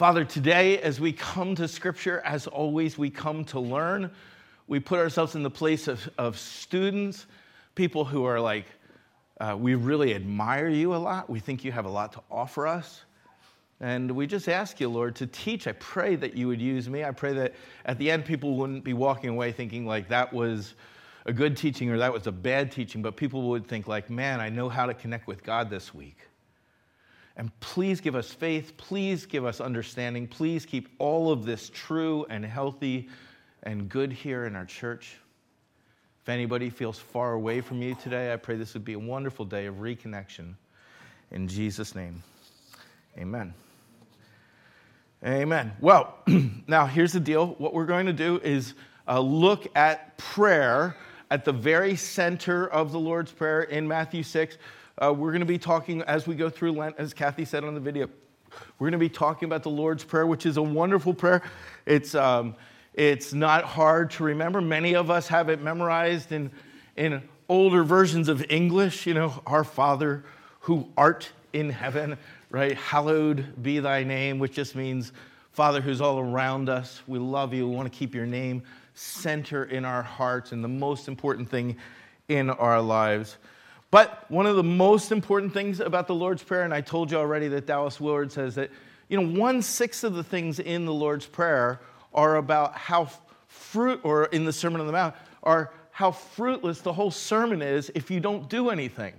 Father, 0.00 0.24
today 0.24 0.78
as 0.78 0.98
we 0.98 1.12
come 1.12 1.54
to 1.56 1.68
Scripture, 1.68 2.22
as 2.24 2.46
always, 2.46 2.96
we 2.96 3.10
come 3.10 3.44
to 3.44 3.60
learn. 3.60 4.10
We 4.66 4.80
put 4.80 4.98
ourselves 4.98 5.34
in 5.34 5.42
the 5.42 5.50
place 5.50 5.88
of, 5.88 6.08
of 6.16 6.38
students, 6.38 7.26
people 7.74 8.06
who 8.06 8.24
are 8.24 8.40
like, 8.40 8.64
uh, 9.42 9.54
we 9.58 9.74
really 9.74 10.14
admire 10.14 10.70
you 10.70 10.94
a 10.94 10.96
lot. 10.96 11.28
We 11.28 11.38
think 11.38 11.64
you 11.64 11.72
have 11.72 11.84
a 11.84 11.90
lot 11.90 12.14
to 12.14 12.22
offer 12.30 12.66
us. 12.66 13.02
And 13.80 14.12
we 14.12 14.26
just 14.26 14.48
ask 14.48 14.80
you, 14.80 14.88
Lord, 14.88 15.16
to 15.16 15.26
teach. 15.26 15.66
I 15.66 15.72
pray 15.72 16.16
that 16.16 16.34
you 16.34 16.48
would 16.48 16.62
use 16.62 16.88
me. 16.88 17.04
I 17.04 17.10
pray 17.10 17.34
that 17.34 17.54
at 17.84 17.98
the 17.98 18.10
end, 18.10 18.24
people 18.24 18.56
wouldn't 18.56 18.84
be 18.84 18.94
walking 18.94 19.28
away 19.28 19.52
thinking 19.52 19.84
like 19.84 20.08
that 20.08 20.32
was 20.32 20.76
a 21.26 21.32
good 21.34 21.58
teaching 21.58 21.90
or 21.90 21.98
that 21.98 22.10
was 22.10 22.26
a 22.26 22.32
bad 22.32 22.72
teaching, 22.72 23.02
but 23.02 23.16
people 23.16 23.50
would 23.50 23.66
think 23.66 23.86
like, 23.86 24.08
man, 24.08 24.40
I 24.40 24.48
know 24.48 24.70
how 24.70 24.86
to 24.86 24.94
connect 24.94 25.26
with 25.26 25.42
God 25.44 25.68
this 25.68 25.92
week. 25.92 26.16
And 27.40 27.58
please 27.60 28.02
give 28.02 28.16
us 28.16 28.30
faith. 28.30 28.76
Please 28.76 29.24
give 29.24 29.46
us 29.46 29.62
understanding. 29.62 30.28
Please 30.28 30.66
keep 30.66 30.90
all 30.98 31.32
of 31.32 31.46
this 31.46 31.70
true 31.72 32.26
and 32.28 32.44
healthy 32.44 33.08
and 33.62 33.88
good 33.88 34.12
here 34.12 34.44
in 34.44 34.54
our 34.54 34.66
church. 34.66 35.16
If 36.20 36.28
anybody 36.28 36.68
feels 36.68 36.98
far 36.98 37.32
away 37.32 37.62
from 37.62 37.80
you 37.80 37.94
today, 37.94 38.30
I 38.30 38.36
pray 38.36 38.56
this 38.56 38.74
would 38.74 38.84
be 38.84 38.92
a 38.92 38.98
wonderful 38.98 39.46
day 39.46 39.64
of 39.64 39.76
reconnection. 39.76 40.52
In 41.30 41.48
Jesus' 41.48 41.94
name, 41.94 42.22
amen. 43.16 43.54
Amen. 45.24 45.72
Well, 45.80 46.18
now 46.66 46.84
here's 46.84 47.14
the 47.14 47.20
deal. 47.20 47.54
What 47.56 47.72
we're 47.72 47.86
going 47.86 48.04
to 48.04 48.12
do 48.12 48.38
is 48.44 48.74
uh, 49.08 49.18
look 49.18 49.66
at 49.74 50.18
prayer 50.18 50.94
at 51.30 51.46
the 51.46 51.52
very 51.52 51.96
center 51.96 52.66
of 52.66 52.92
the 52.92 53.00
Lord's 53.00 53.32
Prayer 53.32 53.62
in 53.62 53.88
Matthew 53.88 54.24
6. 54.24 54.58
Uh, 55.00 55.12
we're 55.12 55.30
going 55.30 55.40
to 55.40 55.46
be 55.46 55.58
talking 55.58 56.02
as 56.02 56.26
we 56.26 56.34
go 56.34 56.50
through 56.50 56.72
Lent, 56.72 56.96
as 56.98 57.14
Kathy 57.14 57.44
said 57.44 57.64
on 57.64 57.74
the 57.74 57.80
video. 57.80 58.08
We're 58.78 58.86
going 58.86 58.92
to 58.92 58.98
be 58.98 59.08
talking 59.08 59.46
about 59.46 59.62
the 59.62 59.70
Lord's 59.70 60.04
Prayer, 60.04 60.26
which 60.26 60.44
is 60.46 60.56
a 60.56 60.62
wonderful 60.62 61.14
prayer. 61.14 61.42
It's, 61.86 62.14
um, 62.14 62.54
it's 62.94 63.32
not 63.32 63.64
hard 63.64 64.10
to 64.12 64.24
remember. 64.24 64.60
Many 64.60 64.94
of 64.94 65.10
us 65.10 65.28
have 65.28 65.48
it 65.48 65.62
memorized 65.62 66.32
in, 66.32 66.50
in 66.96 67.22
older 67.48 67.84
versions 67.84 68.28
of 68.28 68.44
English. 68.50 69.06
You 69.06 69.14
know, 69.14 69.42
Our 69.46 69.64
Father 69.64 70.24
who 70.60 70.88
art 70.96 71.30
in 71.52 71.70
heaven 71.70 72.18
right? 72.50 72.76
Hallowed 72.76 73.62
be 73.62 73.78
thy 73.78 74.02
name, 74.02 74.38
which 74.38 74.52
just 74.52 74.74
means, 74.74 75.12
Father 75.52 75.80
who's 75.80 76.00
all 76.00 76.18
around 76.18 76.68
us, 76.68 77.00
we 77.06 77.18
love 77.18 77.54
you. 77.54 77.68
We 77.68 77.74
want 77.74 77.90
to 77.90 77.96
keep 77.96 78.14
your 78.14 78.26
name 78.26 78.62
center 78.94 79.64
in 79.64 79.84
our 79.84 80.02
hearts 80.02 80.52
and 80.52 80.62
the 80.62 80.68
most 80.68 81.08
important 81.08 81.48
thing 81.48 81.76
in 82.28 82.50
our 82.50 82.80
lives. 82.82 83.38
But 83.90 84.30
one 84.30 84.46
of 84.46 84.56
the 84.56 84.62
most 84.62 85.10
important 85.10 85.52
things 85.52 85.80
about 85.80 86.06
the 86.06 86.14
Lord's 86.14 86.42
Prayer, 86.42 86.62
and 86.62 86.72
I 86.72 86.80
told 86.80 87.10
you 87.10 87.18
already 87.18 87.48
that 87.48 87.66
Dallas 87.66 88.00
Willard 88.00 88.30
says 88.30 88.54
that, 88.54 88.70
you 89.08 89.20
know, 89.20 89.40
one 89.40 89.62
sixth 89.62 90.04
of 90.04 90.14
the 90.14 90.22
things 90.22 90.60
in 90.60 90.84
the 90.84 90.92
Lord's 90.92 91.26
Prayer 91.26 91.80
are 92.14 92.36
about 92.36 92.76
how 92.76 93.08
fruit, 93.48 94.00
or 94.04 94.26
in 94.26 94.44
the 94.44 94.52
Sermon 94.52 94.80
on 94.80 94.86
the 94.86 94.92
Mount, 94.92 95.14
are 95.42 95.72
how 95.90 96.12
fruitless 96.12 96.80
the 96.80 96.92
whole 96.92 97.10
sermon 97.10 97.62
is 97.62 97.90
if 97.94 98.10
you 98.10 98.20
don't 98.20 98.48
do 98.48 98.70
anything. 98.70 99.12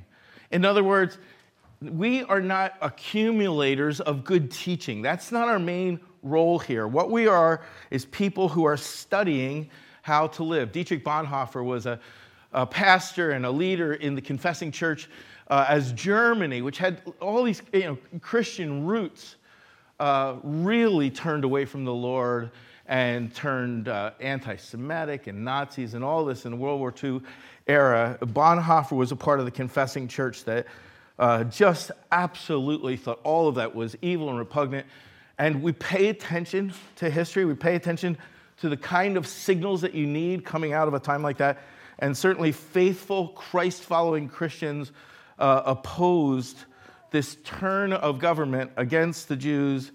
In 0.52 0.64
other 0.64 0.83
words, 0.83 1.17
we 1.81 2.23
are 2.23 2.42
not 2.42 2.75
accumulators 2.81 3.99
of 3.99 4.23
good 4.23 4.52
teaching. 4.52 5.02
That's 5.02 5.31
not 5.31 5.47
our 5.49 5.59
main 5.59 5.99
role 6.23 6.59
here. 6.59 6.88
What 6.88 7.11
we 7.11 7.27
are 7.27 7.61
is 7.89 8.05
people 8.05 8.47
who 8.47 8.64
are 8.64 8.77
studying 8.77 9.69
how 10.02 10.27
to 10.27 10.44
live. 10.44 10.72
Dietrich 10.72 11.03
Bonhoeffer 11.03 11.64
was 11.64 11.86
a, 11.86 11.99
a 12.54 12.66
pastor 12.66 13.32
and 13.32 13.46
a 13.46 13.52
leader 13.52 13.94
in 13.94 14.16
the 14.16 14.22
confessing 14.22 14.72
church 14.72 15.10
uh, 15.48 15.66
as 15.68 15.92
Germany, 15.94 16.62
which 16.62 16.78
had 16.78 17.02
all 17.20 17.44
these 17.44 17.62
you 17.74 17.82
know, 17.82 17.98
Christian 18.22 18.86
roots, 18.86 19.36
uh, 20.00 20.36
really 20.44 21.10
turned 21.10 21.44
away 21.44 21.66
from 21.66 21.86
the 21.86 21.94
Lord 21.94 22.52
and 22.88 23.34
turned 23.34 23.88
uh, 23.88 24.12
anti 24.20 24.56
Semitic 24.56 25.28
and 25.28 25.45
Nazis 25.45 25.94
and 25.94 26.04
all 26.04 26.26
this 26.26 26.45
in 26.45 26.52
the 26.52 26.58
World 26.58 26.80
War 26.80 26.94
II 27.04 27.22
era. 27.67 28.17
Bonhoeffer 28.22 28.94
was 28.94 29.11
a 29.11 29.16
part 29.16 29.40
of 29.40 29.45
the 29.45 29.52
confessing 29.52 30.08
church 30.08 30.44
that 30.45 30.67
uh, 31.20 31.44
just 31.45 31.92
absolutely 32.11 32.98
thought 32.98 33.20
all 33.23 33.48
of 33.48 33.56
that 33.56 33.76
was 33.76 33.95
evil 34.02 34.30
and 34.30 34.40
repugnant. 34.40 34.88
And 35.38 35.61
we 35.61 35.72
pay 35.72 36.10
attention 36.10 36.73
to 36.98 37.10
history, 37.10 37.45
we 37.45 37.54
pay 37.54 37.76
attention 37.76 38.17
to 38.60 38.70
the 38.70 38.78
kind 38.78 39.17
of 39.17 39.28
signals 39.28 39.82
that 39.82 39.94
you 39.94 40.06
need 40.06 40.45
coming 40.45 40.73
out 40.73 40.88
of 40.88 40.94
a 40.94 41.00
time 41.00 41.23
like 41.23 41.38
that. 41.38 41.60
And 42.02 42.17
certainly, 42.17 42.52
faithful, 42.52 43.30
Christ 43.30 43.84
following 43.84 44.28
Christians 44.28 44.92
uh, 45.39 45.62
opposed 45.66 46.58
this 47.12 47.38
turn 47.44 47.94
of 47.94 48.20
government 48.20 48.72
against 48.76 49.28
the 49.28 49.36
Jews 49.36 49.92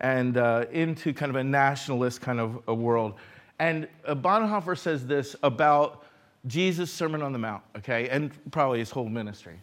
and 0.00 0.36
uh, 0.36 0.66
into 0.70 1.12
kind 1.12 1.30
of 1.30 1.36
a 1.36 1.44
nationalist 1.44 2.20
kind 2.20 2.38
of 2.38 2.62
a 2.68 2.74
world. 2.74 3.14
And 3.58 3.88
Bonhoeffer 4.06 4.78
says 4.78 5.06
this 5.06 5.34
about 5.42 6.04
Jesus' 6.46 6.92
Sermon 6.92 7.22
on 7.22 7.32
the 7.32 7.38
Mount, 7.38 7.62
okay, 7.78 8.08
and 8.08 8.30
probably 8.52 8.78
his 8.78 8.90
whole 8.90 9.08
ministry. 9.08 9.58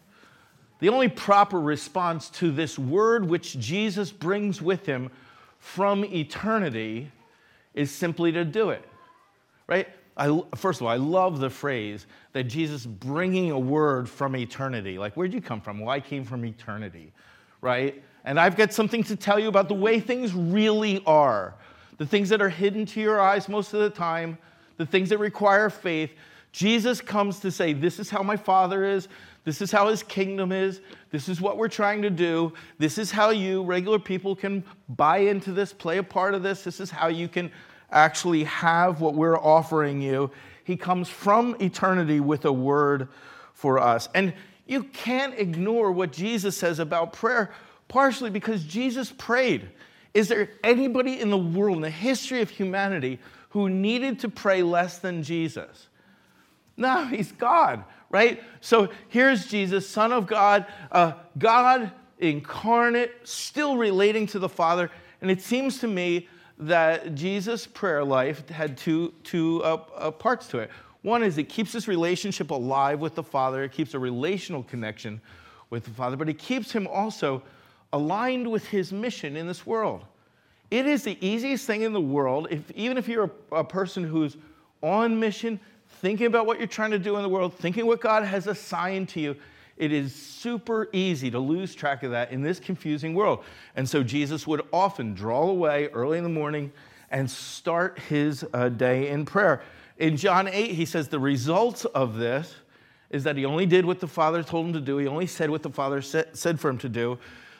The 0.80 0.90
only 0.90 1.08
proper 1.08 1.58
response 1.58 2.28
to 2.30 2.52
this 2.52 2.78
word 2.78 3.26
which 3.26 3.58
Jesus 3.58 4.12
brings 4.12 4.60
with 4.60 4.84
him 4.84 5.10
from 5.58 6.04
eternity 6.04 7.10
is 7.72 7.90
simply 7.90 8.32
to 8.32 8.44
do 8.44 8.70
it. 8.70 8.86
Right? 9.66 9.88
I, 10.16 10.42
first 10.54 10.80
of 10.80 10.86
all, 10.86 10.92
I 10.92 10.96
love 10.96 11.40
the 11.40 11.50
phrase 11.50 12.06
that 12.32 12.44
Jesus 12.44 12.86
bringing 12.86 13.50
a 13.50 13.58
word 13.58 14.08
from 14.08 14.34
eternity. 14.34 14.98
Like, 14.98 15.14
where'd 15.14 15.34
you 15.34 15.42
come 15.42 15.60
from? 15.60 15.78
Well, 15.80 15.90
I 15.90 16.00
came 16.00 16.24
from 16.24 16.44
eternity, 16.44 17.12
right? 17.60 18.02
And 18.24 18.40
I've 18.40 18.56
got 18.56 18.72
something 18.72 19.02
to 19.04 19.16
tell 19.16 19.38
you 19.38 19.48
about 19.48 19.68
the 19.68 19.74
way 19.74 20.00
things 20.00 20.32
really 20.34 21.02
are. 21.06 21.54
The 21.98 22.06
things 22.06 22.28
that 22.30 22.40
are 22.40 22.48
hidden 22.48 22.86
to 22.86 23.00
your 23.00 23.20
eyes 23.20 23.48
most 23.48 23.74
of 23.74 23.80
the 23.80 23.90
time, 23.90 24.38
the 24.76 24.86
things 24.86 25.08
that 25.10 25.18
require 25.18 25.70
faith. 25.70 26.12
Jesus 26.52 27.00
comes 27.00 27.38
to 27.40 27.50
say, 27.50 27.72
This 27.72 27.98
is 27.98 28.10
how 28.10 28.22
my 28.22 28.36
Father 28.36 28.84
is. 28.84 29.08
This 29.44 29.62
is 29.62 29.70
how 29.70 29.88
his 29.88 30.02
kingdom 30.02 30.50
is. 30.50 30.80
This 31.10 31.28
is 31.28 31.40
what 31.40 31.56
we're 31.56 31.68
trying 31.68 32.02
to 32.02 32.10
do. 32.10 32.52
This 32.78 32.98
is 32.98 33.12
how 33.12 33.30
you, 33.30 33.62
regular 33.62 33.98
people, 34.00 34.34
can 34.34 34.64
buy 34.88 35.18
into 35.18 35.52
this, 35.52 35.72
play 35.72 35.98
a 35.98 36.02
part 36.02 36.34
of 36.34 36.42
this. 36.42 36.64
This 36.64 36.80
is 36.80 36.90
how 36.90 37.06
you 37.06 37.28
can 37.28 37.52
actually 37.90 38.44
have 38.44 39.00
what 39.00 39.14
we're 39.14 39.38
offering 39.38 40.00
you. 40.00 40.30
He 40.64 40.76
comes 40.76 41.08
from 41.08 41.56
eternity 41.60 42.20
with 42.20 42.44
a 42.44 42.52
word 42.52 43.08
for 43.52 43.78
us. 43.78 44.08
And 44.14 44.34
you 44.66 44.84
can't 44.84 45.38
ignore 45.38 45.92
what 45.92 46.12
Jesus 46.12 46.56
says 46.56 46.78
about 46.78 47.12
prayer, 47.12 47.52
partially 47.88 48.30
because 48.30 48.64
Jesus 48.64 49.12
prayed. 49.16 49.70
Is 50.12 50.28
there 50.28 50.50
anybody 50.64 51.20
in 51.20 51.30
the 51.30 51.38
world, 51.38 51.76
in 51.76 51.82
the 51.82 51.90
history 51.90 52.40
of 52.40 52.50
humanity, 52.50 53.20
who 53.50 53.68
needed 53.68 54.20
to 54.20 54.28
pray 54.28 54.62
less 54.62 54.98
than 54.98 55.22
Jesus? 55.22 55.88
No, 56.76 57.06
he's 57.06 57.32
God 57.32 57.84
right? 58.10 58.42
So 58.60 58.88
here's 59.08 59.46
Jesus, 59.46 59.88
Son 59.88 60.12
of 60.12 60.26
God, 60.26 60.66
uh, 60.92 61.12
God 61.38 61.92
incarnate, 62.18 63.12
still 63.24 63.76
relating 63.76 64.26
to 64.28 64.38
the 64.38 64.48
Father. 64.48 64.90
And 65.20 65.30
it 65.30 65.42
seems 65.42 65.78
to 65.80 65.88
me 65.88 66.28
that 66.58 67.14
Jesus' 67.14 67.66
prayer 67.66 68.04
life 68.04 68.48
had 68.48 68.76
two, 68.76 69.12
two 69.24 69.62
uh, 69.62 69.78
uh, 69.96 70.10
parts 70.10 70.48
to 70.48 70.58
it. 70.58 70.70
One 71.02 71.22
is 71.22 71.38
it 71.38 71.44
keeps 71.44 71.72
this 71.72 71.86
relationship 71.86 72.50
alive 72.50 73.00
with 73.00 73.14
the 73.14 73.22
Father, 73.22 73.62
it 73.62 73.72
keeps 73.72 73.94
a 73.94 73.98
relational 73.98 74.62
connection 74.62 75.20
with 75.70 75.84
the 75.84 75.90
Father, 75.90 76.16
but 76.16 76.28
it 76.28 76.38
keeps 76.38 76.72
him 76.72 76.86
also 76.86 77.42
aligned 77.92 78.50
with 78.50 78.66
his 78.66 78.92
mission 78.92 79.36
in 79.36 79.46
this 79.46 79.66
world. 79.66 80.04
It 80.70 80.86
is 80.86 81.04
the 81.04 81.16
easiest 81.24 81.66
thing 81.66 81.82
in 81.82 81.92
the 81.92 82.00
world, 82.00 82.48
if, 82.50 82.70
even 82.72 82.96
if 82.96 83.06
you're 83.06 83.30
a, 83.52 83.56
a 83.56 83.64
person 83.64 84.02
who's 84.02 84.36
on 84.82 85.18
mission, 85.20 85.60
thinking 86.00 86.26
about 86.26 86.46
what 86.46 86.58
you're 86.58 86.66
trying 86.66 86.90
to 86.90 86.98
do 86.98 87.16
in 87.16 87.22
the 87.22 87.28
world, 87.28 87.54
thinking 87.54 87.86
what 87.86 88.00
God 88.00 88.24
has 88.24 88.46
assigned 88.46 89.08
to 89.10 89.20
you, 89.20 89.36
it 89.76 89.92
is 89.92 90.14
super 90.14 90.88
easy 90.92 91.30
to 91.30 91.38
lose 91.38 91.74
track 91.74 92.02
of 92.02 92.10
that 92.12 92.30
in 92.30 92.42
this 92.42 92.58
confusing 92.58 93.14
world. 93.14 93.44
And 93.74 93.88
so 93.88 94.02
Jesus 94.02 94.46
would 94.46 94.62
often 94.72 95.14
draw 95.14 95.48
away 95.48 95.88
early 95.88 96.18
in 96.18 96.24
the 96.24 96.30
morning 96.30 96.72
and 97.10 97.30
start 97.30 97.98
his 98.08 98.44
uh, 98.52 98.68
day 98.70 99.08
in 99.08 99.24
prayer. 99.24 99.62
In 99.98 100.16
John 100.16 100.48
8, 100.48 100.72
he 100.72 100.84
says 100.84 101.08
the 101.08 101.18
results 101.18 101.84
of 101.86 102.16
this 102.16 102.54
is 103.10 103.24
that 103.24 103.36
he 103.36 103.44
only 103.44 103.66
did 103.66 103.84
what 103.84 104.00
the 104.00 104.08
Father 104.08 104.42
told 104.42 104.66
him 104.66 104.72
to 104.72 104.80
do, 104.80 104.98
he 104.98 105.06
only 105.06 105.26
said 105.26 105.50
what 105.50 105.62
the 105.62 105.70
Father 105.70 106.02
said 106.02 106.60
for 106.60 106.68
him 106.68 106.78
to 106.78 106.88
do. 106.88 107.18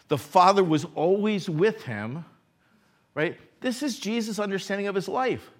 The 0.08 0.18
Father 0.18 0.64
was 0.64 0.86
always 0.94 1.48
with 1.48 1.82
him, 1.82 2.24
right? 3.14 3.38
This 3.60 3.82
is 3.82 3.98
Jesus' 3.98 4.38
understanding 4.38 4.86
of 4.86 4.94
his 4.94 5.08
life. 5.08 5.50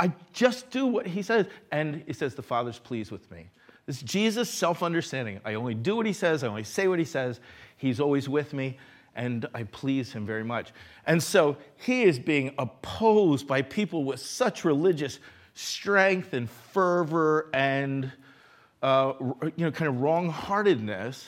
I 0.00 0.10
just 0.32 0.70
do 0.70 0.86
what 0.86 1.06
he 1.06 1.22
says. 1.22 1.46
And 1.70 2.02
he 2.06 2.14
says, 2.14 2.34
The 2.34 2.42
Father's 2.42 2.78
pleased 2.78 3.10
with 3.12 3.30
me. 3.30 3.46
This 3.90 4.02
Jesus 4.02 4.48
self 4.48 4.84
understanding. 4.84 5.40
I 5.44 5.54
only 5.54 5.74
do 5.74 5.96
what 5.96 6.06
he 6.06 6.12
says, 6.12 6.44
I 6.44 6.46
only 6.46 6.62
say 6.62 6.86
what 6.86 7.00
he 7.00 7.04
says. 7.04 7.40
He's 7.76 7.98
always 7.98 8.28
with 8.28 8.52
me, 8.52 8.78
and 9.16 9.46
I 9.52 9.64
please 9.64 10.12
him 10.12 10.24
very 10.24 10.44
much. 10.44 10.70
And 11.08 11.20
so 11.20 11.56
he 11.76 12.04
is 12.04 12.16
being 12.20 12.54
opposed 12.56 13.48
by 13.48 13.62
people 13.62 14.04
with 14.04 14.20
such 14.20 14.64
religious 14.64 15.18
strength 15.54 16.34
and 16.34 16.48
fervor 16.48 17.50
and 17.52 18.12
uh, 18.80 19.14
you 19.18 19.52
know, 19.56 19.72
kind 19.72 19.88
of 19.88 20.00
wrong 20.00 20.28
heartedness, 20.30 21.26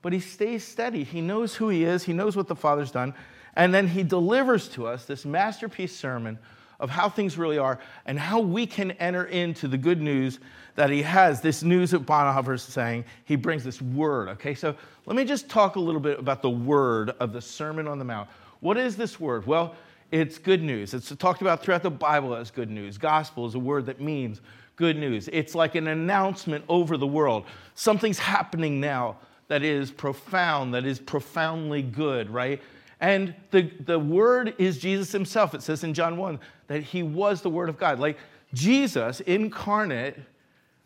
but 0.00 0.14
he 0.14 0.20
stays 0.20 0.66
steady. 0.66 1.04
He 1.04 1.20
knows 1.20 1.54
who 1.54 1.68
he 1.68 1.84
is, 1.84 2.04
he 2.04 2.14
knows 2.14 2.34
what 2.34 2.48
the 2.48 2.56
Father's 2.56 2.90
done. 2.90 3.12
And 3.56 3.74
then 3.74 3.86
he 3.86 4.04
delivers 4.04 4.70
to 4.70 4.86
us 4.86 5.04
this 5.04 5.26
masterpiece 5.26 5.94
sermon 5.94 6.38
of 6.80 6.90
how 6.90 7.08
things 7.08 7.38
really 7.38 7.58
are 7.58 7.78
and 8.06 8.18
how 8.18 8.40
we 8.40 8.66
can 8.66 8.90
enter 8.92 9.26
into 9.26 9.68
the 9.68 9.78
good 9.78 10.00
news 10.00 10.40
that 10.74 10.90
he 10.90 11.02
has. 11.02 11.40
This 11.40 11.62
news 11.62 11.92
that 11.92 12.04
Bonhoeffer 12.06 12.54
is 12.54 12.62
saying, 12.62 13.04
he 13.24 13.36
brings 13.36 13.62
this 13.62 13.80
word. 13.80 14.28
Okay, 14.30 14.54
so 14.54 14.74
let 15.06 15.16
me 15.16 15.24
just 15.24 15.48
talk 15.48 15.76
a 15.76 15.80
little 15.80 16.00
bit 16.00 16.18
about 16.18 16.42
the 16.42 16.50
word 16.50 17.10
of 17.20 17.32
the 17.32 17.40
Sermon 17.40 17.86
on 17.86 17.98
the 17.98 18.04
Mount. 18.04 18.28
What 18.60 18.76
is 18.76 18.96
this 18.96 19.20
word? 19.20 19.46
Well, 19.46 19.76
it's 20.10 20.38
good 20.38 20.62
news. 20.62 20.92
It's 20.92 21.14
talked 21.16 21.40
about 21.40 21.62
throughout 21.62 21.82
the 21.82 21.90
Bible 21.90 22.34
as 22.34 22.50
good 22.50 22.70
news. 22.70 22.98
Gospel 22.98 23.46
is 23.46 23.54
a 23.54 23.58
word 23.58 23.86
that 23.86 24.00
means 24.00 24.40
good 24.76 24.96
news. 24.96 25.28
It's 25.32 25.54
like 25.54 25.74
an 25.74 25.86
announcement 25.88 26.64
over 26.68 26.96
the 26.96 27.06
world. 27.06 27.44
Something's 27.74 28.18
happening 28.18 28.80
now 28.80 29.18
that 29.48 29.62
is 29.62 29.90
profound, 29.90 30.74
that 30.74 30.84
is 30.84 30.98
profoundly 30.98 31.82
good, 31.82 32.30
right? 32.30 32.62
And 33.00 33.34
the, 33.50 33.62
the 33.62 33.98
word 33.98 34.54
is 34.58 34.78
Jesus 34.78 35.10
himself. 35.10 35.54
It 35.54 35.62
says 35.62 35.84
in 35.84 35.94
John 35.94 36.16
1 36.16 36.38
that 36.66 36.82
he 36.82 37.02
was 37.02 37.40
the 37.40 37.50
word 37.50 37.68
of 37.68 37.78
God. 37.78 37.98
Like 37.98 38.18
Jesus 38.52 39.20
incarnate 39.20 40.16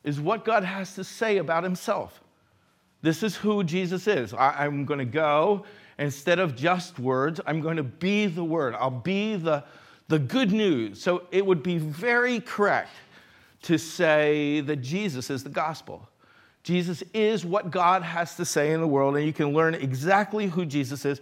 is 0.05 0.21
what 0.21 0.45
God 0.45 0.65
has 0.65 0.95
to 0.95 1.03
say 1.03 1.39
about 1.39 1.65
himself. 1.65 2.21
This 3.03 3.23
is 3.23 3.37
who 3.37 3.65
Jesus 3.65 4.07
is. 4.07 4.33
I, 4.33 4.65
am 4.65 4.85
going 4.85 4.99
to 4.99 5.05
go, 5.05 5.65
instead 5.99 6.39
of 6.39 6.55
just 6.57 6.99
words, 6.99 7.41
I'm 7.47 7.61
going 7.61 7.77
to 7.77 7.83
be 7.83 8.27
the 8.27 8.45
word. 8.45 8.75
I'll 8.79 8.91
be 8.91 9.37
the, 9.37 9.65
the 10.09 10.19
good 10.19 10.53
news. 10.53 11.03
So 11.03 11.25
it 11.31 11.45
would 11.45 11.63
be 11.63 11.79
very 11.79 12.41
correct 12.41 12.91
to 13.63 13.77
say 13.77 14.61
that 14.61 14.77
Jesus 14.77 15.31
is 15.31 15.43
the 15.43 15.51
gospel. 15.51 16.09
Jesus 16.63 17.03
is 17.13 17.45
what 17.45 17.71
God 17.71 18.03
has 18.03 18.37
to 18.37 18.45
say 18.45 18.73
in 18.73 18.81
the 18.81 18.87
world, 18.87 19.17
and 19.17 19.27
you 19.27 19.33
can 19.33 19.53
learn 19.53 19.75
exactly 19.75 20.47
who 20.47 20.65
Jesus 20.65 21.05
is 21.05 21.21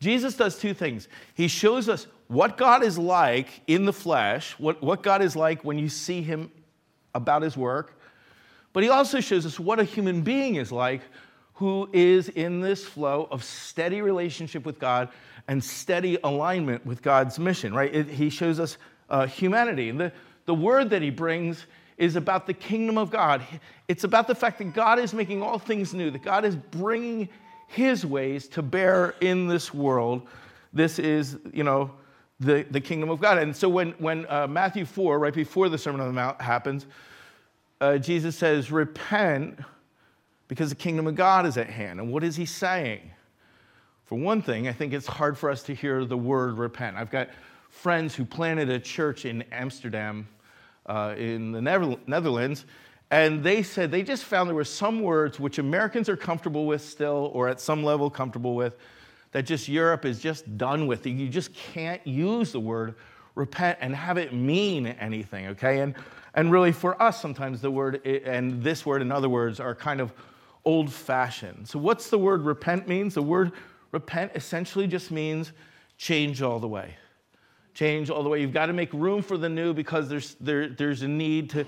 Jesus 0.00 0.34
does 0.34 0.58
two 0.58 0.74
things. 0.74 1.08
He 1.34 1.48
shows 1.48 1.88
us 1.88 2.06
what 2.28 2.56
God 2.56 2.82
is 2.82 2.98
like 2.98 3.62
in 3.66 3.84
the 3.84 3.92
flesh, 3.92 4.52
what, 4.58 4.82
what 4.82 5.02
God 5.02 5.22
is 5.22 5.36
like 5.36 5.64
when 5.64 5.78
you 5.78 5.88
see 5.88 6.22
him 6.22 6.50
about 7.14 7.42
his 7.42 7.56
work, 7.56 7.98
but 8.72 8.82
he 8.82 8.88
also 8.88 9.20
shows 9.20 9.46
us 9.46 9.58
what 9.58 9.78
a 9.78 9.84
human 9.84 10.22
being 10.22 10.56
is 10.56 10.72
like 10.72 11.02
who 11.54 11.88
is 11.92 12.28
in 12.30 12.60
this 12.60 12.84
flow 12.84 13.28
of 13.30 13.44
steady 13.44 14.02
relationship 14.02 14.66
with 14.66 14.80
God 14.80 15.08
and 15.46 15.62
steady 15.62 16.18
alignment 16.24 16.84
with 16.84 17.00
God's 17.00 17.38
mission, 17.38 17.72
right? 17.72 17.94
It, 17.94 18.08
he 18.08 18.28
shows 18.28 18.58
us 18.58 18.76
uh, 19.08 19.26
humanity. 19.26 19.88
And 19.88 20.00
the, 20.00 20.12
the 20.46 20.54
word 20.54 20.90
that 20.90 21.02
he 21.02 21.10
brings 21.10 21.66
is 21.96 22.16
about 22.16 22.48
the 22.48 22.54
kingdom 22.54 22.98
of 22.98 23.10
God. 23.10 23.42
It's 23.86 24.02
about 24.02 24.26
the 24.26 24.34
fact 24.34 24.58
that 24.58 24.74
God 24.74 24.98
is 24.98 25.14
making 25.14 25.42
all 25.42 25.60
things 25.60 25.94
new, 25.94 26.10
that 26.10 26.22
God 26.22 26.44
is 26.44 26.56
bringing 26.56 27.28
his 27.74 28.06
ways 28.06 28.48
to 28.48 28.62
bear 28.62 29.14
in 29.20 29.48
this 29.48 29.74
world. 29.74 30.22
This 30.72 30.98
is, 30.98 31.38
you 31.52 31.64
know, 31.64 31.90
the, 32.40 32.64
the 32.70 32.80
kingdom 32.80 33.10
of 33.10 33.20
God. 33.20 33.38
And 33.38 33.54
so 33.54 33.68
when, 33.68 33.92
when 33.92 34.26
uh, 34.28 34.46
Matthew 34.46 34.84
4, 34.84 35.18
right 35.18 35.34
before 35.34 35.68
the 35.68 35.78
Sermon 35.78 36.00
on 36.00 36.06
the 36.06 36.12
Mount 36.12 36.40
happens, 36.40 36.86
uh, 37.80 37.98
Jesus 37.98 38.36
says, 38.36 38.70
Repent 38.70 39.58
because 40.48 40.70
the 40.70 40.76
kingdom 40.76 41.06
of 41.06 41.14
God 41.14 41.46
is 41.46 41.56
at 41.56 41.68
hand. 41.68 42.00
And 42.00 42.12
what 42.12 42.22
is 42.22 42.36
he 42.36 42.46
saying? 42.46 43.10
For 44.04 44.16
one 44.16 44.42
thing, 44.42 44.68
I 44.68 44.72
think 44.72 44.92
it's 44.92 45.06
hard 45.06 45.36
for 45.36 45.50
us 45.50 45.62
to 45.64 45.74
hear 45.74 46.04
the 46.04 46.16
word 46.16 46.58
repent. 46.58 46.96
I've 46.96 47.10
got 47.10 47.30
friends 47.70 48.14
who 48.14 48.24
planted 48.24 48.68
a 48.68 48.78
church 48.78 49.24
in 49.24 49.42
Amsterdam, 49.50 50.28
uh, 50.86 51.14
in 51.16 51.52
the 51.52 51.60
Netherlands, 51.60 52.66
and 53.14 53.44
they 53.44 53.62
said 53.62 53.92
they 53.92 54.02
just 54.02 54.24
found 54.24 54.48
there 54.48 54.56
were 54.56 54.64
some 54.64 55.00
words 55.00 55.38
which 55.38 55.58
Americans 55.58 56.08
are 56.08 56.16
comfortable 56.16 56.66
with 56.66 56.82
still, 56.82 57.30
or 57.32 57.48
at 57.48 57.60
some 57.60 57.84
level 57.84 58.10
comfortable 58.10 58.56
with, 58.56 58.76
that 59.30 59.42
just 59.42 59.68
Europe 59.68 60.04
is 60.04 60.18
just 60.18 60.58
done 60.58 60.88
with. 60.88 61.06
You 61.06 61.28
just 61.28 61.54
can't 61.54 62.04
use 62.04 62.50
the 62.50 62.58
word 62.58 62.96
repent 63.36 63.78
and 63.80 63.94
have 63.94 64.18
it 64.18 64.34
mean 64.34 64.88
anything, 64.88 65.46
okay? 65.46 65.78
And, 65.78 65.94
and 66.34 66.50
really, 66.50 66.72
for 66.72 67.00
us, 67.00 67.22
sometimes 67.22 67.60
the 67.60 67.70
word 67.70 68.04
and 68.04 68.60
this 68.64 68.84
word 68.84 69.00
and 69.00 69.12
other 69.12 69.28
words 69.28 69.60
are 69.60 69.76
kind 69.76 70.00
of 70.00 70.12
old 70.64 70.92
fashioned. 70.92 71.68
So, 71.68 71.78
what's 71.78 72.10
the 72.10 72.18
word 72.18 72.42
repent 72.42 72.88
means? 72.88 73.14
The 73.14 73.22
word 73.22 73.52
repent 73.92 74.32
essentially 74.34 74.88
just 74.88 75.12
means 75.12 75.52
change 75.98 76.42
all 76.42 76.58
the 76.58 76.66
way. 76.66 76.96
Change 77.74 78.10
all 78.10 78.24
the 78.24 78.28
way. 78.28 78.40
You've 78.40 78.52
got 78.52 78.66
to 78.66 78.72
make 78.72 78.92
room 78.92 79.22
for 79.22 79.38
the 79.38 79.48
new 79.48 79.72
because 79.72 80.08
there's, 80.08 80.34
there, 80.40 80.68
there's 80.68 81.02
a 81.02 81.08
need 81.08 81.50
to 81.50 81.64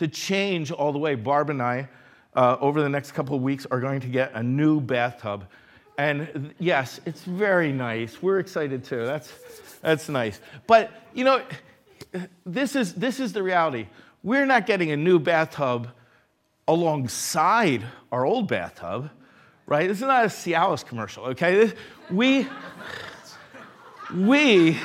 to 0.00 0.08
change 0.08 0.72
all 0.72 0.92
the 0.92 0.98
way. 0.98 1.14
Barb 1.14 1.50
and 1.50 1.60
I, 1.60 1.86
uh, 2.34 2.56
over 2.58 2.80
the 2.80 2.88
next 2.88 3.12
couple 3.12 3.36
of 3.36 3.42
weeks, 3.42 3.66
are 3.70 3.80
going 3.80 4.00
to 4.00 4.06
get 4.08 4.32
a 4.32 4.42
new 4.42 4.80
bathtub. 4.80 5.46
And 5.98 6.54
yes, 6.58 7.02
it's 7.04 7.22
very 7.22 7.70
nice. 7.70 8.22
We're 8.22 8.38
excited 8.38 8.82
too. 8.82 9.04
That's, 9.04 9.30
that's 9.82 10.08
nice. 10.08 10.40
But, 10.66 10.90
you 11.12 11.24
know, 11.24 11.42
this 12.46 12.76
is, 12.76 12.94
this 12.94 13.20
is 13.20 13.34
the 13.34 13.42
reality. 13.42 13.88
We're 14.22 14.46
not 14.46 14.64
getting 14.64 14.90
a 14.90 14.96
new 14.96 15.18
bathtub 15.18 15.90
alongside 16.66 17.84
our 18.10 18.24
old 18.24 18.48
bathtub, 18.48 19.10
right? 19.66 19.86
This 19.86 19.98
is 19.98 20.04
not 20.04 20.24
a 20.24 20.28
Cialis 20.28 20.82
commercial, 20.82 21.24
okay? 21.26 21.74
We, 22.10 22.46
we 24.16 24.78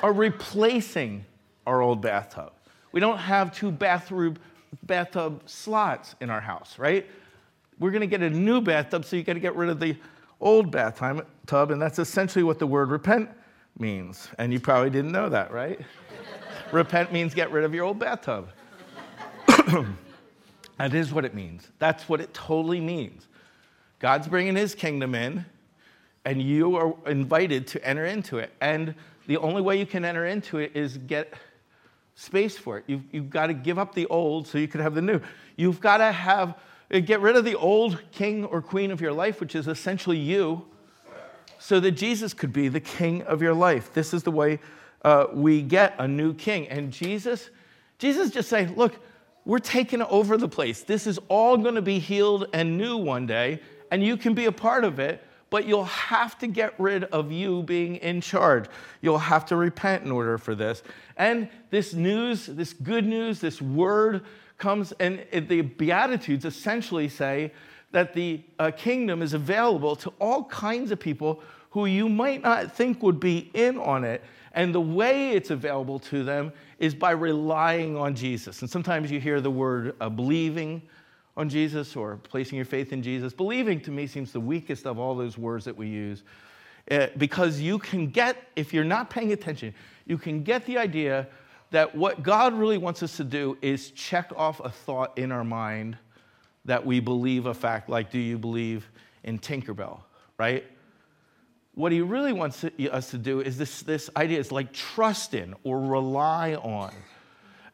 are 0.00 0.12
replacing 0.12 1.24
our 1.66 1.82
old 1.82 2.00
bathtub. 2.00 2.52
We 2.92 3.00
don't 3.00 3.18
have 3.18 3.54
two 3.54 3.70
bathroom, 3.70 4.36
bathtub 4.84 5.42
slots 5.46 6.14
in 6.20 6.30
our 6.30 6.40
house, 6.40 6.78
right? 6.78 7.06
We're 7.78 7.90
going 7.90 8.00
to 8.00 8.06
get 8.06 8.22
a 8.22 8.30
new 8.30 8.60
bathtub, 8.60 9.04
so 9.04 9.16
you 9.16 9.22
got 9.22 9.34
to 9.34 9.40
get 9.40 9.54
rid 9.54 9.68
of 9.68 9.78
the 9.78 9.96
old 10.40 10.70
bathtub, 10.70 11.24
and 11.52 11.80
that's 11.80 11.98
essentially 11.98 12.42
what 12.42 12.58
the 12.58 12.66
word 12.66 12.90
repent 12.90 13.28
means. 13.78 14.28
And 14.38 14.52
you 14.52 14.60
probably 14.60 14.90
didn't 14.90 15.12
know 15.12 15.28
that, 15.28 15.52
right? 15.52 15.80
repent 16.72 17.12
means 17.12 17.34
get 17.34 17.50
rid 17.50 17.64
of 17.64 17.74
your 17.74 17.84
old 17.84 17.98
bathtub. 17.98 18.48
that 20.78 20.94
is 20.94 21.12
what 21.12 21.24
it 21.24 21.34
means. 21.34 21.68
That's 21.78 22.08
what 22.08 22.20
it 22.20 22.32
totally 22.34 22.80
means. 22.80 23.28
God's 23.98 24.28
bringing 24.28 24.56
his 24.56 24.74
kingdom 24.74 25.14
in, 25.14 25.44
and 26.24 26.42
you 26.42 26.76
are 26.76 26.94
invited 27.06 27.66
to 27.68 27.84
enter 27.84 28.04
into 28.04 28.38
it. 28.38 28.52
And 28.60 28.94
the 29.26 29.36
only 29.38 29.62
way 29.62 29.78
you 29.78 29.86
can 29.86 30.04
enter 30.04 30.26
into 30.26 30.58
it 30.58 30.72
is 30.74 30.98
get 30.98 31.34
space 32.18 32.58
for 32.58 32.78
it. 32.78 32.84
You've, 32.88 33.04
you've 33.12 33.30
got 33.30 33.46
to 33.46 33.54
give 33.54 33.78
up 33.78 33.94
the 33.94 34.06
old 34.06 34.48
so 34.48 34.58
you 34.58 34.66
can 34.66 34.80
have 34.80 34.96
the 34.96 35.00
new. 35.00 35.20
You've 35.56 35.80
got 35.80 35.98
to 35.98 36.10
have, 36.10 36.58
uh, 36.92 36.98
get 36.98 37.20
rid 37.20 37.36
of 37.36 37.44
the 37.44 37.54
old 37.54 38.02
king 38.10 38.44
or 38.44 38.60
queen 38.60 38.90
of 38.90 39.00
your 39.00 39.12
life, 39.12 39.40
which 39.40 39.54
is 39.54 39.68
essentially 39.68 40.18
you, 40.18 40.66
so 41.60 41.78
that 41.78 41.92
Jesus 41.92 42.34
could 42.34 42.52
be 42.52 42.66
the 42.66 42.80
king 42.80 43.22
of 43.22 43.40
your 43.40 43.54
life. 43.54 43.94
This 43.94 44.12
is 44.12 44.24
the 44.24 44.32
way 44.32 44.58
uh, 45.02 45.26
we 45.32 45.62
get 45.62 45.94
a 45.98 46.08
new 46.08 46.34
king. 46.34 46.66
And 46.66 46.92
Jesus, 46.92 47.50
Jesus 47.98 48.30
just 48.30 48.48
saying, 48.48 48.74
look, 48.74 48.96
we're 49.44 49.60
taking 49.60 50.02
over 50.02 50.36
the 50.36 50.48
place. 50.48 50.82
This 50.82 51.06
is 51.06 51.20
all 51.28 51.56
going 51.56 51.76
to 51.76 51.82
be 51.82 52.00
healed 52.00 52.48
and 52.52 52.76
new 52.76 52.96
one 52.96 53.26
day, 53.26 53.60
and 53.92 54.02
you 54.02 54.16
can 54.16 54.34
be 54.34 54.46
a 54.46 54.52
part 54.52 54.82
of 54.82 54.98
it 54.98 55.22
but 55.50 55.66
you'll 55.66 55.84
have 55.84 56.38
to 56.38 56.46
get 56.46 56.78
rid 56.78 57.04
of 57.04 57.32
you 57.32 57.62
being 57.62 57.96
in 57.96 58.20
charge. 58.20 58.66
You'll 59.00 59.18
have 59.18 59.46
to 59.46 59.56
repent 59.56 60.04
in 60.04 60.10
order 60.10 60.38
for 60.38 60.54
this. 60.54 60.82
And 61.16 61.48
this 61.70 61.94
news, 61.94 62.46
this 62.46 62.72
good 62.72 63.06
news, 63.06 63.40
this 63.40 63.62
word 63.62 64.24
comes, 64.58 64.92
and 65.00 65.24
the 65.32 65.62
Beatitudes 65.62 66.44
essentially 66.44 67.08
say 67.08 67.52
that 67.92 68.12
the 68.12 68.42
uh, 68.58 68.70
kingdom 68.76 69.22
is 69.22 69.32
available 69.32 69.96
to 69.96 70.12
all 70.20 70.44
kinds 70.44 70.90
of 70.90 71.00
people 71.00 71.42
who 71.70 71.86
you 71.86 72.08
might 72.08 72.42
not 72.42 72.72
think 72.74 73.02
would 73.02 73.20
be 73.20 73.50
in 73.54 73.78
on 73.78 74.04
it. 74.04 74.22
And 74.52 74.74
the 74.74 74.80
way 74.80 75.30
it's 75.30 75.50
available 75.50 75.98
to 76.00 76.24
them 76.24 76.52
is 76.78 76.94
by 76.94 77.12
relying 77.12 77.96
on 77.96 78.14
Jesus. 78.14 78.60
And 78.60 78.70
sometimes 78.70 79.10
you 79.10 79.20
hear 79.20 79.40
the 79.40 79.50
word 79.50 79.94
uh, 80.00 80.08
believing 80.08 80.82
on 81.38 81.48
Jesus 81.48 81.94
or 81.94 82.16
placing 82.16 82.56
your 82.56 82.64
faith 82.64 82.92
in 82.92 83.00
Jesus. 83.00 83.32
Believing 83.32 83.80
to 83.82 83.92
me 83.92 84.08
seems 84.08 84.32
the 84.32 84.40
weakest 84.40 84.86
of 84.86 84.98
all 84.98 85.14
those 85.14 85.38
words 85.38 85.64
that 85.64 85.76
we 85.76 85.86
use 85.86 86.24
uh, 86.90 87.06
because 87.16 87.60
you 87.60 87.78
can 87.78 88.08
get, 88.08 88.48
if 88.56 88.74
you're 88.74 88.84
not 88.84 89.08
paying 89.08 89.32
attention, 89.32 89.72
you 90.04 90.18
can 90.18 90.42
get 90.42 90.66
the 90.66 90.76
idea 90.76 91.28
that 91.70 91.94
what 91.94 92.22
God 92.22 92.54
really 92.54 92.76
wants 92.76 93.02
us 93.04 93.16
to 93.18 93.24
do 93.24 93.56
is 93.62 93.92
check 93.92 94.32
off 94.36 94.60
a 94.60 94.68
thought 94.68 95.16
in 95.16 95.30
our 95.30 95.44
mind 95.44 95.96
that 96.64 96.84
we 96.84 96.98
believe 96.98 97.46
a 97.46 97.54
fact, 97.54 97.88
like, 97.88 98.10
do 98.10 98.18
you 98.18 98.36
believe 98.36 98.90
in 99.22 99.38
Tinkerbell, 99.38 100.00
right? 100.38 100.64
What 101.74 101.92
he 101.92 102.00
really 102.00 102.32
wants 102.32 102.64
us 102.64 103.10
to 103.10 103.18
do 103.18 103.40
is 103.40 103.56
this, 103.56 103.82
this 103.82 104.10
idea 104.16 104.40
is 104.40 104.50
like 104.50 104.72
trust 104.72 105.34
in 105.34 105.54
or 105.62 105.80
rely 105.80 106.56
on. 106.56 106.92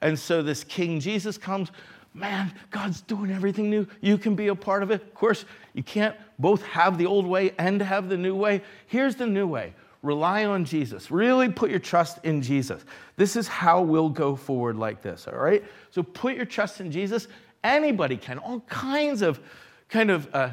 And 0.02 0.18
so 0.18 0.42
this 0.42 0.64
King 0.64 1.00
Jesus 1.00 1.38
comes 1.38 1.70
man, 2.14 2.52
God's 2.70 3.00
doing 3.02 3.30
everything 3.32 3.68
new. 3.68 3.86
You 4.00 4.16
can 4.16 4.34
be 4.36 4.46
a 4.46 4.54
part 4.54 4.82
of 4.82 4.90
it. 4.90 5.02
Of 5.02 5.14
course, 5.14 5.44
you 5.74 5.82
can't 5.82 6.16
both 6.38 6.62
have 6.62 6.96
the 6.96 7.06
old 7.06 7.26
way 7.26 7.52
and 7.58 7.82
have 7.82 8.08
the 8.08 8.16
new 8.16 8.34
way. 8.34 8.62
Here's 8.86 9.16
the 9.16 9.26
new 9.26 9.46
way 9.46 9.74
rely 10.02 10.44
on 10.44 10.66
Jesus. 10.66 11.10
Really 11.10 11.48
put 11.48 11.70
your 11.70 11.80
trust 11.80 12.18
in 12.24 12.42
Jesus. 12.42 12.84
This 13.16 13.36
is 13.36 13.48
how 13.48 13.80
we'll 13.80 14.10
go 14.10 14.36
forward 14.36 14.76
like 14.76 15.00
this, 15.00 15.26
all 15.26 15.38
right? 15.38 15.64
So 15.90 16.02
put 16.02 16.36
your 16.36 16.44
trust 16.44 16.80
in 16.80 16.92
Jesus. 16.92 17.26
Anybody 17.64 18.18
can. 18.18 18.38
All 18.38 18.60
kinds 18.60 19.22
of 19.22 19.40
kind 19.88 20.10
of 20.10 20.28
uh, 20.34 20.50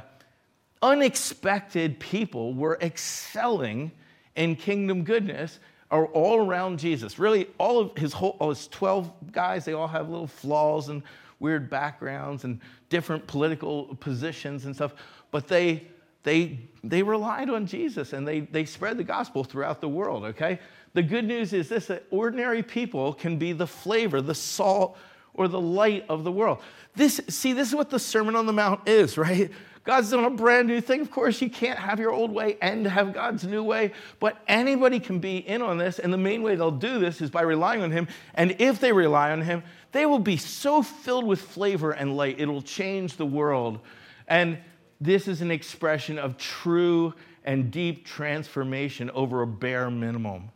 unexpected 0.82 2.00
people 2.00 2.54
were 2.54 2.78
excelling 2.82 3.92
in 4.36 4.56
kingdom 4.56 5.04
goodness 5.04 5.60
are 5.92 6.06
all 6.08 6.40
around 6.40 6.80
Jesus. 6.80 7.20
Really, 7.20 7.48
all 7.58 7.80
of 7.80 7.98
his 7.98 8.14
whole 8.14 8.38
all 8.40 8.50
his 8.50 8.70
12 8.70 9.34
guys, 9.34 9.66
they 9.66 9.74
all 9.74 9.90
have 9.90 10.10
little 10.10 10.28
flaws 10.28 10.88
and 10.88 11.04
weird 11.42 11.70
backgrounds 11.70 12.46
and 12.46 12.62
different 12.90 13.28
political 13.28 13.96
positions 13.96 14.66
and 14.66 14.76
stuff, 14.76 14.94
but 15.32 15.48
they 15.48 15.88
they 16.24 16.60
they 16.84 17.02
relied 17.02 17.50
on 17.50 17.66
Jesus 17.66 18.14
and 18.14 18.26
they 18.26 18.42
they 18.42 18.64
spread 18.64 18.98
the 18.98 19.04
gospel 19.04 19.44
throughout 19.44 19.82
the 19.82 19.90
world, 19.90 20.24
okay? 20.24 20.60
The 20.94 21.04
good 21.04 21.26
news 21.26 21.52
is 21.52 21.68
this 21.68 21.88
that 21.88 22.06
ordinary 22.12 22.64
people 22.64 23.14
can 23.14 23.38
be 23.38 23.54
the 23.54 23.68
flavor, 23.68 24.22
the 24.22 24.36
salt 24.36 24.98
or 25.34 25.48
the 25.48 25.60
light 25.60 26.06
of 26.10 26.24
the 26.24 26.32
world. 26.32 26.60
This 26.96 27.20
see 27.28 27.54
this 27.54 27.70
is 27.70 27.76
what 27.76 27.90
the 27.90 28.00
Sermon 28.00 28.36
on 28.36 28.46
the 28.46 28.54
Mount 28.54 28.88
is, 28.88 29.18
right? 29.18 29.52
God's 29.84 30.12
doing 30.12 30.26
a 30.26 30.30
brand 30.30 30.68
new 30.68 30.80
thing. 30.80 31.02
Of 31.02 31.10
course, 31.10 31.42
you 31.42 31.50
can't 31.50 31.80
have 31.80 32.00
your 32.00 32.12
old 32.12 32.32
way 32.32 32.58
and 32.62 32.86
have 32.86 33.14
God's 33.14 33.44
new 33.44 33.64
way, 33.64 33.94
but 34.20 34.38
anybody 34.48 35.00
can 35.00 35.18
be 35.18 35.38
in 35.38 35.64
on 35.64 35.80
this. 35.80 35.98
And 35.98 36.14
the 36.14 36.20
main 36.20 36.44
way 36.44 36.56
they'll 36.56 36.70
do 36.70 37.00
this 37.00 37.20
is 37.20 37.32
by 37.32 37.42
relying 37.42 37.82
on 37.82 37.90
Him. 37.90 38.08
And 38.36 38.56
if 38.60 38.80
they 38.80 38.92
rely 38.92 39.32
on 39.32 39.42
Him, 39.42 39.64
they 39.92 40.06
will 40.06 40.20
be 40.20 40.38
so 40.38 40.82
filled 40.82 41.26
with 41.26 41.42
flavor 41.42 41.92
and 41.92 42.16
light, 42.16 42.40
it 42.40 42.48
will 42.48 42.62
change 42.62 43.18
the 43.18 43.26
world. 43.26 43.80
And 44.28 44.58
this 45.00 45.28
is 45.28 45.42
an 45.42 45.52
expression 45.52 46.20
of 46.20 46.38
true 46.38 47.14
and 47.44 47.72
deep 47.72 48.06
transformation 48.06 49.10
over 49.12 49.42
a 49.42 49.48
bare 49.48 49.90
minimum. 49.90 50.50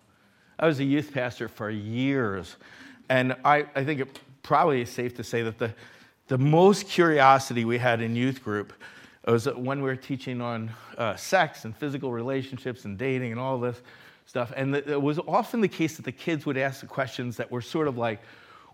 I 0.57 0.67
was 0.67 0.79
a 0.79 0.83
youth 0.83 1.11
pastor 1.11 1.47
for 1.47 1.69
years, 1.69 2.55
and 3.09 3.35
I, 3.43 3.65
I 3.75 3.83
think 3.83 4.01
it 4.01 4.19
probably 4.43 4.81
is 4.81 4.89
safe 4.89 5.15
to 5.15 5.23
say 5.23 5.41
that 5.41 5.57
the, 5.57 5.73
the 6.27 6.37
most 6.37 6.87
curiosity 6.87 7.65
we 7.65 7.77
had 7.77 8.01
in 8.01 8.15
youth 8.15 8.43
group 8.43 8.71
was 9.27 9.47
when 9.47 9.81
we 9.81 9.89
were 9.89 9.95
teaching 9.95 10.39
on 10.39 10.71
uh, 10.97 11.15
sex 11.15 11.65
and 11.65 11.75
physical 11.75 12.11
relationships 12.11 12.85
and 12.85 12.97
dating 12.97 13.31
and 13.31 13.41
all 13.41 13.59
this 13.59 13.81
stuff. 14.27 14.53
And 14.55 14.75
it 14.75 15.01
was 15.01 15.19
often 15.27 15.61
the 15.61 15.67
case 15.67 15.95
that 15.97 16.05
the 16.05 16.11
kids 16.11 16.45
would 16.45 16.57
ask 16.57 16.81
the 16.81 16.87
questions 16.87 17.35
that 17.37 17.49
were 17.51 17.61
sort 17.61 17.87
of 17.87 17.97
like, 17.97 18.21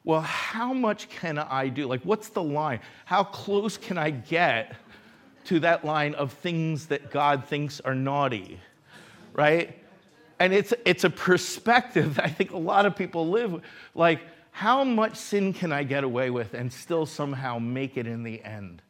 well, 0.03 0.22
how 0.22 0.74
much 0.74 1.10
can 1.10 1.38
I 1.38 1.67
do? 1.67 1.88
Like, 1.88 2.01
what's 2.01 2.29
the 2.29 2.41
line? 2.41 2.79
How 3.05 3.24
close 3.24 3.77
can 3.77 3.98
I 3.98 4.10
get 4.10 4.75
to 5.46 5.60
that 5.60 5.86
line 5.86 6.15
of 6.15 6.34
things 6.34 6.88
that 6.88 7.12
God 7.12 7.46
thinks 7.46 7.79
are 7.81 7.96
naughty? 7.96 8.60
Right? 9.34 9.77
And 10.39 10.53
it's, 10.53 10.74
it's 10.86 11.03
a 11.03 11.10
perspective 11.10 12.20
I 12.20 12.29
think 12.29 12.51
a 12.51 12.58
lot 12.58 12.86
of 12.88 12.96
people 12.96 13.29
live 13.29 13.62
like, 13.93 14.22
how 14.50 14.84
much 14.84 15.15
sin 15.15 15.53
can 15.53 15.72
I 15.72 15.84
get 15.84 16.03
away 16.03 16.29
with 16.29 16.53
and 16.53 16.74
still 16.74 17.05
somehow 17.05 17.60
make 17.60 17.96
it 17.96 18.08
in 18.08 18.24
the 18.24 18.43
end? 18.43 18.81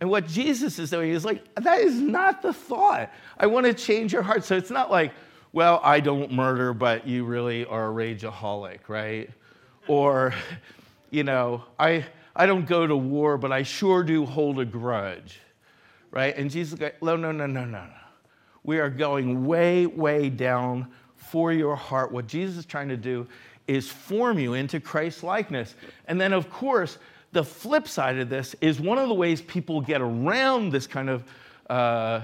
And 0.00 0.08
what 0.08 0.26
Jesus 0.26 0.78
is 0.78 0.90
doing 0.90 1.10
is 1.10 1.24
like, 1.24 1.44
that 1.56 1.80
is 1.80 2.00
not 2.00 2.40
the 2.40 2.52
thought. 2.52 3.12
I 3.36 3.46
want 3.46 3.66
to 3.66 3.74
change 3.74 4.12
your 4.12 4.22
heart. 4.22 4.44
So 4.44 4.56
it's 4.56 4.70
not 4.70 4.90
like, 4.90 5.12
well, 5.52 5.80
I 5.82 6.00
don't 6.00 6.32
murder, 6.32 6.72
but 6.72 7.06
you 7.06 7.24
really 7.24 7.66
are 7.66 7.90
a 7.90 7.92
rageaholic, 7.92 8.88
right? 8.88 9.28
Or, 9.90 10.32
you 11.10 11.24
know, 11.24 11.64
I, 11.76 12.06
I 12.36 12.46
don't 12.46 12.64
go 12.64 12.86
to 12.86 12.96
war, 12.96 13.36
but 13.36 13.50
I 13.50 13.64
sure 13.64 14.04
do 14.04 14.24
hold 14.24 14.60
a 14.60 14.64
grudge, 14.64 15.40
right? 16.12 16.32
And 16.36 16.48
Jesus 16.48 16.78
no, 16.78 17.16
no, 17.16 17.32
no, 17.32 17.32
no, 17.32 17.64
no, 17.64 17.64
no. 17.64 17.86
We 18.62 18.78
are 18.78 18.88
going 18.88 19.46
way, 19.46 19.86
way 19.86 20.30
down 20.30 20.92
for 21.16 21.52
your 21.52 21.74
heart. 21.74 22.12
What 22.12 22.28
Jesus 22.28 22.58
is 22.58 22.66
trying 22.66 22.90
to 22.90 22.96
do 22.96 23.26
is 23.66 23.88
form 23.88 24.38
you 24.38 24.54
into 24.54 24.78
Christ 24.78 25.24
likeness. 25.24 25.74
And 26.06 26.20
then, 26.20 26.32
of 26.32 26.48
course, 26.50 26.98
the 27.32 27.42
flip 27.42 27.88
side 27.88 28.16
of 28.20 28.28
this 28.28 28.54
is 28.60 28.78
one 28.78 28.98
of 28.98 29.08
the 29.08 29.14
ways 29.14 29.42
people 29.42 29.80
get 29.80 30.00
around 30.00 30.70
this 30.70 30.86
kind 30.86 31.10
of 31.10 31.24
uh, 31.68 32.20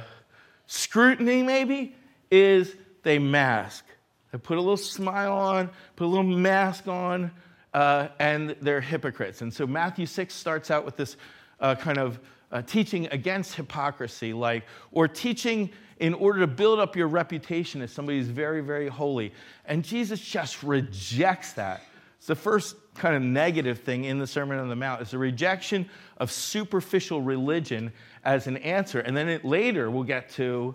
scrutiny, 0.69 1.43
maybe, 1.43 1.97
is 2.31 2.77
they 3.03 3.19
mask. 3.19 3.85
They 4.31 4.39
put 4.39 4.57
a 4.57 4.61
little 4.61 4.77
smile 4.77 5.33
on, 5.33 5.71
put 5.97 6.05
a 6.05 6.07
little 6.07 6.23
mask 6.23 6.87
on, 6.87 7.33
uh, 7.77 8.09
and 8.19 8.57
they're 8.63 8.81
hypocrites. 8.81 9.43
And 9.43 9.53
so 9.53 9.67
Matthew 9.67 10.07
6 10.07 10.35
starts 10.35 10.71
out 10.71 10.87
with 10.87 10.97
this 10.97 11.19
uh, 11.61 11.75
kind 11.75 11.99
of 11.99 12.19
uh, 12.51 12.63
teaching 12.63 13.07
against 13.09 13.55
hypocrisy, 13.55 14.33
like, 14.33 14.65
or 14.93 15.07
teaching 15.07 15.69
in 15.99 16.15
order 16.15 16.41
to 16.41 16.47
build 16.47 16.79
up 16.79 16.97
your 16.97 17.07
reputation 17.07 17.83
as 17.83 17.93
somebody 17.93 18.17
who's 18.17 18.29
very, 18.29 18.63
very 18.63 18.89
holy. 18.89 19.31
And 19.67 19.85
Jesus 19.85 20.21
just 20.21 20.63
rejects 20.63 21.53
that. 21.53 21.83
It's 22.17 22.27
the 22.27 22.35
first 22.35 22.77
kind 22.95 23.15
of 23.15 23.21
negative 23.21 23.81
thing 23.81 24.05
in 24.05 24.19
the 24.19 24.27
Sermon 24.27 24.59
on 24.59 24.71
the 24.71 24.77
Mount 24.77 25.03
is 25.03 25.11
the 25.11 25.19
rejection 25.19 25.87
of 26.17 26.33
superficial 26.33 27.21
religion 27.21 27.93
as 28.25 28.47
an 28.47 28.57
answer. 28.59 29.01
And 29.01 29.15
then 29.15 29.29
it, 29.29 29.45
later 29.45 29.91
we'll 29.91 30.05
get 30.05 30.31
to 30.31 30.75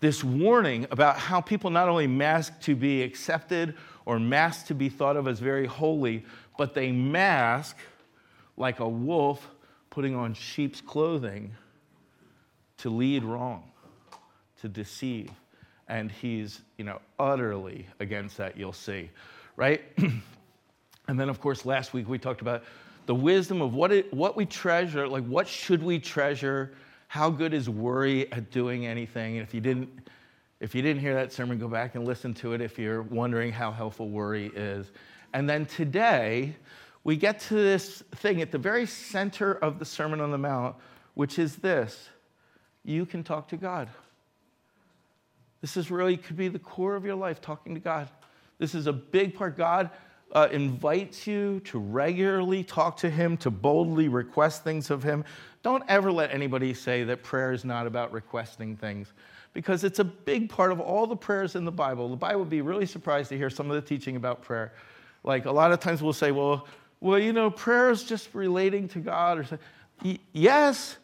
this 0.00 0.24
warning 0.24 0.86
about 0.90 1.18
how 1.18 1.42
people 1.42 1.68
not 1.68 1.90
only 1.90 2.06
mask 2.06 2.58
to 2.62 2.74
be 2.74 3.02
accepted 3.02 3.74
or 4.08 4.18
mask 4.18 4.64
to 4.64 4.74
be 4.74 4.88
thought 4.88 5.18
of 5.18 5.28
as 5.28 5.38
very 5.38 5.66
holy, 5.66 6.24
but 6.56 6.72
they 6.72 6.90
mask 6.90 7.76
like 8.56 8.80
a 8.80 8.88
wolf 8.88 9.46
putting 9.90 10.14
on 10.16 10.32
sheep's 10.32 10.80
clothing 10.80 11.52
to 12.78 12.88
lead 12.88 13.22
wrong, 13.22 13.70
to 14.62 14.68
deceive. 14.68 15.30
And 15.88 16.10
he's, 16.10 16.62
you 16.78 16.86
know, 16.86 17.02
utterly 17.18 17.86
against 18.00 18.38
that, 18.38 18.56
you'll 18.56 18.72
see, 18.72 19.10
right? 19.56 19.82
And 21.08 21.18
then, 21.18 21.30
of 21.30 21.40
course, 21.40 21.64
last 21.64 21.94
week 21.94 22.06
we 22.06 22.18
talked 22.18 22.42
about 22.42 22.64
the 23.06 23.14
wisdom 23.14 23.62
of 23.62 23.74
what, 23.74 23.90
it, 23.92 24.12
what 24.12 24.36
we 24.36 24.44
treasure, 24.44 25.08
like 25.08 25.24
what 25.24 25.48
should 25.48 25.82
we 25.82 25.98
treasure? 25.98 26.74
How 27.06 27.30
good 27.30 27.54
is 27.54 27.70
worry 27.70 28.30
at 28.30 28.50
doing 28.50 28.84
anything? 28.84 29.38
And 29.38 29.46
if 29.46 29.54
you 29.54 29.62
didn't, 29.62 29.88
if 30.60 30.74
you 30.74 30.82
didn't 30.82 31.00
hear 31.00 31.14
that 31.14 31.32
sermon, 31.32 31.58
go 31.58 31.68
back 31.68 31.94
and 31.94 32.04
listen 32.04 32.34
to 32.34 32.52
it 32.52 32.60
if 32.60 32.78
you're 32.78 33.02
wondering 33.02 33.52
how 33.52 33.70
helpful 33.70 34.08
worry 34.08 34.50
is. 34.54 34.90
And 35.32 35.48
then 35.48 35.66
today, 35.66 36.56
we 37.04 37.16
get 37.16 37.38
to 37.40 37.54
this 37.54 38.02
thing 38.16 38.42
at 38.42 38.50
the 38.50 38.58
very 38.58 38.86
center 38.86 39.52
of 39.54 39.78
the 39.78 39.84
Sermon 39.84 40.20
on 40.20 40.30
the 40.30 40.38
Mount, 40.38 40.74
which 41.14 41.38
is 41.38 41.56
this 41.56 42.08
you 42.84 43.06
can 43.06 43.22
talk 43.22 43.48
to 43.48 43.56
God. 43.56 43.88
This 45.60 45.76
is 45.76 45.90
really 45.90 46.16
could 46.16 46.36
be 46.36 46.48
the 46.48 46.58
core 46.58 46.96
of 46.96 47.04
your 47.04 47.14
life, 47.14 47.40
talking 47.40 47.74
to 47.74 47.80
God. 47.80 48.08
This 48.58 48.74
is 48.74 48.86
a 48.86 48.92
big 48.92 49.34
part. 49.34 49.56
God 49.56 49.90
uh, 50.32 50.48
invites 50.50 51.26
you 51.26 51.60
to 51.60 51.78
regularly 51.78 52.64
talk 52.64 52.96
to 52.98 53.10
Him, 53.10 53.36
to 53.38 53.50
boldly 53.50 54.08
request 54.08 54.64
things 54.64 54.90
of 54.90 55.02
Him. 55.02 55.24
Don't 55.62 55.82
ever 55.88 56.10
let 56.10 56.32
anybody 56.32 56.74
say 56.74 57.04
that 57.04 57.22
prayer 57.22 57.52
is 57.52 57.64
not 57.64 57.86
about 57.86 58.12
requesting 58.12 58.76
things 58.76 59.12
because 59.52 59.84
it's 59.84 59.98
a 59.98 60.04
big 60.04 60.48
part 60.48 60.72
of 60.72 60.80
all 60.80 61.06
the 61.06 61.16
prayers 61.16 61.56
in 61.56 61.64
the 61.64 61.72
Bible. 61.72 62.08
The 62.08 62.16
Bible 62.16 62.40
would 62.40 62.50
be 62.50 62.60
really 62.60 62.86
surprised 62.86 63.28
to 63.30 63.36
hear 63.36 63.50
some 63.50 63.70
of 63.70 63.74
the 63.74 63.82
teaching 63.82 64.16
about 64.16 64.42
prayer. 64.42 64.72
Like 65.24 65.46
a 65.46 65.50
lot 65.50 65.72
of 65.72 65.80
times 65.80 66.02
we'll 66.02 66.12
say, 66.12 66.30
well, 66.30 66.66
well, 67.00 67.18
you 67.18 67.32
know, 67.32 67.50
prayer 67.50 67.90
is 67.90 68.04
just 68.04 68.34
relating 68.34 68.88
to 68.88 68.98
God 68.98 69.38
or 69.38 69.44
something. 69.44 70.18
Yes, 70.32 70.96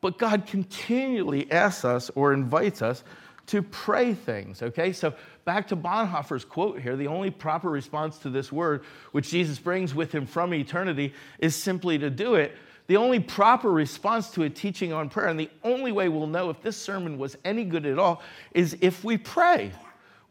but 0.00 0.18
God 0.18 0.46
continually 0.46 1.50
asks 1.50 1.84
us 1.84 2.10
or 2.14 2.32
invites 2.32 2.82
us 2.82 3.02
to 3.46 3.62
pray 3.62 4.14
things, 4.14 4.62
okay? 4.62 4.92
So 4.92 5.14
back 5.44 5.68
to 5.68 5.76
Bonhoeffer's 5.76 6.44
quote 6.44 6.80
here 6.80 6.96
the 6.96 7.06
only 7.06 7.30
proper 7.30 7.70
response 7.70 8.18
to 8.18 8.30
this 8.30 8.50
word, 8.50 8.84
which 9.12 9.30
Jesus 9.30 9.58
brings 9.58 9.94
with 9.94 10.12
him 10.12 10.26
from 10.26 10.52
eternity, 10.52 11.14
is 11.38 11.54
simply 11.54 11.98
to 11.98 12.10
do 12.10 12.34
it. 12.34 12.56
The 12.86 12.96
only 12.96 13.20
proper 13.20 13.70
response 13.70 14.30
to 14.30 14.44
a 14.44 14.50
teaching 14.50 14.92
on 14.92 15.08
prayer, 15.08 15.28
and 15.28 15.38
the 15.38 15.50
only 15.64 15.92
way 15.92 16.08
we'll 16.08 16.26
know 16.26 16.50
if 16.50 16.62
this 16.62 16.76
sermon 16.76 17.18
was 17.18 17.36
any 17.44 17.64
good 17.64 17.86
at 17.86 17.98
all, 17.98 18.22
is 18.52 18.76
if 18.80 19.02
we 19.04 19.18
pray. 19.18 19.72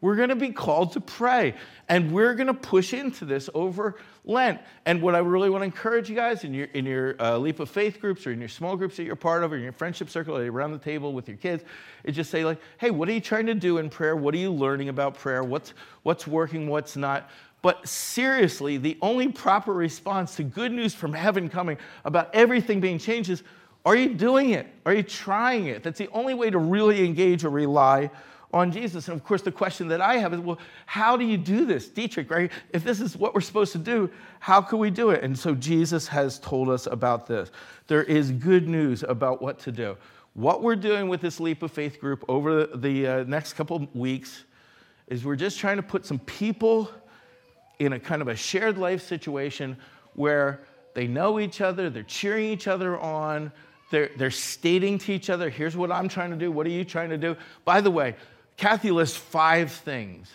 We're 0.02 0.16
going 0.16 0.28
to 0.28 0.36
be 0.36 0.50
called 0.50 0.92
to 0.92 1.00
pray, 1.00 1.54
and 1.88 2.12
we're 2.12 2.34
going 2.34 2.48
to 2.48 2.54
push 2.54 2.92
into 2.92 3.24
this 3.24 3.48
over 3.54 3.96
Lent. 4.24 4.60
And 4.84 5.00
what 5.00 5.14
I 5.14 5.18
really 5.18 5.48
want 5.48 5.62
to 5.62 5.64
encourage 5.64 6.10
you 6.10 6.14
guys 6.14 6.44
in 6.44 6.52
your, 6.52 6.66
in 6.74 6.84
your 6.84 7.20
uh, 7.20 7.38
Leap 7.38 7.60
of 7.60 7.70
Faith 7.70 7.98
groups 8.00 8.26
or 8.26 8.32
in 8.32 8.38
your 8.38 8.48
small 8.48 8.76
groups 8.76 8.96
that 8.98 9.04
you're 9.04 9.16
part 9.16 9.42
of 9.42 9.52
or 9.52 9.56
in 9.56 9.62
your 9.62 9.72
friendship 9.72 10.10
circle 10.10 10.36
or 10.36 10.50
around 10.50 10.72
the 10.72 10.78
table 10.78 11.14
with 11.14 11.28
your 11.28 11.38
kids 11.38 11.64
is 12.04 12.14
just 12.14 12.30
say, 12.30 12.44
like, 12.44 12.60
hey, 12.78 12.90
what 12.90 13.08
are 13.08 13.12
you 13.12 13.20
trying 13.20 13.46
to 13.46 13.54
do 13.54 13.78
in 13.78 13.88
prayer? 13.88 14.16
What 14.16 14.34
are 14.34 14.38
you 14.38 14.52
learning 14.52 14.90
about 14.90 15.14
prayer? 15.14 15.42
What's, 15.42 15.72
what's 16.02 16.26
working? 16.26 16.68
What's 16.68 16.94
not? 16.96 17.30
But 17.66 17.88
seriously, 17.88 18.76
the 18.76 18.96
only 19.02 19.26
proper 19.26 19.74
response 19.74 20.36
to 20.36 20.44
good 20.44 20.70
news 20.70 20.94
from 20.94 21.12
heaven 21.12 21.48
coming 21.48 21.78
about 22.04 22.32
everything 22.32 22.78
being 22.80 22.96
changed 22.96 23.28
is 23.28 23.42
are 23.84 23.96
you 23.96 24.14
doing 24.14 24.50
it? 24.50 24.68
Are 24.86 24.94
you 24.94 25.02
trying 25.02 25.66
it? 25.66 25.82
That's 25.82 25.98
the 25.98 26.08
only 26.12 26.32
way 26.32 26.48
to 26.48 26.58
really 26.58 27.04
engage 27.04 27.44
or 27.44 27.50
rely 27.50 28.08
on 28.54 28.70
Jesus. 28.70 29.08
And 29.08 29.16
of 29.16 29.24
course, 29.26 29.42
the 29.42 29.50
question 29.50 29.88
that 29.88 30.00
I 30.00 30.18
have 30.18 30.32
is, 30.32 30.38
well, 30.38 30.60
how 30.86 31.16
do 31.16 31.24
you 31.24 31.36
do 31.36 31.64
this, 31.64 31.88
Dietrich, 31.88 32.30
right? 32.30 32.52
If 32.70 32.84
this 32.84 33.00
is 33.00 33.16
what 33.16 33.34
we're 33.34 33.40
supposed 33.40 33.72
to 33.72 33.78
do, 33.78 34.12
how 34.38 34.60
can 34.60 34.78
we 34.78 34.88
do 34.88 35.10
it? 35.10 35.24
And 35.24 35.36
so 35.36 35.52
Jesus 35.52 36.06
has 36.06 36.38
told 36.38 36.68
us 36.68 36.86
about 36.86 37.26
this. 37.26 37.50
There 37.88 38.04
is 38.04 38.30
good 38.30 38.68
news 38.68 39.02
about 39.02 39.42
what 39.42 39.58
to 39.58 39.72
do. 39.72 39.96
What 40.34 40.62
we're 40.62 40.76
doing 40.76 41.08
with 41.08 41.20
this 41.20 41.40
Leap 41.40 41.64
of 41.64 41.72
Faith 41.72 41.98
group 41.98 42.24
over 42.28 42.66
the 42.66 43.08
uh, 43.08 43.24
next 43.24 43.54
couple 43.54 43.88
weeks 43.92 44.44
is 45.08 45.24
we're 45.24 45.34
just 45.34 45.58
trying 45.58 45.78
to 45.78 45.82
put 45.82 46.06
some 46.06 46.20
people 46.20 46.92
in 47.78 47.92
a 47.92 48.00
kind 48.00 48.22
of 48.22 48.28
a 48.28 48.36
shared 48.36 48.78
life 48.78 49.02
situation 49.02 49.76
where 50.14 50.60
they 50.94 51.06
know 51.06 51.38
each 51.38 51.60
other, 51.60 51.90
they're 51.90 52.02
cheering 52.02 52.46
each 52.46 52.66
other 52.66 52.98
on, 52.98 53.52
they're, 53.90 54.10
they're 54.16 54.30
stating 54.30 54.98
to 54.98 55.12
each 55.12 55.30
other, 55.30 55.50
here's 55.50 55.76
what 55.76 55.92
I'm 55.92 56.08
trying 56.08 56.30
to 56.30 56.36
do, 56.36 56.50
what 56.50 56.66
are 56.66 56.70
you 56.70 56.84
trying 56.84 57.10
to 57.10 57.18
do? 57.18 57.36
By 57.64 57.80
the 57.80 57.90
way, 57.90 58.16
Kathy 58.56 58.90
lists 58.90 59.16
five 59.16 59.70
things. 59.70 60.30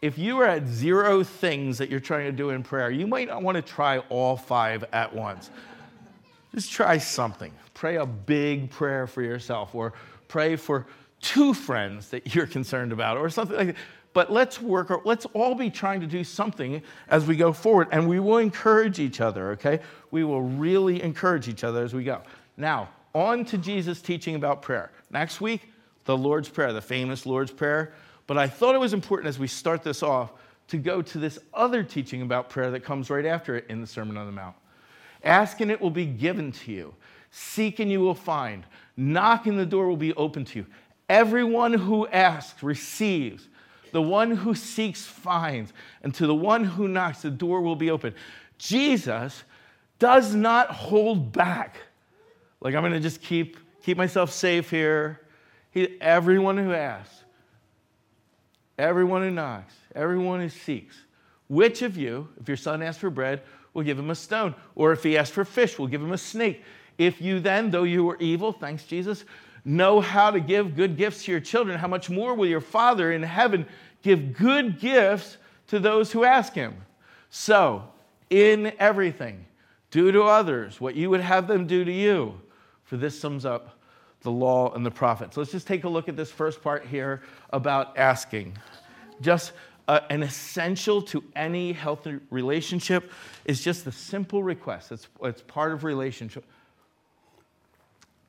If 0.00 0.16
you 0.16 0.38
are 0.40 0.46
at 0.46 0.66
zero 0.66 1.24
things 1.24 1.78
that 1.78 1.90
you're 1.90 2.00
trying 2.00 2.26
to 2.26 2.32
do 2.32 2.50
in 2.50 2.62
prayer, 2.62 2.90
you 2.90 3.06
might 3.06 3.28
not 3.28 3.42
want 3.42 3.56
to 3.56 3.62
try 3.62 3.98
all 3.98 4.36
five 4.36 4.84
at 4.92 5.14
once. 5.14 5.50
Just 6.54 6.72
try 6.72 6.98
something. 6.98 7.52
Pray 7.74 7.96
a 7.96 8.06
big 8.06 8.70
prayer 8.70 9.06
for 9.06 9.22
yourself, 9.22 9.74
or 9.74 9.92
pray 10.28 10.56
for 10.56 10.86
two 11.20 11.52
friends 11.52 12.10
that 12.10 12.34
you're 12.34 12.46
concerned 12.58 12.92
about, 12.92 13.18
or 13.18 13.28
something 13.28 13.56
like 13.56 13.66
that. 13.68 13.76
But 14.18 14.32
let's 14.32 14.60
work, 14.60 14.90
let's 15.04 15.26
all 15.26 15.54
be 15.54 15.70
trying 15.70 16.00
to 16.00 16.06
do 16.08 16.24
something 16.24 16.82
as 17.06 17.24
we 17.24 17.36
go 17.36 17.52
forward, 17.52 17.86
and 17.92 18.08
we 18.08 18.18
will 18.18 18.38
encourage 18.38 18.98
each 18.98 19.20
other, 19.20 19.52
okay? 19.52 19.78
We 20.10 20.24
will 20.24 20.42
really 20.42 21.00
encourage 21.00 21.46
each 21.46 21.62
other 21.62 21.84
as 21.84 21.94
we 21.94 22.02
go. 22.02 22.22
Now, 22.56 22.88
on 23.14 23.44
to 23.44 23.56
Jesus' 23.56 24.02
teaching 24.02 24.34
about 24.34 24.60
prayer. 24.60 24.90
Next 25.12 25.40
week, 25.40 25.70
the 26.04 26.16
Lord's 26.16 26.48
Prayer, 26.48 26.72
the 26.72 26.80
famous 26.80 27.26
Lord's 27.26 27.52
Prayer. 27.52 27.92
But 28.26 28.38
I 28.38 28.48
thought 28.48 28.74
it 28.74 28.78
was 28.78 28.92
important 28.92 29.28
as 29.28 29.38
we 29.38 29.46
start 29.46 29.84
this 29.84 30.02
off 30.02 30.32
to 30.66 30.78
go 30.78 31.00
to 31.00 31.18
this 31.18 31.38
other 31.54 31.84
teaching 31.84 32.22
about 32.22 32.50
prayer 32.50 32.72
that 32.72 32.82
comes 32.82 33.10
right 33.10 33.24
after 33.24 33.54
it 33.54 33.66
in 33.68 33.80
the 33.80 33.86
Sermon 33.86 34.16
on 34.16 34.26
the 34.26 34.32
Mount. 34.32 34.56
Ask 35.22 35.60
and 35.60 35.70
it 35.70 35.80
will 35.80 35.90
be 35.90 36.06
given 36.06 36.50
to 36.50 36.72
you. 36.72 36.92
Seek 37.30 37.78
and 37.78 37.88
you 37.88 38.00
will 38.00 38.16
find. 38.16 38.64
Knock 38.96 39.46
and 39.46 39.56
the 39.56 39.64
door 39.64 39.86
will 39.86 39.96
be 39.96 40.12
open 40.14 40.44
to 40.46 40.58
you. 40.58 40.66
Everyone 41.08 41.72
who 41.72 42.08
asks 42.08 42.64
receives. 42.64 43.46
The 43.92 44.02
one 44.02 44.30
who 44.30 44.54
seeks 44.54 45.04
finds. 45.04 45.72
And 46.02 46.14
to 46.14 46.26
the 46.26 46.34
one 46.34 46.64
who 46.64 46.88
knocks, 46.88 47.22
the 47.22 47.30
door 47.30 47.60
will 47.60 47.76
be 47.76 47.90
open. 47.90 48.14
Jesus 48.58 49.44
does 49.98 50.34
not 50.34 50.70
hold 50.70 51.32
back. 51.32 51.76
Like, 52.60 52.74
I'm 52.74 52.82
going 52.82 52.92
to 52.92 53.00
just 53.00 53.22
keep, 53.22 53.56
keep 53.82 53.96
myself 53.96 54.32
safe 54.32 54.70
here. 54.70 55.20
He, 55.70 56.00
everyone 56.00 56.56
who 56.56 56.72
asks, 56.72 57.24
everyone 58.78 59.22
who 59.22 59.30
knocks, 59.30 59.74
everyone 59.94 60.40
who 60.40 60.48
seeks, 60.48 60.96
which 61.48 61.82
of 61.82 61.96
you, 61.96 62.28
if 62.40 62.48
your 62.48 62.56
son 62.56 62.82
asks 62.82 63.00
for 63.00 63.10
bread, 63.10 63.42
will 63.74 63.82
give 63.82 63.98
him 63.98 64.10
a 64.10 64.14
stone? 64.14 64.54
Or 64.74 64.92
if 64.92 65.02
he 65.02 65.16
asks 65.16 65.34
for 65.34 65.44
fish, 65.44 65.78
will 65.78 65.86
give 65.86 66.02
him 66.02 66.12
a 66.12 66.18
snake? 66.18 66.62
If 66.98 67.20
you 67.20 67.38
then, 67.38 67.70
though 67.70 67.84
you 67.84 68.04
were 68.04 68.16
evil, 68.18 68.52
thanks 68.52 68.84
Jesus, 68.84 69.24
know 69.64 70.00
how 70.00 70.30
to 70.30 70.40
give 70.40 70.76
good 70.76 70.96
gifts 70.96 71.24
to 71.24 71.32
your 71.32 71.40
children, 71.40 71.78
how 71.78 71.88
much 71.88 72.08
more 72.10 72.34
will 72.34 72.46
your 72.46 72.60
Father 72.60 73.12
in 73.12 73.22
heaven 73.22 73.66
give 74.02 74.36
good 74.36 74.80
gifts 74.80 75.36
to 75.68 75.78
those 75.78 76.12
who 76.12 76.24
ask 76.24 76.54
him? 76.54 76.76
So, 77.30 77.84
in 78.30 78.72
everything, 78.78 79.44
do 79.90 80.12
to 80.12 80.22
others 80.22 80.80
what 80.80 80.94
you 80.94 81.10
would 81.10 81.20
have 81.20 81.46
them 81.46 81.66
do 81.66 81.84
to 81.84 81.92
you, 81.92 82.40
for 82.84 82.96
this 82.96 83.18
sums 83.18 83.44
up 83.44 83.78
the 84.22 84.30
law 84.30 84.72
and 84.74 84.84
the 84.84 84.90
prophets. 84.90 85.36
Let's 85.36 85.52
just 85.52 85.66
take 85.66 85.84
a 85.84 85.88
look 85.88 86.08
at 86.08 86.16
this 86.16 86.30
first 86.30 86.62
part 86.62 86.86
here 86.86 87.22
about 87.50 87.96
asking. 87.96 88.56
Just 89.20 89.52
uh, 89.86 90.00
an 90.10 90.22
essential 90.22 91.00
to 91.00 91.24
any 91.34 91.72
healthy 91.72 92.18
relationship 92.30 93.10
is 93.44 93.62
just 93.62 93.84
the 93.84 93.92
simple 93.92 94.42
request. 94.42 94.92
It's, 94.92 95.08
it's 95.22 95.42
part 95.42 95.72
of 95.72 95.84
relationship. 95.84 96.44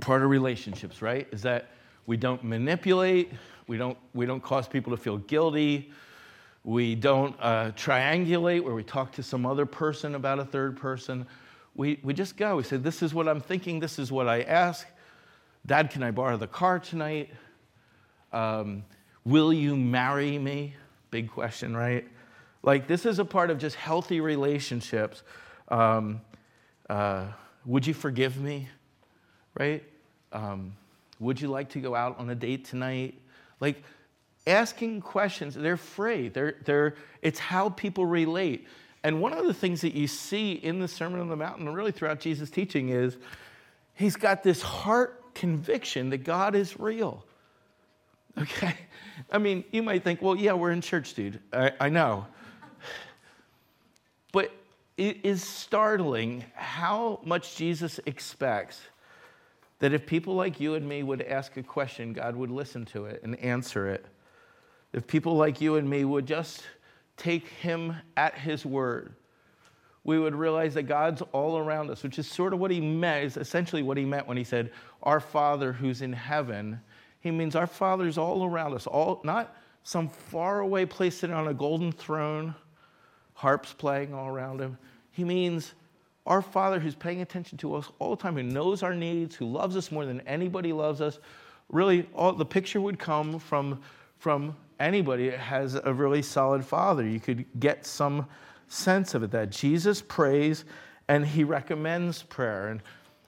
Part 0.02 0.24
of 0.24 0.30
relationships, 0.30 1.02
right? 1.02 1.28
Is 1.32 1.42
that 1.44 1.72
we 2.06 2.18
don't 2.18 2.44
manipulate, 2.44 3.32
we 3.68 3.78
don't, 3.78 3.98
we 4.14 4.26
don't 4.26 4.42
cause 4.42 4.68
people 4.68 4.92
to 4.92 4.98
feel 4.98 5.18
guilty, 5.18 5.92
we 6.64 6.96
don't 6.96 7.36
uh, 7.40 7.72
triangulate 7.72 8.64
where 8.64 8.76
we 8.76 8.84
talk 8.84 9.12
to 9.14 9.24
some 9.24 9.46
other 9.46 9.66
person 9.66 10.16
about 10.16 10.40
a 10.40 10.46
third 10.46 10.78
person. 10.78 11.26
We, 11.76 12.00
we 12.04 12.14
just 12.14 12.36
go. 12.36 12.58
We 12.58 12.64
say, 12.64 12.78
This 12.78 13.02
is 13.02 13.14
what 13.14 13.28
I'm 13.28 13.42
thinking, 13.42 13.80
this 13.80 14.00
is 14.00 14.12
what 14.12 14.28
I 14.28 14.42
ask 14.42 14.88
Dad, 15.66 15.90
can 15.90 16.04
I 16.04 16.12
borrow 16.12 16.38
the 16.38 16.48
car 16.48 16.80
tonight? 16.80 17.30
Um, 18.32 18.84
will 19.26 19.52
you 19.52 19.76
marry 19.76 20.38
me? 20.38 20.76
Big 21.12 21.30
question, 21.30 21.76
right? 21.76 22.08
Like, 22.64 22.88
this 22.88 23.06
is 23.06 23.20
a 23.20 23.26
part 23.26 23.50
of 23.50 23.58
just 23.58 23.76
healthy 23.76 24.22
relationships. 24.22 25.24
Um, 25.68 26.22
uh, 26.90 27.28
would 27.66 27.86
you 27.86 27.94
forgive 27.94 28.40
me? 28.40 28.70
Right? 29.60 29.84
Um, 30.32 30.74
would 31.20 31.40
you 31.40 31.50
like 31.50 31.70
to 31.72 31.80
go 31.80 31.94
out 31.94 32.18
on 32.18 32.30
a 32.30 32.36
date 32.36 32.66
tonight? 32.66 33.20
Like, 33.60 33.84
asking 34.48 35.02
questions, 35.02 35.54
they're 35.54 35.78
free. 35.78 36.30
They're, 36.30 36.56
they're, 36.64 36.96
it's 37.22 37.40
how 37.40 37.70
people 37.70 38.06
relate. 38.06 38.68
And 39.04 39.22
one 39.22 39.34
of 39.34 39.46
the 39.46 39.54
things 39.54 39.82
that 39.82 39.94
you 39.94 40.08
see 40.08 40.54
in 40.54 40.80
the 40.80 40.88
Sermon 40.88 41.20
on 41.20 41.30
the 41.30 41.36
Mountain 41.36 41.68
and 41.68 41.76
really 41.76 41.92
throughout 41.92 42.20
Jesus' 42.20 42.50
teaching 42.50 42.90
is 42.90 43.18
he's 43.96 44.16
got 44.16 44.44
this 44.44 44.62
heart 44.62 45.36
conviction 45.36 46.10
that 46.10 46.24
God 46.24 46.56
is 46.56 46.80
real. 46.80 47.26
Okay? 48.38 48.76
I 49.32 49.38
mean, 49.38 49.66
you 49.72 49.84
might 49.84 50.04
think, 50.04 50.22
well, 50.22 50.36
yeah, 50.36 50.54
we're 50.54 50.72
in 50.72 50.82
church, 50.82 51.14
dude. 51.14 51.40
I, 51.52 51.72
I 51.80 51.90
know. 51.90 52.26
But 54.32 54.52
it 54.98 55.20
is 55.24 55.44
startling 55.44 56.46
how 56.54 57.20
much 57.24 57.56
Jesus 57.56 58.00
expects 58.06 58.80
that 59.80 59.94
if 59.94 60.06
people 60.06 60.36
like 60.36 60.60
you 60.60 60.76
and 60.76 60.88
me 60.88 61.04
would 61.04 61.22
ask 61.22 61.58
a 61.58 61.64
question, 61.64 62.14
God 62.14 62.36
would 62.36 62.52
listen 62.52 62.86
to 62.88 63.06
it 63.06 63.22
and 63.24 63.40
answer 63.40 63.88
it. 63.88 64.06
If 64.94 65.08
people 65.08 65.36
like 65.36 65.62
you 65.62 65.76
and 65.76 65.90
me 65.90 66.04
would 66.04 66.26
just 66.26 66.64
take 67.16 67.48
him 67.48 67.96
at 68.18 68.38
his 68.38 68.66
word, 68.66 69.16
we 70.04 70.20
would 70.20 70.36
realize 70.36 70.74
that 70.74 70.84
God's 70.84 71.22
all 71.32 71.58
around 71.58 71.90
us, 71.92 72.04
which 72.04 72.20
is 72.20 72.28
sort 72.28 72.54
of 72.54 72.60
what 72.60 72.72
he 72.72 72.82
meant, 72.82 73.26
is 73.26 73.38
essentially 73.38 73.84
what 73.84 73.98
he 73.98 74.06
meant 74.06 74.28
when 74.28 74.38
he 74.38 74.44
said, 74.44 74.72
Our 75.04 75.20
Father 75.20 75.72
who's 75.72 76.02
in 76.02 76.14
heaven. 76.14 76.80
He 77.22 77.32
means 77.32 77.56
our 77.56 77.68
Father's 77.68 78.18
all 78.18 78.46
around 78.46 78.74
us, 78.74 78.88
all 78.88 79.22
not 79.24 79.56
some 79.84 80.10
faraway 80.10 80.86
place 80.86 81.18
sitting 81.18 81.36
on 81.36 81.48
a 81.48 81.54
golden 81.54 81.92
throne, 81.92 82.56
harps 83.34 83.74
playing 83.74 84.14
all 84.14 84.28
around 84.28 84.62
him. 84.62 84.78
He 85.12 85.24
means 85.24 85.74
our 86.30 86.42
Father 86.44 86.80
who's 86.80 86.96
paying 86.96 87.22
attention 87.22 87.58
to 87.58 87.76
us 87.76 87.90
all 87.98 88.12
the 88.16 88.22
time, 88.22 88.36
who 88.36 88.44
knows 88.44 88.84
our 88.84 88.94
needs, 88.94 89.36
who 89.36 89.46
loves 89.46 89.76
us 89.76 89.92
more 89.92 90.06
than 90.06 90.22
anybody 90.22 90.72
loves 90.72 91.02
us. 91.02 91.20
Really, 91.70 92.08
all, 92.14 92.32
the 92.34 92.46
picture 92.46 92.80
would 92.80 93.00
come 93.00 93.40
from, 93.40 93.82
from 94.20 94.56
anybody 94.80 95.30
that 95.32 95.40
has 95.40 95.76
a 95.76 95.92
really 95.92 96.22
solid 96.22 96.64
father. 96.64 97.06
You 97.06 97.20
could 97.20 97.46
get 97.60 97.86
some 97.86 98.28
sense 98.68 99.16
of 99.16 99.24
it 99.24 99.32
that 99.32 99.50
Jesus 99.50 100.02
prays 100.02 100.66
and 101.08 101.26
he 101.26 101.44
recommends 101.44 102.22
prayer. 102.22 102.68
And, 102.70 102.82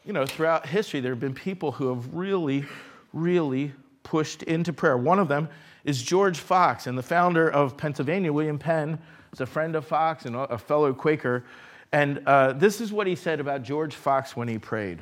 you 0.06 0.14
know, 0.14 0.26
throughout 0.26 0.68
history, 0.68 1.00
there 1.00 1.12
have 1.12 1.20
been 1.20 1.34
people 1.34 1.72
who 1.72 1.90
have 1.90 2.14
really, 2.14 2.66
really 3.12 3.74
pushed 4.04 4.44
into 4.44 4.72
prayer. 4.72 4.98
One 4.98 5.18
of 5.18 5.28
them 5.28 5.50
is 5.84 6.04
George 6.04 6.38
Fox, 6.38 6.86
and 6.86 6.96
the 6.96 7.04
founder 7.04 7.50
of 7.50 7.76
Pennsylvania, 7.76 8.32
William 8.32 8.60
Penn, 8.60 9.00
is 9.34 9.42
a 9.42 9.48
friend 9.48 9.76
of 9.76 9.86
Fox 9.86 10.26
and 10.26 10.36
a 10.36 10.58
fellow 10.60 10.94
Quaker. 10.94 11.44
And 11.92 12.22
uh, 12.26 12.54
this 12.54 12.80
is 12.80 12.94
what 12.94 13.08
he 13.08 13.16
said 13.16 13.40
about 13.40 13.64
George 13.64 13.96
Fox 13.96 14.36
when 14.36 14.48
he 14.48 14.58
prayed. 14.58 15.00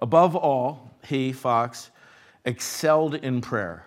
Above 0.00 0.34
all, 0.34 0.90
he, 1.04 1.32
Fox, 1.32 1.90
excelled 2.44 3.14
in 3.14 3.40
prayer 3.40 3.86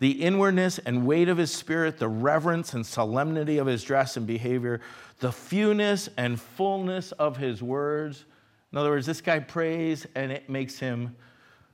the 0.00 0.22
inwardness 0.22 0.78
and 0.78 1.06
weight 1.06 1.28
of 1.28 1.38
his 1.38 1.52
spirit, 1.52 1.98
the 1.98 2.08
reverence 2.08 2.72
and 2.72 2.86
solemnity 2.86 3.58
of 3.58 3.66
his 3.66 3.82
dress 3.82 4.16
and 4.16 4.26
behavior, 4.26 4.80
the 5.18 5.32
fewness 5.32 6.08
and 6.16 6.40
fullness 6.40 7.12
of 7.12 7.36
his 7.36 7.62
words. 7.62 8.24
In 8.70 8.78
other 8.78 8.90
words, 8.90 9.06
this 9.06 9.20
guy 9.20 9.40
prays 9.40 10.06
and 10.14 10.30
it 10.30 10.48
makes 10.48 10.78
him 10.78 11.16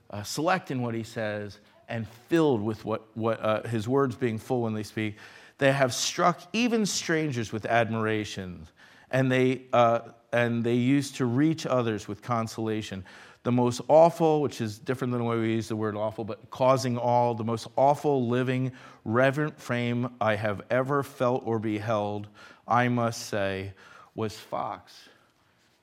uh, 0.09 0.23
select 0.23 0.71
in 0.71 0.81
what 0.81 0.95
he 0.95 1.03
says 1.03 1.59
and 1.87 2.07
filled 2.29 2.63
with 2.63 2.83
what, 2.83 3.05
what 3.15 3.39
uh, 3.41 3.61
his 3.63 3.87
words 3.87 4.15
being 4.15 4.39
full 4.39 4.63
when 4.63 4.73
they 4.73 4.83
speak. 4.83 5.17
They 5.57 5.71
have 5.71 5.93
struck 5.93 6.41
even 6.51 6.85
strangers 6.85 7.53
with 7.53 7.65
admiration, 7.65 8.67
and 9.11 9.31
they, 9.31 9.63
uh, 9.73 9.99
and 10.31 10.63
they 10.63 10.75
used 10.75 11.15
to 11.15 11.25
reach 11.25 11.65
others 11.65 12.07
with 12.07 12.21
consolation 12.21 13.03
the 13.45 13.51
most 13.51 13.79
awful, 13.87 14.41
which 14.41 14.59
is 14.59 14.79
different 14.79 15.11
than 15.11 15.21
the 15.21 15.27
way 15.27 15.37
we 15.37 15.53
use 15.53 15.67
the 15.67 15.75
word 15.75 15.95
awful, 15.95 16.23
but 16.23 16.49
causing 16.49 16.97
all, 16.97 17.35
the 17.35 17.43
most 17.43 17.67
awful, 17.75 18.27
living, 18.27 18.71
reverent 19.05 19.59
frame 19.59 20.09
I 20.19 20.35
have 20.35 20.63
ever 20.71 21.03
felt 21.03 21.43
or 21.45 21.59
beheld, 21.59 22.27
I 22.67 22.87
must 22.87 23.27
say, 23.27 23.73
was 24.15 24.35
Fox 24.35 25.09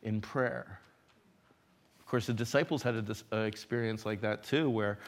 in 0.03 0.21
prayer. 0.21 0.81
Of 2.01 2.07
course, 2.07 2.27
the 2.27 2.33
disciples 2.33 2.83
had 2.83 2.97
an 2.97 3.15
uh, 3.33 3.37
experience 3.37 4.05
like 4.05 4.21
that 4.23 4.43
too, 4.43 4.69
where 4.69 4.99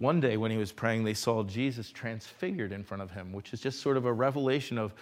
one 0.00 0.18
day 0.18 0.36
when 0.36 0.50
he 0.50 0.56
was 0.56 0.72
praying, 0.72 1.04
they 1.04 1.14
saw 1.14 1.44
Jesus 1.44 1.92
transfigured 1.92 2.72
in 2.72 2.82
front 2.82 3.04
of 3.04 3.12
him, 3.12 3.32
which 3.32 3.52
is 3.52 3.60
just 3.60 3.80
sort 3.80 3.96
of 3.96 4.04
a 4.04 4.12
revelation 4.12 4.78
of, 4.78 4.94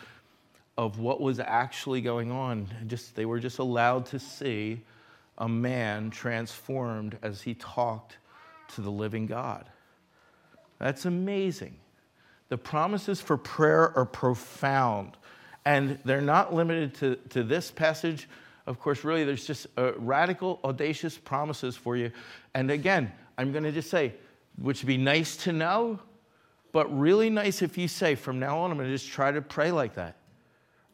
of 0.78 1.00
what 1.00 1.20
was 1.20 1.40
actually 1.40 2.00
going 2.00 2.30
on. 2.30 2.68
Just, 2.86 3.16
they 3.16 3.26
were 3.26 3.40
just 3.40 3.58
allowed 3.58 4.06
to 4.06 4.18
see 4.20 4.80
a 5.36 5.48
man 5.48 6.08
transformed 6.08 7.18
as 7.20 7.42
he 7.42 7.54
talked 7.54 8.18
to 8.74 8.80
the 8.80 8.90
living 8.90 9.26
God. 9.26 9.68
That's 10.78 11.04
amazing. 11.04 11.76
The 12.48 12.56
promises 12.56 13.20
for 13.20 13.36
prayer 13.36 13.92
are 13.98 14.06
profound, 14.06 15.16
and 15.64 15.98
they're 16.04 16.20
not 16.20 16.54
limited 16.54 16.94
to, 16.94 17.16
to 17.30 17.42
this 17.42 17.72
passage. 17.72 18.28
Of 18.64 18.78
course, 18.78 19.02
really, 19.02 19.24
there's 19.24 19.46
just 19.46 19.66
uh, 19.76 19.94
radical, 19.96 20.60
audacious 20.62 21.18
promises 21.18 21.76
for 21.76 21.96
you. 21.96 22.12
And 22.54 22.70
again, 22.70 23.10
I'm 23.36 23.50
going 23.50 23.64
to 23.64 23.72
just 23.72 23.90
say, 23.90 24.14
which 24.62 24.82
would 24.82 24.88
be 24.88 24.96
nice 24.96 25.36
to 25.38 25.52
know, 25.52 25.98
but 26.70 26.86
really 26.96 27.30
nice 27.30 27.62
if 27.62 27.76
you 27.76 27.88
say, 27.88 28.14
from 28.14 28.38
now 28.38 28.58
on, 28.60 28.70
I'm 28.70 28.76
going 28.76 28.88
to 28.88 28.94
just 28.94 29.10
try 29.10 29.32
to 29.32 29.42
pray 29.42 29.72
like 29.72 29.96
that. 29.96 30.17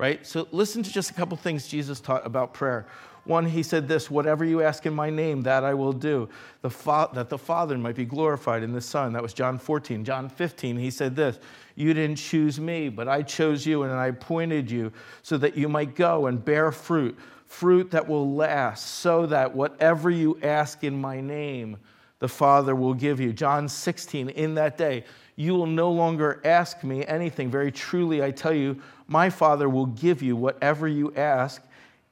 Right? 0.04 0.26
So 0.26 0.46
listen 0.52 0.82
to 0.82 0.92
just 0.92 1.10
a 1.12 1.14
couple 1.14 1.34
things 1.38 1.66
Jesus 1.66 1.98
taught 1.98 2.26
about 2.26 2.52
prayer. 2.52 2.86
One, 3.24 3.46
he 3.46 3.62
said 3.62 3.88
this 3.88 4.10
whatever 4.10 4.44
you 4.44 4.60
ask 4.60 4.84
in 4.84 4.92
my 4.92 5.08
name, 5.08 5.40
that 5.44 5.64
I 5.64 5.72
will 5.72 5.94
do, 5.94 6.28
the 6.60 6.68
fa- 6.68 7.08
that 7.14 7.30
the 7.30 7.38
Father 7.38 7.78
might 7.78 7.94
be 7.94 8.04
glorified 8.04 8.62
in 8.62 8.74
the 8.74 8.82
Son. 8.82 9.14
That 9.14 9.22
was 9.22 9.32
John 9.32 9.58
14. 9.58 10.04
John 10.04 10.28
15, 10.28 10.76
he 10.76 10.90
said 10.90 11.16
this 11.16 11.38
You 11.74 11.94
didn't 11.94 12.16
choose 12.16 12.60
me, 12.60 12.90
but 12.90 13.08
I 13.08 13.22
chose 13.22 13.64
you 13.64 13.84
and 13.84 13.94
I 13.94 14.08
appointed 14.08 14.70
you 14.70 14.92
so 15.22 15.38
that 15.38 15.56
you 15.56 15.70
might 15.70 15.94
go 15.94 16.26
and 16.26 16.44
bear 16.44 16.70
fruit, 16.70 17.18
fruit 17.46 17.90
that 17.92 18.06
will 18.06 18.34
last, 18.34 18.96
so 18.96 19.24
that 19.24 19.56
whatever 19.56 20.10
you 20.10 20.38
ask 20.42 20.84
in 20.84 21.00
my 21.00 21.22
name, 21.22 21.78
the 22.18 22.28
Father 22.28 22.74
will 22.74 22.92
give 22.92 23.20
you. 23.20 23.32
John 23.32 23.70
16, 23.70 24.28
in 24.28 24.54
that 24.56 24.76
day, 24.76 25.04
you 25.36 25.54
will 25.54 25.66
no 25.66 25.90
longer 25.90 26.42
ask 26.44 26.84
me 26.84 27.06
anything. 27.06 27.50
Very 27.50 27.72
truly, 27.72 28.22
I 28.22 28.30
tell 28.30 28.52
you, 28.52 28.80
my 29.06 29.30
Father 29.30 29.68
will 29.68 29.86
give 29.86 30.22
you 30.22 30.36
whatever 30.36 30.88
you 30.88 31.12
ask 31.14 31.62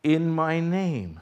in 0.02 0.30
my 0.30 0.60
name. 0.60 1.20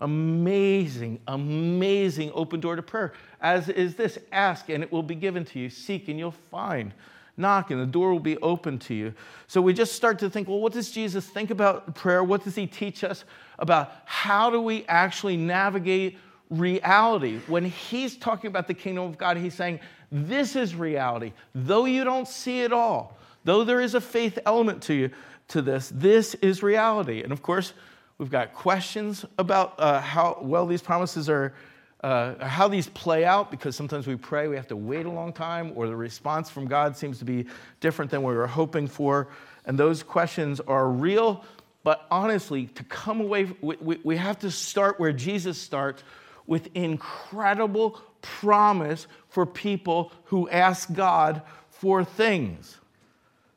Amazing, 0.00 1.20
amazing 1.28 2.30
open 2.34 2.60
door 2.60 2.76
to 2.76 2.82
prayer. 2.82 3.12
As 3.40 3.68
is 3.68 3.94
this 3.94 4.18
ask 4.32 4.68
and 4.68 4.82
it 4.82 4.92
will 4.92 5.02
be 5.02 5.14
given 5.14 5.44
to 5.46 5.58
you, 5.58 5.70
seek 5.70 6.08
and 6.08 6.18
you'll 6.18 6.32
find, 6.32 6.92
knock 7.36 7.70
and 7.70 7.80
the 7.80 7.86
door 7.86 8.12
will 8.12 8.20
be 8.20 8.36
open 8.38 8.78
to 8.80 8.94
you. 8.94 9.14
So 9.46 9.62
we 9.62 9.72
just 9.72 9.94
start 9.94 10.18
to 10.18 10.30
think 10.30 10.48
well, 10.48 10.60
what 10.60 10.72
does 10.72 10.90
Jesus 10.90 11.26
think 11.26 11.50
about 11.50 11.94
prayer? 11.94 12.22
What 12.22 12.44
does 12.44 12.54
he 12.54 12.66
teach 12.66 13.04
us 13.04 13.24
about 13.58 13.92
how 14.04 14.50
do 14.50 14.60
we 14.60 14.84
actually 14.86 15.36
navigate 15.36 16.18
reality? 16.50 17.38
When 17.46 17.64
he's 17.64 18.16
talking 18.16 18.48
about 18.48 18.66
the 18.66 18.74
kingdom 18.74 19.04
of 19.04 19.16
God, 19.16 19.36
he's 19.36 19.54
saying, 19.54 19.80
This 20.10 20.56
is 20.56 20.74
reality. 20.74 21.32
Though 21.54 21.84
you 21.84 22.04
don't 22.04 22.28
see 22.28 22.62
it 22.62 22.72
all, 22.72 23.16
though 23.44 23.64
there 23.64 23.80
is 23.80 23.94
a 23.94 24.00
faith 24.00 24.38
element 24.44 24.82
to 24.84 24.94
you, 24.94 25.10
to 25.48 25.62
this. 25.62 25.92
This 25.94 26.34
is 26.36 26.62
reality. 26.62 27.22
And 27.22 27.32
of 27.32 27.42
course, 27.42 27.72
we've 28.18 28.30
got 28.30 28.54
questions 28.54 29.24
about 29.38 29.74
uh, 29.78 30.00
how 30.00 30.38
well 30.40 30.66
these 30.66 30.82
promises 30.82 31.28
are, 31.28 31.54
uh, 32.02 32.44
how 32.44 32.68
these 32.68 32.88
play 32.88 33.24
out, 33.24 33.50
because 33.50 33.76
sometimes 33.76 34.06
we 34.06 34.16
pray, 34.16 34.48
we 34.48 34.56
have 34.56 34.68
to 34.68 34.76
wait 34.76 35.06
a 35.06 35.10
long 35.10 35.32
time, 35.32 35.72
or 35.74 35.86
the 35.86 35.96
response 35.96 36.50
from 36.50 36.66
God 36.66 36.96
seems 36.96 37.18
to 37.18 37.24
be 37.24 37.46
different 37.80 38.10
than 38.10 38.22
we 38.22 38.34
were 38.34 38.46
hoping 38.46 38.86
for. 38.86 39.28
And 39.66 39.78
those 39.78 40.02
questions 40.02 40.60
are 40.60 40.88
real, 40.88 41.44
but 41.82 42.06
honestly, 42.10 42.66
to 42.66 42.84
come 42.84 43.20
away, 43.20 43.44
we, 43.60 43.76
we, 43.80 44.00
we 44.02 44.16
have 44.16 44.38
to 44.40 44.50
start 44.50 44.98
where 44.98 45.12
Jesus 45.12 45.58
starts 45.58 46.02
with 46.46 46.68
incredible 46.74 48.00
promise 48.20 49.06
for 49.28 49.44
people 49.46 50.12
who 50.24 50.48
ask 50.48 50.92
God 50.92 51.42
for 51.70 52.04
things. 52.04 52.78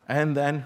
And 0.07 0.35
then 0.35 0.65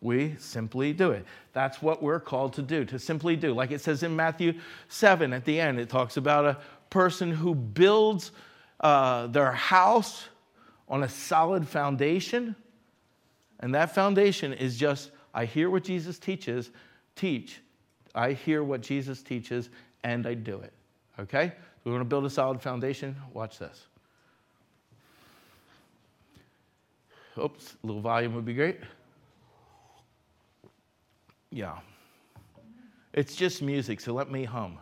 we 0.00 0.34
simply 0.38 0.92
do 0.92 1.12
it. 1.12 1.24
That's 1.52 1.80
what 1.80 2.02
we're 2.02 2.20
called 2.20 2.54
to 2.54 2.62
do, 2.62 2.84
to 2.86 2.98
simply 2.98 3.36
do. 3.36 3.54
Like 3.54 3.70
it 3.70 3.80
says 3.80 4.02
in 4.02 4.16
Matthew 4.16 4.54
7 4.88 5.32
at 5.32 5.44
the 5.44 5.60
end, 5.60 5.78
it 5.78 5.88
talks 5.88 6.16
about 6.16 6.44
a 6.44 6.58
person 6.90 7.30
who 7.30 7.54
builds 7.54 8.32
uh, 8.80 9.28
their 9.28 9.52
house 9.52 10.28
on 10.88 11.04
a 11.04 11.08
solid 11.08 11.66
foundation. 11.68 12.56
And 13.60 13.74
that 13.74 13.94
foundation 13.94 14.52
is 14.52 14.76
just 14.76 15.10
I 15.34 15.44
hear 15.46 15.70
what 15.70 15.84
Jesus 15.84 16.18
teaches, 16.18 16.70
teach. 17.16 17.60
I 18.14 18.32
hear 18.32 18.62
what 18.62 18.82
Jesus 18.82 19.22
teaches, 19.22 19.70
and 20.04 20.26
I 20.26 20.34
do 20.34 20.58
it. 20.58 20.72
Okay? 21.18 21.52
we're 21.84 21.92
gonna 21.92 22.04
build 22.04 22.24
a 22.24 22.30
solid 22.30 22.60
foundation. 22.60 23.16
Watch 23.32 23.58
this. 23.58 23.86
Oops, 27.38 27.76
a 27.82 27.86
little 27.86 28.02
volume 28.02 28.34
would 28.34 28.44
be 28.44 28.54
great. 28.54 28.80
Yeah. 31.50 31.78
It's 33.12 33.34
just 33.34 33.62
music, 33.62 34.00
so 34.00 34.12
let 34.12 34.30
me 34.30 34.44
hum. 34.44 34.78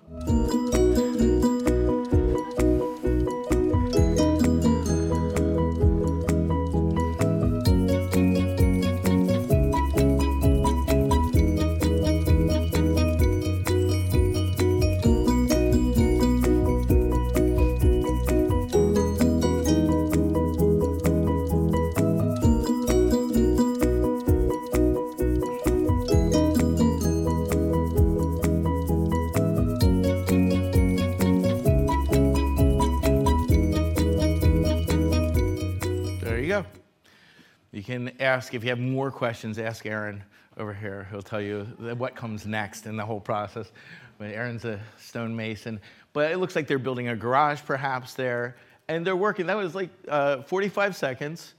Can 37.90 38.12
ask, 38.20 38.54
if 38.54 38.62
you 38.62 38.70
have 38.70 38.78
more 38.78 39.10
questions, 39.10 39.58
ask 39.58 39.84
Aaron 39.84 40.22
over 40.56 40.72
here. 40.72 41.08
He'll 41.10 41.22
tell 41.22 41.40
you 41.40 41.64
what 41.96 42.14
comes 42.14 42.46
next 42.46 42.86
in 42.86 42.96
the 42.96 43.04
whole 43.04 43.18
process. 43.18 43.72
But 44.16 44.30
Aaron's 44.30 44.64
a 44.64 44.78
stonemason. 44.96 45.80
But 46.12 46.30
it 46.30 46.38
looks 46.38 46.54
like 46.54 46.68
they're 46.68 46.78
building 46.78 47.08
a 47.08 47.16
garage 47.16 47.62
perhaps 47.66 48.14
there. 48.14 48.56
And 48.86 49.04
they're 49.04 49.16
working, 49.16 49.46
that 49.46 49.56
was 49.56 49.74
like 49.74 49.90
uh, 50.06 50.42
45 50.42 50.94
seconds 50.94 51.54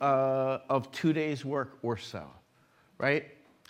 uh, 0.00 0.58
of 0.68 0.90
two 0.92 1.12
days' 1.12 1.44
work 1.44 1.78
or 1.82 1.96
so, 1.96 2.26
right? 2.98 3.26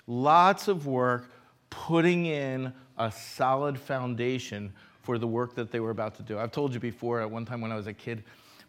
Lots 0.07 0.69
of 0.69 0.87
work 0.87 1.31
putting 1.71 2.27
in 2.27 2.75
a 2.99 3.11
solid 3.11 3.79
foundation 3.79 4.71
for 5.03 5.17
the 5.17 5.27
work 5.27 5.55
that 5.55 5.73
they 5.73 5.81
were 5.81 5.91
about 5.91 6.15
to 6.17 6.23
do. 6.23 6.39
I've 6.39 6.53
told 6.53 6.75
you 6.75 6.81
before, 6.81 7.23
at 7.23 7.31
one 7.31 7.47
time 7.47 7.63
when 7.63 7.73
I 7.73 7.77
was 7.77 7.87
a 7.87 7.95
kid, 7.95 8.23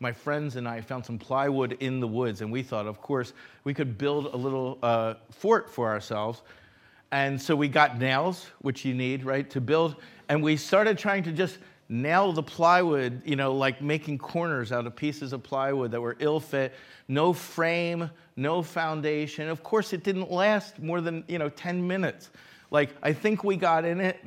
my 0.04 0.12
friends 0.12 0.58
and 0.58 0.68
I 0.68 0.82
found 0.82 1.04
some 1.04 1.18
plywood 1.18 1.78
in 1.80 2.00
the 2.00 2.08
woods, 2.08 2.42
and 2.42 2.52
we 2.52 2.62
thought, 2.62 2.86
of 2.86 3.02
course, 3.02 3.34
we 3.64 3.74
could 3.74 3.98
build 3.98 4.28
a 4.28 4.38
little 4.38 4.78
uh, 4.84 5.16
fort 5.32 5.70
for 5.70 5.90
ourselves. 5.90 6.44
And 7.12 7.42
so 7.42 7.56
we 7.56 7.70
got 7.70 7.98
nails, 7.98 8.48
which 8.62 8.84
you 8.86 8.94
need, 8.94 9.24
right, 9.24 9.50
to 9.52 9.62
build. 9.62 9.96
And 10.30 10.44
we 10.44 10.58
started 10.58 10.98
trying 10.98 11.24
to 11.24 11.32
just 11.32 11.58
nail 11.88 12.34
the 12.34 12.44
plywood, 12.44 13.22
you 13.26 13.36
know, 13.36 13.54
like 13.54 13.82
making 13.82 14.18
corners 14.18 14.72
out 14.72 14.86
of 14.86 14.96
pieces 14.96 15.32
of 15.32 15.42
plywood 15.42 15.92
that 15.92 16.02
were 16.02 16.18
ill 16.20 16.40
fit, 16.40 16.74
no 17.08 17.32
frame, 17.32 18.10
no 18.36 18.62
foundation. 18.62 19.48
Of 19.48 19.64
course, 19.64 19.94
it 19.94 20.04
didn't 20.04 20.30
last 20.30 20.80
more 20.80 21.02
than, 21.02 21.24
you 21.28 21.40
know, 21.40 21.50
10 21.50 21.88
minutes. 21.88 22.30
Like, 22.72 22.90
I 23.02 23.14
think 23.14 23.44
we 23.44 23.56
got 23.56 23.86
in 23.86 24.02
it. 24.02 24.20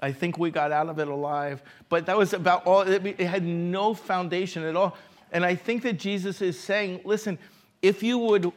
I 0.00 0.12
think 0.12 0.38
we 0.38 0.50
got 0.50 0.70
out 0.70 0.88
of 0.88 0.98
it 0.98 1.08
alive. 1.08 1.62
But 1.88 2.06
that 2.06 2.16
was 2.16 2.34
about 2.34 2.66
all, 2.66 2.82
it 2.82 3.18
had 3.18 3.44
no 3.44 3.94
foundation 3.94 4.62
at 4.62 4.76
all. 4.76 4.96
And 5.34 5.44
I 5.44 5.56
think 5.56 5.82
that 5.82 5.98
Jesus 5.98 6.40
is 6.40 6.58
saying, 6.58 7.00
listen, 7.04 7.38
if 7.82 8.04
you 8.04 8.18
would, 8.18 8.52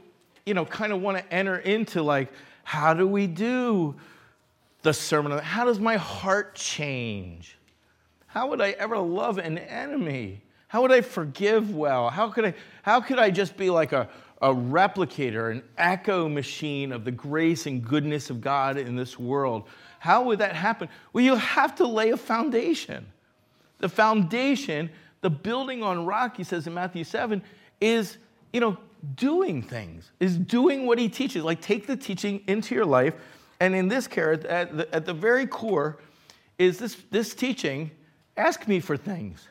you 0.46 0.54
know, 0.54 0.64
kind 0.64 0.94
of 0.94 1.02
want 1.02 1.18
to 1.18 1.34
enter 1.34 1.58
into 1.58 2.04
like, 2.04 2.32
how 2.64 2.94
do 2.94 3.08
we 3.08 3.26
do 3.26 3.96
the 4.84 4.94
sermon? 4.94 5.36
How 5.40 5.66
does 5.66 5.80
my 5.80 5.98
heart 5.98 6.54
change? 6.54 7.58
How 8.28 8.48
would 8.50 8.62
I 8.62 8.72
ever 8.72 8.98
love 9.00 9.40
an 9.40 9.58
enemy? 9.58 10.44
How 10.68 10.84
would 10.84 10.92
I 10.92 11.02
forgive 11.02 11.76
well? 11.76 12.12
How 12.12 12.30
could 12.30 12.46
I, 12.46 12.54
how 12.84 13.02
could 13.02 13.18
I 13.18 13.32
just 13.32 13.58
be 13.58 13.72
like 13.72 13.92
a, 13.92 14.08
a 14.42 14.50
replicator, 14.54 15.52
an 15.52 15.64
echo 15.80 16.30
machine 16.30 16.92
of 16.92 17.06
the 17.06 17.12
grace 17.12 17.66
and 17.66 17.84
goodness 17.84 18.30
of 18.30 18.40
God 18.40 18.78
in 18.78 18.96
this 18.96 19.18
world? 19.18 19.64
How 19.98 20.24
would 20.26 20.40
that 20.40 20.56
happen? 20.56 20.90
Well, 21.12 21.24
you 21.24 21.36
have 21.36 21.74
to 21.76 21.88
lay 21.88 22.12
a 22.12 22.18
foundation. 22.18 23.08
The 23.80 23.90
foundation 23.90 24.92
the 25.22 25.30
building 25.30 25.84
on 25.84 26.06
rock, 26.06 26.38
he 26.38 26.44
says 26.44 26.68
in 26.68 26.74
Matthew 26.74 27.04
7, 27.04 27.42
is, 27.82 28.18
you 28.54 28.60
know, 28.60 28.78
doing 29.16 29.62
things, 29.62 30.12
is 30.20 30.38
doing 30.38 30.86
what 30.86 31.00
he 31.00 31.10
teaches. 31.10 31.44
Like 31.44 31.62
take 31.62 31.88
the 31.88 31.96
teaching 31.96 32.42
into 32.48 32.76
your 32.76 32.86
life. 32.86 33.14
And 33.60 33.76
in 33.76 33.88
this 33.88 34.08
care, 34.08 34.34
at 34.34 34.78
the, 34.78 34.94
at 34.94 35.06
the 35.06 35.14
very 35.14 35.48
core, 35.48 35.98
is 36.58 36.78
this, 36.78 36.96
this 37.12 37.34
teaching 37.34 37.92
ask 38.36 38.68
me 38.68 38.80
for 38.80 38.98
things. 38.98 39.48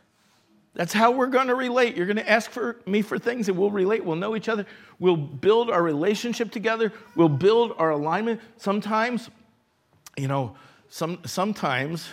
That's 0.74 0.92
how 0.92 1.10
we're 1.10 1.28
going 1.28 1.46
to 1.46 1.54
relate. 1.54 1.96
You're 1.96 2.06
going 2.06 2.16
to 2.18 2.30
ask 2.30 2.50
for 2.50 2.76
me 2.84 3.00
for 3.00 3.18
things 3.18 3.48
and 3.48 3.56
we'll 3.56 3.70
relate. 3.70 4.04
We'll 4.04 4.16
know 4.16 4.36
each 4.36 4.48
other. 4.48 4.66
We'll 4.98 5.16
build 5.16 5.70
our 5.70 5.82
relationship 5.82 6.50
together. 6.50 6.92
We'll 7.14 7.30
build 7.30 7.72
our 7.78 7.90
alignment. 7.90 8.40
Sometimes, 8.58 9.30
you 10.18 10.28
know, 10.28 10.54
some, 10.88 11.18
sometimes 11.24 12.08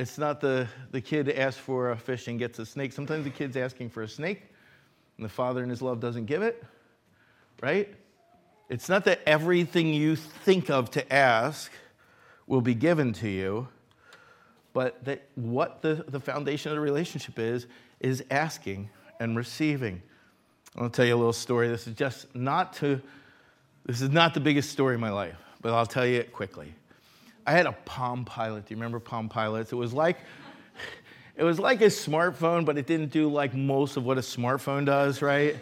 it's 0.00 0.16
not 0.16 0.40
the, 0.40 0.66
the 0.92 1.00
kid 1.02 1.28
asks 1.28 1.60
for 1.60 1.90
a 1.90 1.96
fish 1.96 2.26
and 2.26 2.38
gets 2.38 2.58
a 2.58 2.64
snake. 2.64 2.90
Sometimes 2.92 3.22
the 3.24 3.30
kid's 3.30 3.54
asking 3.54 3.90
for 3.90 4.02
a 4.02 4.08
snake, 4.08 4.42
and 5.18 5.24
the 5.26 5.28
father 5.28 5.62
in 5.62 5.68
his 5.68 5.82
love 5.82 6.00
doesn't 6.00 6.24
give 6.24 6.40
it, 6.40 6.64
right? 7.62 7.94
It's 8.70 8.88
not 8.88 9.04
that 9.04 9.20
everything 9.26 9.92
you 9.92 10.16
think 10.16 10.70
of 10.70 10.90
to 10.92 11.12
ask 11.12 11.70
will 12.46 12.62
be 12.62 12.74
given 12.74 13.12
to 13.14 13.28
you, 13.28 13.68
but 14.72 15.04
that 15.04 15.28
what 15.34 15.82
the, 15.82 16.02
the 16.08 16.20
foundation 16.20 16.72
of 16.72 16.76
the 16.76 16.80
relationship 16.80 17.38
is, 17.38 17.66
is 18.00 18.24
asking 18.30 18.88
and 19.18 19.36
receiving. 19.36 20.00
I 20.76 20.80
want 20.80 20.94
to 20.94 20.96
tell 20.96 21.06
you 21.06 21.14
a 21.14 21.18
little 21.18 21.34
story. 21.34 21.68
This 21.68 21.86
is 21.86 21.94
just 21.94 22.34
not 22.34 22.72
to, 22.74 23.02
this 23.84 24.00
is 24.00 24.08
not 24.08 24.32
the 24.32 24.40
biggest 24.40 24.70
story 24.70 24.94
in 24.94 25.00
my 25.00 25.10
life, 25.10 25.36
but 25.60 25.74
I'll 25.74 25.84
tell 25.84 26.06
you 26.06 26.20
it 26.20 26.32
quickly. 26.32 26.74
I 27.46 27.52
had 27.52 27.66
a 27.66 27.72
Palm 27.72 28.24
Pilot. 28.24 28.66
Do 28.66 28.74
you 28.74 28.76
remember 28.76 29.00
Palm 29.00 29.28
Pilots? 29.28 29.72
It 29.72 29.76
was 29.76 29.92
like, 29.92 30.18
it 31.36 31.44
was 31.44 31.58
like 31.58 31.80
a 31.80 31.86
smartphone, 31.86 32.64
but 32.64 32.78
it 32.78 32.86
didn't 32.86 33.10
do 33.10 33.28
like 33.28 33.54
most 33.54 33.96
of 33.96 34.04
what 34.04 34.18
a 34.18 34.22
smartphone 34.22 34.84
does, 34.84 35.22
right? 35.22 35.56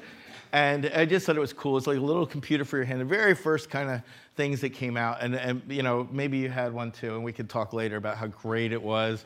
And 0.53 0.87
I 0.95 1.05
just 1.05 1.27
thought 1.27 1.37
it 1.37 1.41
was 1.41 1.53
cool. 1.53 1.77
It's 1.77 1.87
like 1.87 1.99
a 1.99 2.01
little 2.01 2.27
computer 2.27 2.65
for 2.65 2.79
your 2.79 2.87
hand. 2.87 3.01
The 3.01 3.05
very 3.05 3.35
first 3.35 3.69
kind 3.69 3.91
of 3.91 4.03
things 4.35 4.61
that 4.63 4.71
came 4.71 4.97
out, 4.97 5.19
and, 5.21 5.35
and 5.35 5.63
you 5.69 5.83
know, 5.83 6.09
maybe 6.11 6.39
you 6.39 6.49
had 6.49 6.73
one 6.73 6.91
too, 6.91 7.15
and 7.15 7.25
we 7.25 7.33
could 7.33 7.51
talk 7.51 7.73
later 7.73 7.97
about 7.97 8.17
how 8.17 8.29
great 8.29 8.73
it 8.73 8.83
was 8.83 9.25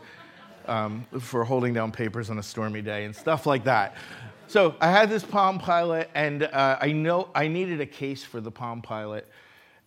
um, 0.66 1.06
for 1.20 1.44
holding 1.44 1.74
down 1.74 1.92
papers 1.92 2.30
on 2.30 2.38
a 2.38 2.42
stormy 2.42 2.82
day 2.82 3.04
and 3.04 3.14
stuff 3.14 3.46
like 3.46 3.64
that. 3.64 3.94
So 4.48 4.74
I 4.80 4.90
had 4.90 5.08
this 5.08 5.22
Palm 5.24 5.58
Pilot, 5.58 6.10
and 6.14 6.42
uh, 6.42 6.78
I 6.80 6.92
know 6.92 7.28
I 7.34 7.48
needed 7.48 7.80
a 7.80 7.86
case 7.86 8.24
for 8.24 8.40
the 8.40 8.50
Palm 8.50 8.82
Pilot. 8.82 9.28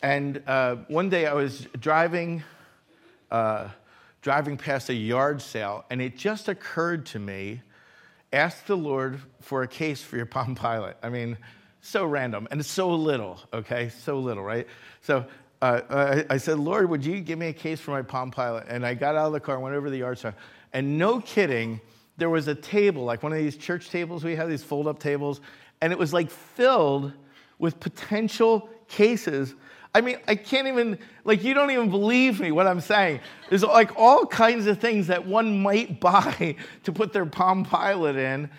And 0.02 0.42
uh, 0.48 0.78
one 0.88 1.10
day 1.10 1.26
I 1.26 1.34
was 1.34 1.68
driving, 1.80 2.44
uh, 3.32 3.70
driving 4.22 4.58
past 4.58 4.90
a 4.90 4.94
yard 4.94 5.42
sale, 5.42 5.86
and 5.90 6.02
it 6.02 6.18
just 6.18 6.48
occurred 6.48 7.06
to 7.08 7.20
me 7.20 7.62
ask 8.34 8.66
the 8.66 8.76
Lord 8.76 9.20
for 9.42 9.64
a 9.64 9.68
case 9.68 10.02
for 10.02 10.18
your 10.18 10.26
Palm 10.26 10.56
Pilot. 10.56 10.98
I 11.02 11.10
mean, 11.10 11.38
so 11.82 12.06
random 12.06 12.48
and 12.52 12.60
it's 12.60 12.70
so 12.70 12.94
little, 12.94 13.40
okay? 13.54 13.90
So 13.90 14.20
little, 14.20 14.44
right? 14.44 14.68
So 15.02 15.26
uh, 15.62 15.82
I, 15.90 16.26
I, 16.34 16.38
said, 16.38 16.60
Lord, 16.60 16.90
would 16.90 17.06
you 17.06 17.22
give 17.22 17.40
me 17.40 17.48
a 17.48 17.54
case 17.54 17.80
for 17.80 17.92
my 17.92 18.02
Palm 18.02 18.32
Pilot? 18.32 18.66
And 18.68 18.86
I 18.86 18.94
got 18.94 19.16
out 19.16 19.28
of 19.28 19.34
the 19.34 19.40
car, 19.40 19.60
went 19.60 19.76
over 19.76 19.88
to 19.88 19.92
the 19.92 20.00
yard 20.00 20.20
sale, 20.20 20.34
and 20.74 20.98
no 20.98 21.22
kidding, 21.22 21.80
there 22.18 22.30
was 22.30 22.48
a 22.48 22.56
table, 22.56 23.04
like 23.04 23.24
one 23.24 23.32
of 23.32 23.38
these 23.38 23.58
church 23.58 23.90
tables 23.90 24.24
we 24.24 24.36
have, 24.36 24.50
these 24.50 24.64
fold 24.64 24.88
up 24.88 25.00
tables, 25.00 25.42
and 25.82 25.94
it 25.94 26.00
was 26.00 26.14
like 26.14 26.30
filled 26.30 27.14
with 27.60 27.80
potential 27.80 28.70
cases 28.88 29.54
I 29.96 30.02
mean, 30.02 30.18
I 30.28 30.36
can't 30.36 30.68
even, 30.68 31.00
like, 31.24 31.42
you 31.42 31.54
don't 31.54 31.72
even 31.72 31.90
believe 31.90 32.42
me 32.42 32.52
what 32.52 32.68
I'm 32.68 32.82
saying. 32.82 33.22
There's 33.48 33.64
like 33.64 33.96
all 33.96 34.26
kinds 34.26 34.68
of 34.68 34.82
things 34.82 35.08
that 35.08 35.26
one 35.26 35.64
might 35.64 36.00
buy 36.02 36.58
to 36.84 36.92
put 36.92 37.14
their 37.14 37.26
Palm 37.26 37.64
Pilot 37.64 38.18
in. 38.18 38.50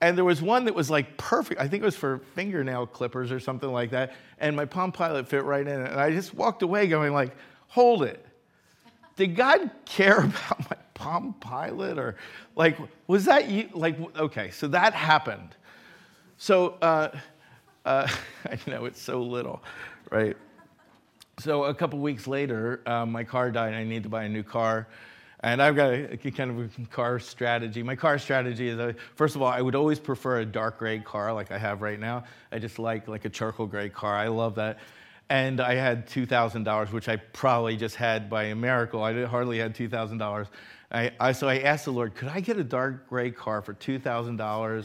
And 0.00 0.18
there 0.18 0.24
was 0.24 0.42
one 0.42 0.64
that 0.64 0.74
was 0.74 0.90
like 0.90 1.16
perfect. 1.16 1.60
I 1.60 1.68
think 1.68 1.84
it 1.84 1.86
was 1.86 1.94
for 1.94 2.22
fingernail 2.34 2.88
clippers 2.88 3.30
or 3.30 3.38
something 3.38 3.70
like 3.70 3.90
that. 3.90 4.14
And 4.40 4.56
my 4.56 4.64
Palm 4.64 4.90
Pilot 4.90 5.28
fit 5.28 5.44
right 5.44 5.64
in 5.64 5.80
it. 5.80 5.92
And 5.92 6.00
I 6.00 6.10
just 6.10 6.34
walked 6.34 6.62
away 6.62 6.88
going 6.88 7.12
like, 7.12 7.36
hold 7.68 8.02
it. 8.02 8.26
Did 9.14 9.36
God 9.36 9.70
care 9.84 10.18
about 10.24 10.70
my 10.70 10.76
Palm 10.94 11.34
Pilot? 11.38 12.00
Or 12.00 12.16
like, 12.56 12.76
was 13.06 13.26
that 13.26 13.48
you? 13.48 13.68
Like, 13.74 13.96
okay, 14.16 14.50
so 14.50 14.66
that 14.68 14.92
happened. 14.92 15.54
So, 16.36 16.70
uh, 16.82 17.16
uh, 17.84 18.08
I 18.50 18.58
know 18.66 18.86
it's 18.86 19.00
so 19.00 19.22
little, 19.22 19.62
right? 20.10 20.36
So 21.40 21.64
a 21.64 21.74
couple 21.74 21.98
weeks 21.98 22.26
later, 22.26 22.82
um, 22.86 23.12
my 23.12 23.24
car 23.24 23.50
died 23.50 23.68
and 23.68 23.76
I 23.76 23.84
need 23.84 24.02
to 24.02 24.08
buy 24.10 24.24
a 24.24 24.28
new 24.28 24.42
car. 24.42 24.86
And 25.42 25.62
I've 25.62 25.74
got 25.74 25.90
a, 25.90 26.12
a, 26.12 26.30
kind 26.30 26.50
of 26.50 26.78
a 26.78 26.86
car 26.88 27.18
strategy. 27.18 27.82
My 27.82 27.96
car 27.96 28.18
strategy 28.18 28.68
is, 28.68 28.78
uh, 28.78 28.92
first 29.14 29.36
of 29.36 29.42
all, 29.42 29.48
I 29.48 29.62
would 29.62 29.74
always 29.74 29.98
prefer 29.98 30.40
a 30.40 30.44
dark 30.44 30.78
gray 30.78 30.98
car 30.98 31.32
like 31.32 31.50
I 31.50 31.56
have 31.56 31.80
right 31.80 31.98
now. 31.98 32.24
I 32.52 32.58
just 32.58 32.78
like 32.78 33.08
like 33.08 33.24
a 33.24 33.30
charcoal 33.30 33.66
gray 33.66 33.88
car. 33.88 34.14
I 34.14 34.28
love 34.28 34.56
that. 34.56 34.80
And 35.30 35.60
I 35.60 35.76
had 35.76 36.06
$2,000, 36.08 36.92
which 36.92 37.08
I 37.08 37.16
probably 37.16 37.76
just 37.76 37.94
had 37.94 38.28
by 38.28 38.44
a 38.44 38.54
miracle. 38.54 39.02
I 39.02 39.24
hardly 39.24 39.58
had 39.58 39.74
$2,000. 39.74 40.46
I, 40.92 41.12
I, 41.20 41.32
so 41.32 41.48
I 41.48 41.60
asked 41.60 41.86
the 41.86 41.92
Lord, 41.92 42.14
could 42.16 42.28
I 42.28 42.40
get 42.40 42.58
a 42.58 42.64
dark 42.64 43.08
gray 43.08 43.30
car 43.30 43.62
for 43.62 43.72
$2,000? 43.72 44.84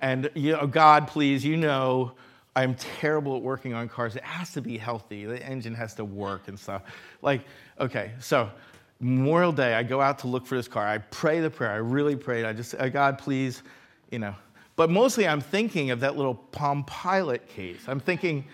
And 0.00 0.30
you 0.34 0.52
know, 0.52 0.66
God, 0.66 1.08
please, 1.08 1.44
you 1.44 1.56
know, 1.56 2.12
I'm 2.56 2.74
terrible 2.74 3.36
at 3.36 3.42
working 3.42 3.74
on 3.74 3.88
cars. 3.88 4.16
It 4.16 4.24
has 4.24 4.52
to 4.52 4.60
be 4.60 4.78
healthy. 4.78 5.24
The 5.24 5.44
engine 5.44 5.74
has 5.74 5.94
to 5.94 6.04
work 6.04 6.48
and 6.48 6.58
stuff. 6.58 6.82
Like, 7.22 7.42
okay, 7.78 8.12
so 8.20 8.50
Memorial 9.00 9.52
Day, 9.52 9.74
I 9.74 9.82
go 9.82 10.00
out 10.00 10.18
to 10.20 10.26
look 10.26 10.46
for 10.46 10.56
this 10.56 10.66
car. 10.66 10.86
I 10.86 10.98
pray 10.98 11.40
the 11.40 11.50
prayer. 11.50 11.70
I 11.70 11.76
really 11.76 12.16
prayed. 12.16 12.44
I 12.44 12.52
just, 12.52 12.74
oh, 12.78 12.90
God, 12.90 13.18
please, 13.18 13.62
you 14.10 14.18
know. 14.18 14.34
But 14.74 14.90
mostly 14.90 15.26
I'm 15.26 15.40
thinking 15.40 15.90
of 15.90 16.00
that 16.00 16.16
little 16.16 16.34
Palm 16.34 16.84
Pilot 16.84 17.48
case. 17.48 17.82
I'm 17.86 18.00
thinking, 18.00 18.44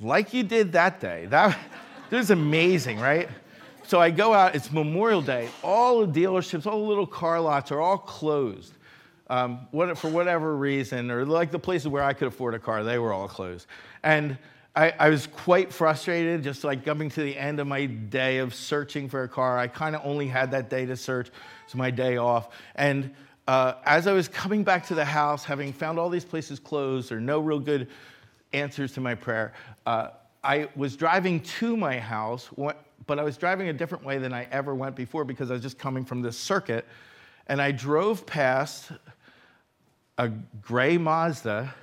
like 0.00 0.32
you 0.32 0.42
did 0.42 0.72
that 0.72 1.00
day. 1.00 1.26
That, 1.26 1.56
that 2.10 2.16
was 2.16 2.30
amazing, 2.30 2.98
right? 2.98 3.28
So 3.84 4.00
I 4.00 4.10
go 4.10 4.34
out, 4.34 4.54
it's 4.54 4.72
Memorial 4.72 5.22
Day. 5.22 5.48
All 5.62 6.06
the 6.06 6.20
dealerships, 6.20 6.66
all 6.66 6.80
the 6.80 6.88
little 6.88 7.06
car 7.06 7.40
lots 7.40 7.70
are 7.70 7.80
all 7.80 7.98
closed 7.98 8.74
um, 9.30 9.68
what, 9.70 9.96
for 9.96 10.10
whatever 10.10 10.56
reason, 10.56 11.08
or 11.08 11.24
like 11.24 11.52
the 11.52 11.58
places 11.58 11.86
where 11.86 12.02
I 12.02 12.12
could 12.12 12.28
afford 12.28 12.54
a 12.54 12.58
car, 12.58 12.82
they 12.82 12.98
were 12.98 13.12
all 13.12 13.28
closed. 13.28 13.66
And 14.02 14.36
I, 14.74 14.92
I, 14.98 15.08
was 15.08 15.28
quite 15.28 15.72
frustrated, 15.72 16.42
just 16.42 16.64
like 16.64 16.84
coming 16.84 17.10
to 17.10 17.22
the 17.22 17.36
end 17.36 17.60
of 17.60 17.68
my 17.68 17.86
day 17.86 18.38
of 18.38 18.52
searching 18.54 19.08
for 19.08 19.22
a 19.22 19.28
car. 19.28 19.56
I 19.56 19.68
kind 19.68 19.94
of 19.94 20.02
only 20.04 20.26
had 20.26 20.50
that 20.50 20.68
day 20.68 20.84
to 20.84 20.96
search, 20.96 21.30
it's 21.64 21.76
my 21.76 21.92
day 21.92 22.16
off. 22.16 22.48
And 22.74 23.14
uh, 23.46 23.74
as 23.84 24.08
I 24.08 24.12
was 24.12 24.26
coming 24.26 24.64
back 24.64 24.84
to 24.88 24.96
the 24.96 25.04
house, 25.04 25.44
having 25.44 25.72
found 25.72 26.00
all 26.00 26.08
these 26.08 26.24
places 26.24 26.58
closed 26.58 27.12
or 27.12 27.20
no 27.20 27.38
real 27.38 27.60
good 27.60 27.86
answers 28.52 28.92
to 28.94 29.00
my 29.00 29.14
prayer, 29.14 29.52
uh, 29.86 30.08
I 30.42 30.68
was 30.74 30.96
driving 30.96 31.38
to 31.40 31.76
my 31.76 32.00
house, 32.00 32.50
but 33.06 33.18
I 33.18 33.22
was 33.22 33.36
driving 33.36 33.68
a 33.68 33.72
different 33.72 34.04
way 34.04 34.18
than 34.18 34.32
I 34.32 34.48
ever 34.50 34.74
went 34.74 34.96
before 34.96 35.24
because 35.24 35.50
I 35.50 35.54
was 35.54 35.62
just 35.62 35.78
coming 35.78 36.04
from 36.04 36.20
this 36.20 36.36
circuit. 36.36 36.84
And 37.46 37.60
I 37.60 37.72
drove 37.72 38.26
past 38.26 38.92
a 40.20 40.28
gray 40.60 40.98
Mazda 40.98 41.74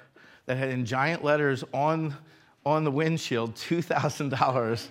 that 0.46 0.58
had 0.58 0.70
in 0.70 0.86
giant 0.86 1.24
letters 1.24 1.64
on, 1.74 2.16
on 2.64 2.84
the 2.84 2.92
windshield 2.92 3.56
$2,000. 3.56 4.88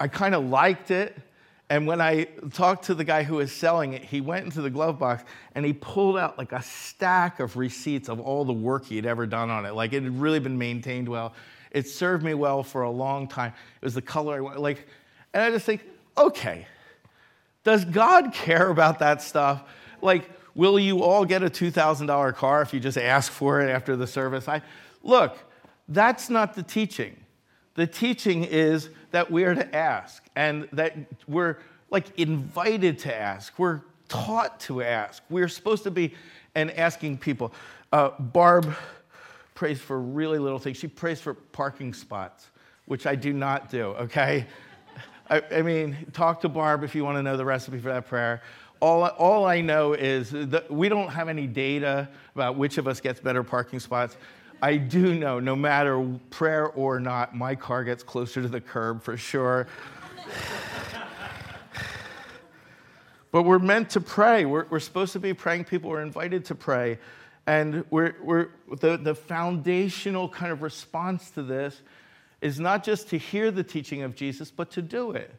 I 0.00 0.08
kind 0.08 0.34
of 0.34 0.46
liked 0.46 0.90
it. 0.90 1.14
And 1.68 1.86
when 1.86 2.00
I 2.00 2.24
talked 2.54 2.86
to 2.86 2.94
the 2.94 3.04
guy 3.04 3.22
who 3.22 3.36
was 3.36 3.52
selling 3.52 3.92
it, 3.92 4.02
he 4.02 4.22
went 4.22 4.46
into 4.46 4.62
the 4.62 4.70
glove 4.70 4.98
box 4.98 5.24
and 5.54 5.66
he 5.66 5.74
pulled 5.74 6.16
out 6.16 6.38
like 6.38 6.52
a 6.52 6.62
stack 6.62 7.38
of 7.38 7.58
receipts 7.58 8.08
of 8.08 8.18
all 8.18 8.46
the 8.46 8.52
work 8.52 8.86
he 8.86 8.96
had 8.96 9.04
ever 9.04 9.26
done 9.26 9.50
on 9.50 9.66
it. 9.66 9.74
Like 9.74 9.92
it 9.92 10.02
had 10.02 10.18
really 10.18 10.38
been 10.38 10.56
maintained 10.56 11.10
well. 11.10 11.34
It 11.70 11.86
served 11.86 12.24
me 12.24 12.32
well 12.32 12.62
for 12.62 12.82
a 12.82 12.90
long 12.90 13.28
time. 13.28 13.52
It 13.82 13.84
was 13.84 13.92
the 13.92 14.00
color 14.00 14.36
I 14.36 14.40
wanted. 14.40 14.60
Like, 14.60 14.86
and 15.34 15.42
I 15.42 15.50
just 15.50 15.66
think, 15.66 15.84
okay, 16.16 16.66
does 17.62 17.84
God 17.84 18.32
care 18.32 18.70
about 18.70 19.00
that 19.00 19.20
stuff? 19.20 19.64
Like, 20.00 20.30
Will 20.56 20.78
you 20.78 21.02
all 21.02 21.26
get 21.26 21.42
a 21.42 21.50
$2,000 21.50 22.34
car 22.34 22.62
if 22.62 22.72
you 22.72 22.80
just 22.80 22.96
ask 22.96 23.30
for 23.30 23.60
it 23.60 23.68
after 23.68 23.94
the 23.94 24.06
service? 24.06 24.48
I, 24.48 24.62
look, 25.02 25.38
that's 25.86 26.30
not 26.30 26.54
the 26.54 26.62
teaching. 26.62 27.14
The 27.74 27.86
teaching 27.86 28.42
is 28.42 28.88
that 29.10 29.30
we 29.30 29.44
are 29.44 29.54
to 29.54 29.76
ask 29.76 30.24
and 30.34 30.66
that 30.72 30.96
we're 31.28 31.58
like 31.90 32.18
invited 32.18 32.98
to 33.00 33.14
ask. 33.14 33.58
We're 33.58 33.82
taught 34.08 34.58
to 34.60 34.82
ask. 34.82 35.22
We're 35.28 35.48
supposed 35.48 35.84
to 35.84 35.90
be 35.90 36.14
and 36.54 36.70
asking 36.70 37.18
people. 37.18 37.52
Uh, 37.92 38.10
Barb 38.18 38.74
prays 39.54 39.78
for 39.78 40.00
really 40.00 40.38
little 40.38 40.58
things. 40.58 40.78
She 40.78 40.88
prays 40.88 41.20
for 41.20 41.34
parking 41.34 41.92
spots, 41.92 42.48
which 42.86 43.06
I 43.06 43.14
do 43.14 43.34
not 43.34 43.68
do, 43.68 43.88
okay? 43.88 44.46
I, 45.30 45.42
I 45.52 45.62
mean, 45.62 45.96
talk 46.14 46.40
to 46.40 46.48
Barb 46.48 46.82
if 46.82 46.94
you 46.94 47.04
want 47.04 47.18
to 47.18 47.22
know 47.22 47.36
the 47.36 47.44
recipe 47.44 47.78
for 47.78 47.90
that 47.90 48.06
prayer. 48.06 48.42
All, 48.80 49.04
all 49.04 49.46
I 49.46 49.62
know 49.62 49.94
is 49.94 50.30
that 50.30 50.70
we 50.70 50.88
don't 50.88 51.08
have 51.08 51.28
any 51.28 51.46
data 51.46 52.08
about 52.34 52.56
which 52.56 52.76
of 52.78 52.86
us 52.86 53.00
gets 53.00 53.20
better 53.20 53.42
parking 53.42 53.80
spots. 53.80 54.16
I 54.60 54.76
do 54.76 55.14
know, 55.14 55.40
no 55.40 55.56
matter 55.56 56.18
prayer 56.30 56.66
or 56.66 57.00
not, 57.00 57.34
my 57.34 57.54
car 57.54 57.84
gets 57.84 58.02
closer 58.02 58.42
to 58.42 58.48
the 58.48 58.60
curb 58.60 59.02
for 59.02 59.16
sure. 59.16 59.66
but 63.32 63.42
we're 63.42 63.58
meant 63.58 63.90
to 63.90 64.00
pray. 64.00 64.44
We're, 64.44 64.66
we're 64.68 64.80
supposed 64.80 65.12
to 65.14 65.20
be 65.20 65.32
praying 65.32 65.64
people. 65.64 65.90
We're 65.90 66.02
invited 66.02 66.44
to 66.46 66.54
pray. 66.54 66.98
And 67.46 67.84
we're, 67.90 68.14
we're, 68.22 68.48
the, 68.80 68.96
the 68.96 69.14
foundational 69.14 70.28
kind 70.28 70.52
of 70.52 70.62
response 70.62 71.30
to 71.32 71.42
this 71.42 71.80
is 72.40 72.60
not 72.60 72.84
just 72.84 73.08
to 73.10 73.18
hear 73.18 73.50
the 73.50 73.64
teaching 73.64 74.02
of 74.02 74.14
Jesus, 74.14 74.50
but 74.50 74.70
to 74.72 74.82
do 74.82 75.12
it 75.12 75.34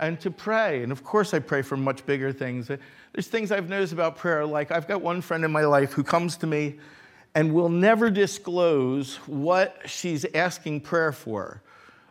and 0.00 0.18
to 0.20 0.30
pray. 0.30 0.82
And 0.82 0.90
of 0.90 1.04
course, 1.04 1.32
I 1.32 1.38
pray 1.38 1.62
for 1.62 1.76
much 1.76 2.04
bigger 2.06 2.32
things. 2.32 2.66
There's 2.66 3.28
things 3.28 3.52
I've 3.52 3.68
noticed 3.68 3.92
about 3.92 4.16
prayer, 4.16 4.44
like 4.44 4.72
I've 4.72 4.88
got 4.88 5.02
one 5.02 5.20
friend 5.20 5.44
in 5.44 5.52
my 5.52 5.64
life 5.64 5.92
who 5.92 6.02
comes 6.02 6.36
to 6.38 6.46
me 6.46 6.78
and 7.34 7.54
will 7.54 7.68
never 7.68 8.10
disclose 8.10 9.16
what 9.26 9.76
she's 9.86 10.24
asking 10.34 10.80
prayer 10.80 11.12
for. 11.12 11.62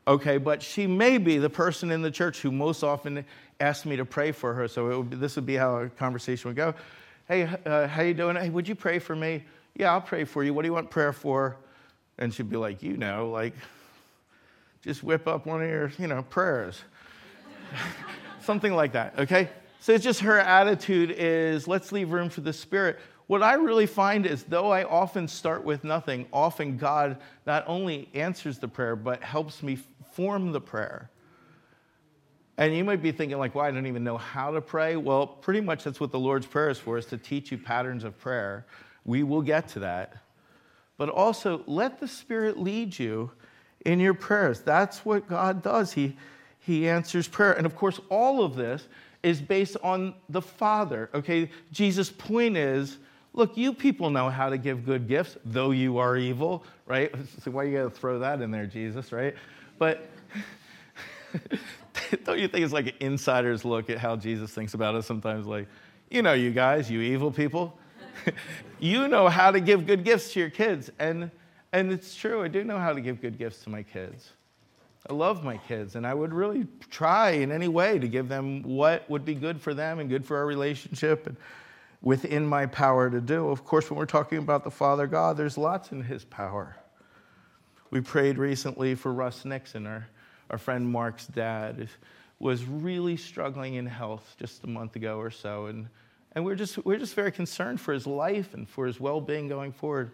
Okay, 0.07 0.37
but 0.37 0.63
she 0.63 0.87
may 0.87 1.17
be 1.17 1.37
the 1.37 1.49
person 1.49 1.91
in 1.91 2.01
the 2.01 2.09
church 2.09 2.41
who 2.41 2.51
most 2.51 2.83
often 2.83 3.25
asks 3.59 3.85
me 3.85 3.95
to 3.97 4.05
pray 4.05 4.31
for 4.31 4.53
her. 4.53 4.67
So 4.67 4.99
would 4.99 5.09
be, 5.09 5.17
this 5.17 5.35
would 5.35 5.45
be 5.45 5.55
how 5.55 5.77
a 5.77 5.89
conversation 5.89 6.49
would 6.49 6.55
go. 6.55 6.73
Hey, 7.27 7.43
uh, 7.65 7.87
how 7.87 8.01
you 8.01 8.13
doing? 8.13 8.35
Hey, 8.35 8.49
would 8.49 8.67
you 8.67 8.75
pray 8.75 8.99
for 8.99 9.15
me? 9.15 9.43
Yeah, 9.75 9.91
I'll 9.91 10.01
pray 10.01 10.23
for 10.23 10.43
you. 10.43 10.53
What 10.53 10.63
do 10.63 10.67
you 10.67 10.73
want 10.73 10.89
prayer 10.89 11.13
for? 11.13 11.57
And 12.17 12.33
she'd 12.33 12.49
be 12.49 12.57
like, 12.57 12.81
you 12.81 12.97
know, 12.97 13.29
like, 13.29 13.53
just 14.81 15.03
whip 15.03 15.27
up 15.27 15.45
one 15.45 15.61
of 15.61 15.69
your, 15.69 15.91
you 15.99 16.07
know, 16.07 16.23
prayers. 16.23 16.81
Something 18.41 18.73
like 18.73 18.93
that, 18.93 19.17
okay? 19.19 19.49
So 19.79 19.93
it's 19.93 20.03
just 20.03 20.21
her 20.21 20.39
attitude 20.39 21.13
is 21.17 21.67
let's 21.67 21.91
leave 21.91 22.11
room 22.11 22.29
for 22.29 22.41
the 22.41 22.53
Spirit. 22.53 22.99
what 23.27 23.43
I 23.43 23.53
really 23.53 23.85
find 23.85 24.25
is, 24.25 24.43
though 24.43 24.71
I 24.71 24.83
often 24.83 25.27
start 25.27 25.63
with 25.63 25.83
nothing, 25.83 26.25
often 26.33 26.77
God 26.77 27.17
not 27.45 27.63
only 27.67 28.09
answers 28.13 28.59
the 28.59 28.67
prayer, 28.67 28.95
but 28.95 29.23
helps 29.23 29.61
me 29.61 29.77
form 30.13 30.51
the 30.51 30.61
prayer. 30.61 31.09
And 32.57 32.75
you 32.75 32.83
might 32.83 33.01
be 33.01 33.13
thinking, 33.13 33.37
like, 33.37 33.55
well, 33.55 33.63
I 33.63 33.71
don't 33.71 33.87
even 33.87 34.03
know 34.03 34.17
how 34.17 34.51
to 34.51 34.59
pray. 34.59 34.97
Well, 34.97 35.25
pretty 35.25 35.61
much 35.61 35.85
that's 35.85 36.01
what 36.01 36.11
the 36.11 36.19
Lord's 36.19 36.45
Prayer 36.45 36.69
is 36.69 36.77
for, 36.77 36.97
is 36.97 37.05
to 37.05 37.17
teach 37.17 37.53
you 37.53 37.57
patterns 37.57 38.03
of 38.03 38.19
prayer. 38.19 38.65
We 39.05 39.23
will 39.23 39.41
get 39.41 39.69
to 39.69 39.79
that. 39.79 40.17
But 40.97 41.07
also, 41.07 41.63
let 41.67 42.01
the 42.01 42.07
Spirit 42.09 42.59
lead 42.59 42.99
you 42.99 43.31
in 43.85 44.01
your 44.01 44.13
prayers. 44.13 44.59
That's 44.59 45.05
what 45.05 45.29
God 45.29 45.63
does. 45.63 45.93
He, 45.93 46.17
he 46.69 46.87
answers 46.87 47.27
prayer. 47.27 47.53
And 47.53 47.65
of 47.65 47.75
course, 47.75 47.99
all 48.09 48.43
of 48.43 48.55
this 48.55 48.87
is 49.23 49.41
based 49.41 49.75
on 49.83 50.13
the 50.29 50.41
Father. 50.41 51.09
Okay, 51.13 51.49
Jesus' 51.71 52.11
point 52.11 52.55
is 52.55 52.97
look, 53.33 53.57
you 53.57 53.73
people 53.73 54.09
know 54.09 54.29
how 54.29 54.49
to 54.49 54.57
give 54.57 54.85
good 54.85 55.07
gifts, 55.07 55.37
though 55.45 55.71
you 55.71 55.97
are 55.97 56.17
evil, 56.17 56.63
right? 56.85 57.13
So 57.43 57.51
why 57.51 57.63
you 57.63 57.77
got 57.77 57.83
to 57.83 57.89
throw 57.89 58.19
that 58.19 58.41
in 58.41 58.51
there, 58.51 58.65
Jesus, 58.65 59.11
right? 59.11 59.35
But 59.77 60.09
don't 62.23 62.39
you 62.39 62.47
think 62.47 62.63
it's 62.65 62.73
like 62.73 62.87
an 62.87 62.93
insider's 62.99 63.63
look 63.63 63.89
at 63.89 63.97
how 63.97 64.15
Jesus 64.15 64.51
thinks 64.51 64.73
about 64.73 64.95
us 64.95 65.05
sometimes? 65.05 65.47
Like, 65.47 65.67
you 66.09 66.21
know, 66.21 66.33
you 66.33 66.51
guys, 66.51 66.89
you 66.89 67.01
evil 67.01 67.31
people, 67.31 67.77
you 68.79 69.07
know 69.07 69.27
how 69.27 69.51
to 69.51 69.59
give 69.59 69.85
good 69.87 70.03
gifts 70.03 70.33
to 70.33 70.39
your 70.39 70.49
kids. 70.49 70.91
And, 70.99 71.31
and 71.71 71.91
it's 71.91 72.15
true, 72.15 72.43
I 72.43 72.47
do 72.47 72.63
know 72.63 72.77
how 72.77 72.93
to 72.93 73.01
give 73.01 73.21
good 73.21 73.37
gifts 73.37 73.63
to 73.63 73.69
my 73.69 73.83
kids. 73.83 74.33
I 75.07 75.13
love 75.13 75.43
my 75.43 75.57
kids, 75.57 75.95
and 75.95 76.05
I 76.05 76.13
would 76.13 76.33
really 76.33 76.67
try 76.89 77.31
in 77.31 77.51
any 77.51 77.67
way 77.67 77.99
to 77.99 78.07
give 78.07 78.27
them 78.27 78.63
what 78.63 79.09
would 79.09 79.23
be 79.23 79.35
good 79.35 79.61
for 79.61 79.73
them 79.73 79.99
and 79.99 80.09
good 80.09 80.25
for 80.25 80.37
our 80.37 80.45
relationship 80.45 81.25
and 81.25 81.37
within 82.01 82.45
my 82.45 82.65
power 82.65 83.09
to 83.09 83.21
do. 83.21 83.49
Of 83.49 83.63
course, 83.63 83.89
when 83.89 83.97
we're 83.97 84.05
talking 84.05 84.39
about 84.39 84.63
the 84.63 84.71
Father 84.71 85.07
God, 85.07 85.37
there's 85.37 85.57
lots 85.57 85.91
in 85.91 86.03
His 86.03 86.25
power. 86.25 86.75
We 87.91 88.01
prayed 88.01 88.37
recently 88.37 88.95
for 88.95 89.11
Russ 89.11 89.45
Nixon, 89.45 89.87
our, 89.87 90.07
our 90.49 90.57
friend 90.57 90.87
Mark's 90.87 91.27
dad, 91.27 91.89
was 92.37 92.63
really 92.63 93.17
struggling 93.17 93.75
in 93.75 93.85
health 93.85 94.35
just 94.39 94.63
a 94.63 94.67
month 94.67 94.95
ago 94.95 95.17
or 95.17 95.31
so. 95.31 95.67
And, 95.67 95.87
and 96.33 96.45
we're, 96.45 96.55
just, 96.55 96.83
we're 96.85 96.97
just 96.97 97.15
very 97.15 97.31
concerned 97.31 97.81
for 97.81 97.93
his 97.93 98.05
life 98.05 98.53
and 98.53 98.67
for 98.67 98.85
his 98.85 98.99
well 98.99 99.19
being 99.21 99.47
going 99.47 99.71
forward. 99.71 100.11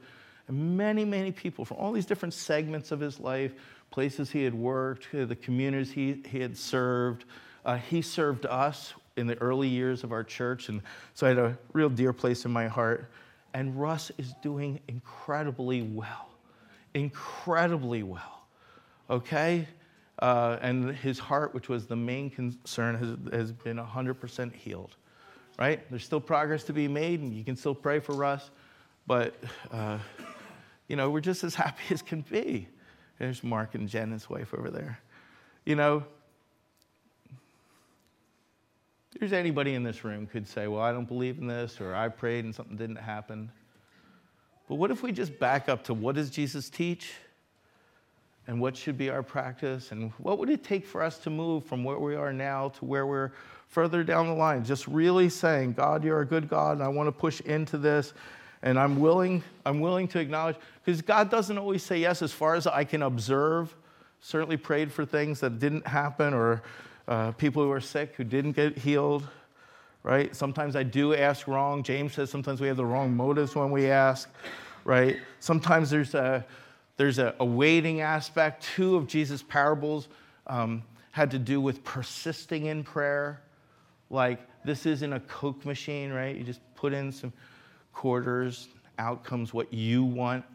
And 0.48 0.78
many, 0.78 1.06
many 1.06 1.32
people 1.32 1.66
from 1.66 1.78
all 1.78 1.92
these 1.92 2.06
different 2.06 2.34
segments 2.34 2.92
of 2.92 3.00
his 3.00 3.20
life 3.20 3.54
places 3.96 4.30
he 4.30 4.44
had 4.44 4.54
worked, 4.54 5.08
uh, 5.16 5.24
the 5.24 5.38
communities 5.38 5.90
he, 5.90 6.22
he 6.30 6.42
had 6.42 6.58
served. 6.58 7.24
Uh, 7.64 7.78
he 7.78 8.02
served 8.02 8.46
us 8.46 8.94
in 9.16 9.26
the 9.26 9.38
early 9.38 9.70
years 9.70 10.04
of 10.04 10.12
our 10.12 10.22
church, 10.22 10.68
and 10.68 10.82
so 11.14 11.26
I 11.26 11.30
had 11.30 11.38
a 11.38 11.58
real 11.72 11.88
dear 11.88 12.12
place 12.12 12.44
in 12.44 12.52
my 12.52 12.68
heart. 12.68 13.10
And 13.54 13.80
Russ 13.80 14.12
is 14.18 14.34
doing 14.44 14.82
incredibly 14.90 15.82
well, 15.82 16.28
incredibly 16.94 18.04
well. 18.04 18.46
Okay? 19.10 19.66
Uh, 20.20 20.58
and 20.62 20.94
his 20.98 21.18
heart, 21.18 21.54
which 21.54 21.70
was 21.70 21.88
the 21.88 21.96
main 21.96 22.30
concern, 22.30 22.96
has, 22.96 23.40
has 23.40 23.54
been 23.54 23.78
100% 23.78 24.54
healed. 24.54 24.98
Right? 25.58 25.90
There's 25.90 26.04
still 26.04 26.20
progress 26.20 26.66
to 26.66 26.74
be 26.74 26.90
made, 26.90 27.22
and 27.22 27.34
you 27.34 27.46
can 27.46 27.56
still 27.56 27.76
pray 27.76 28.02
for 28.02 28.14
Russ, 28.14 28.52
but, 29.08 29.42
uh, 29.72 30.00
you 30.90 30.98
know, 30.98 31.10
we're 31.10 31.22
just 31.22 31.46
as 31.46 31.56
happy 31.64 31.94
as 31.94 32.02
can 32.02 32.20
be. 32.30 32.68
There's 33.20 33.44
Mark 33.44 33.76
and 33.76 33.88
Jen, 33.88 34.12
his 34.12 34.30
wife, 34.30 34.54
over 34.54 34.70
there. 34.70 35.00
You 35.66 35.76
know, 35.76 36.04
there's 39.20 39.34
anybody 39.34 39.74
in 39.74 39.84
this 39.84 40.04
room 40.04 40.28
could 40.28 40.48
say, 40.48 40.68
well, 40.68 40.82
I 40.82 40.92
don't 40.92 41.08
believe 41.08 41.38
in 41.38 41.48
this, 41.48 41.80
or 41.80 41.96
I 41.96 42.10
prayed 42.10 42.44
and 42.44 42.54
something 42.54 42.76
didn't 42.76 42.98
happen. 42.98 43.50
But 44.68 44.76
what 44.76 44.92
if 44.92 45.04
we 45.04 45.12
just 45.12 45.40
back 45.40 45.70
up 45.70 45.84
to 45.86 45.94
what 45.94 46.16
does 46.16 46.30
Jesus 46.30 46.70
teach? 46.70 47.14
And 48.48 48.62
what 48.62 48.78
should 48.78 48.98
be 48.98 49.10
our 49.10 49.24
practice? 49.24 49.92
And 49.92 50.12
what 50.18 50.38
would 50.38 50.50
it 50.50 50.64
take 50.64 50.86
for 50.86 51.02
us 51.02 51.18
to 51.20 51.32
move 51.32 51.66
from 51.66 51.84
where 51.84 51.98
we 51.98 52.16
are 52.16 52.32
now 52.32 52.70
to 52.70 52.86
where 52.86 53.08
we're 53.08 53.32
further 53.70 54.04
down 54.04 54.28
the 54.28 54.34
line? 54.34 54.64
Just 54.64 54.88
really 54.88 55.30
saying, 55.30 55.74
God, 55.74 56.04
you're 56.04 56.22
a 56.22 56.26
good 56.26 56.48
God, 56.48 56.74
and 56.74 56.84
I 56.84 56.88
want 56.88 57.08
to 57.08 57.12
push 57.12 57.42
into 57.42 57.78
this 57.78 58.14
and 58.66 58.80
I'm 58.80 59.00
willing, 59.00 59.44
I'm 59.64 59.80
willing 59.80 60.08
to 60.10 60.20
acknowledge, 60.20 60.58
because 60.84 61.02
God 61.02 61.30
doesn't 61.30 61.58
always 61.58 61.84
say 61.84 62.00
yes 62.00 62.24
as 62.24 62.34
far 62.34 62.56
as 62.56 62.66
I 62.66 62.84
can 62.84 63.04
observe. 63.04 63.74
Certainly 64.22 64.58
prayed 64.58 64.92
for 64.92 65.06
things 65.06 65.40
that 65.42 65.60
didn't 65.60 65.86
happen 65.86 66.34
or 66.34 66.64
uh, 67.08 67.32
people 67.34 67.64
who 67.64 67.72
are 67.72 67.80
sick 67.80 68.16
who 68.16 68.24
didn't 68.24 68.54
get 68.54 68.76
healed, 68.76 69.28
right? 70.02 70.36
Sometimes 70.36 70.76
I 70.76 70.82
do 70.82 71.14
ask 71.14 71.48
wrong. 71.48 71.84
James 71.84 72.14
says 72.14 72.32
sometimes 72.32 72.60
we 72.60 72.68
have 72.68 72.76
the 72.76 72.86
wrong 72.86 73.16
motives 73.16 73.56
when 73.56 73.70
we 73.70 73.86
ask, 73.92 74.28
right? 74.84 75.18
Sometimes 75.40 75.92
there's 75.92 76.16
a, 76.16 76.44
there's 76.98 77.20
a, 77.20 77.36
a 77.40 77.46
waiting 77.46 78.02
aspect. 78.02 78.64
Two 78.64 78.96
of 78.96 79.06
Jesus' 79.06 79.44
parables 79.44 80.08
um, 80.48 80.82
had 81.12 81.30
to 81.32 81.38
do 81.38 81.62
with 81.62 81.84
persisting 81.84 82.66
in 82.66 82.84
prayer. 82.84 83.42
Like, 84.10 84.40
this 84.64 84.88
isn't 84.88 85.14
a 85.14 85.20
Coke 85.20 85.64
machine, 85.66 86.12
right? 86.12 86.36
You 86.36 86.44
just 86.44 86.62
put 86.74 86.94
in 86.94 87.12
some 87.12 87.32
quarters, 87.96 88.68
outcomes, 89.00 89.54
what 89.54 89.74
you 89.74 90.04
want. 90.04 90.46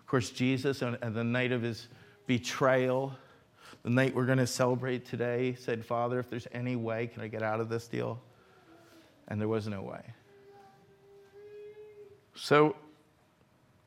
Of 0.00 0.06
course, 0.06 0.30
Jesus, 0.30 0.82
on 0.82 0.98
the 1.00 1.24
night 1.24 1.52
of 1.52 1.62
his 1.62 1.88
betrayal, 2.26 3.14
the 3.82 3.90
night 3.90 4.14
we're 4.14 4.26
going 4.26 4.38
to 4.38 4.46
celebrate 4.46 5.06
today, 5.06 5.54
said, 5.54 5.86
Father, 5.86 6.18
if 6.18 6.28
there's 6.28 6.48
any 6.52 6.76
way, 6.76 7.06
can 7.06 7.22
I 7.22 7.28
get 7.28 7.42
out 7.42 7.60
of 7.60 7.68
this 7.68 7.86
deal? 7.86 8.20
And 9.28 9.40
there 9.40 9.48
was 9.48 9.68
no 9.68 9.80
way. 9.80 10.02
So 12.34 12.76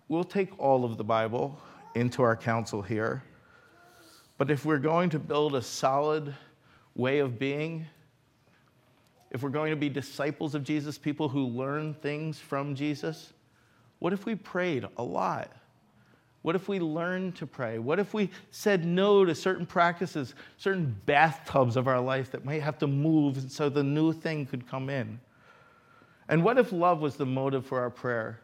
we'll 0.07 0.23
take 0.23 0.57
all 0.57 0.85
of 0.85 0.97
the 0.97 1.03
Bible 1.03 1.59
into 1.95 2.23
our 2.23 2.35
counsel 2.35 2.81
here. 2.81 3.21
But 4.37 4.49
if 4.49 4.65
we're 4.65 4.79
going 4.79 5.09
to 5.11 5.19
build 5.19 5.55
a 5.55 5.61
solid 5.61 6.33
way 6.95 7.19
of 7.19 7.37
being, 7.37 7.85
if 9.33 9.41
we're 9.41 9.49
going 9.49 9.71
to 9.71 9.75
be 9.75 9.89
disciples 9.89 10.53
of 10.55 10.63
Jesus, 10.63 10.97
people 10.97 11.27
who 11.27 11.47
learn 11.47 11.95
things 11.95 12.39
from 12.39 12.75
Jesus, 12.75 13.33
what 13.99 14.13
if 14.13 14.25
we 14.25 14.35
prayed 14.35 14.85
a 14.97 15.03
lot? 15.03 15.51
What 16.43 16.55
if 16.55 16.67
we 16.67 16.79
learned 16.79 17.35
to 17.37 17.47
pray? 17.47 17.79
What 17.79 17.99
if 17.99 18.13
we 18.13 18.29
said 18.51 18.85
no 18.85 19.25
to 19.25 19.33
certain 19.33 19.65
practices, 19.65 20.35
certain 20.57 20.95
bathtubs 21.05 21.77
of 21.77 21.87
our 21.87 21.99
life 21.99 22.31
that 22.31 22.45
might 22.45 22.61
have 22.61 22.77
to 22.79 22.87
move 22.87 23.51
so 23.51 23.69
the 23.69 23.83
new 23.83 24.13
thing 24.13 24.45
could 24.45 24.67
come 24.67 24.89
in? 24.89 25.19
And 26.27 26.43
what 26.43 26.57
if 26.57 26.71
love 26.71 26.99
was 26.99 27.15
the 27.15 27.25
motive 27.25 27.65
for 27.65 27.79
our 27.79 27.89
prayer? 27.89 28.39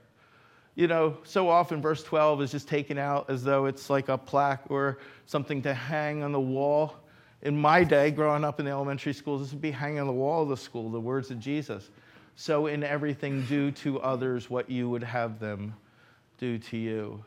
You 0.75 0.87
know, 0.87 1.17
so 1.23 1.49
often 1.49 1.81
verse 1.81 2.03
12 2.03 2.41
is 2.41 2.51
just 2.51 2.69
taken 2.69 2.97
out 2.97 3.29
as 3.29 3.43
though 3.43 3.65
it's 3.65 3.89
like 3.89 4.07
a 4.07 4.17
plaque 4.17 4.63
or 4.69 4.99
something 5.25 5.61
to 5.63 5.73
hang 5.73 6.23
on 6.23 6.31
the 6.31 6.39
wall. 6.39 6.95
In 7.41 7.59
my 7.59 7.83
day, 7.83 8.11
growing 8.11 8.43
up 8.43 8.59
in 8.59 8.65
the 8.65 8.71
elementary 8.71 9.13
schools, 9.13 9.41
this 9.41 9.51
would 9.51 9.61
be 9.61 9.71
hanging 9.71 9.99
on 9.99 10.07
the 10.07 10.13
wall 10.13 10.43
of 10.43 10.49
the 10.49 10.57
school, 10.57 10.89
the 10.89 10.99
words 10.99 11.31
of 11.31 11.39
Jesus. 11.39 11.89
So, 12.35 12.67
in 12.67 12.83
everything, 12.83 13.43
do 13.43 13.71
to 13.71 13.99
others 14.01 14.49
what 14.49 14.69
you 14.69 14.89
would 14.89 15.03
have 15.03 15.39
them 15.39 15.73
do 16.37 16.57
to 16.57 16.77
you. 16.77 17.23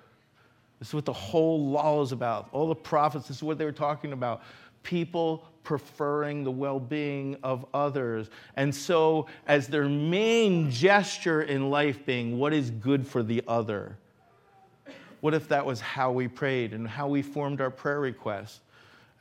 This 0.79 0.88
is 0.88 0.94
what 0.94 1.05
the 1.05 1.12
whole 1.12 1.68
law 1.68 2.03
is 2.03 2.12
about. 2.12 2.48
All 2.53 2.68
the 2.68 2.75
prophets, 2.75 3.29
this 3.29 3.38
is 3.38 3.42
what 3.42 3.57
they 3.57 3.64
were 3.64 3.72
talking 3.72 4.12
about. 4.12 4.42
People 4.83 5.46
preferring 5.64 6.44
the 6.44 6.51
well 6.51 6.81
being 6.81 7.37
of 7.42 7.64
others. 7.72 8.31
And 8.57 8.75
so, 8.75 9.27
as 9.46 9.68
their 9.68 9.88
main 9.88 10.70
gesture 10.70 11.42
in 11.42 11.70
life 11.70 12.05
being 12.05 12.38
what 12.38 12.53
is 12.53 12.70
good 12.70 13.07
for 13.07 13.22
the 13.22 13.42
other. 13.46 13.96
What 15.20 15.35
if 15.35 15.48
that 15.48 15.64
was 15.64 15.81
how 15.81 16.11
we 16.11 16.27
prayed 16.27 16.72
and 16.72 16.87
how 16.87 17.07
we 17.07 17.22
formed 17.22 17.61
our 17.61 17.70
prayer 17.70 18.01
requests? 18.01 18.61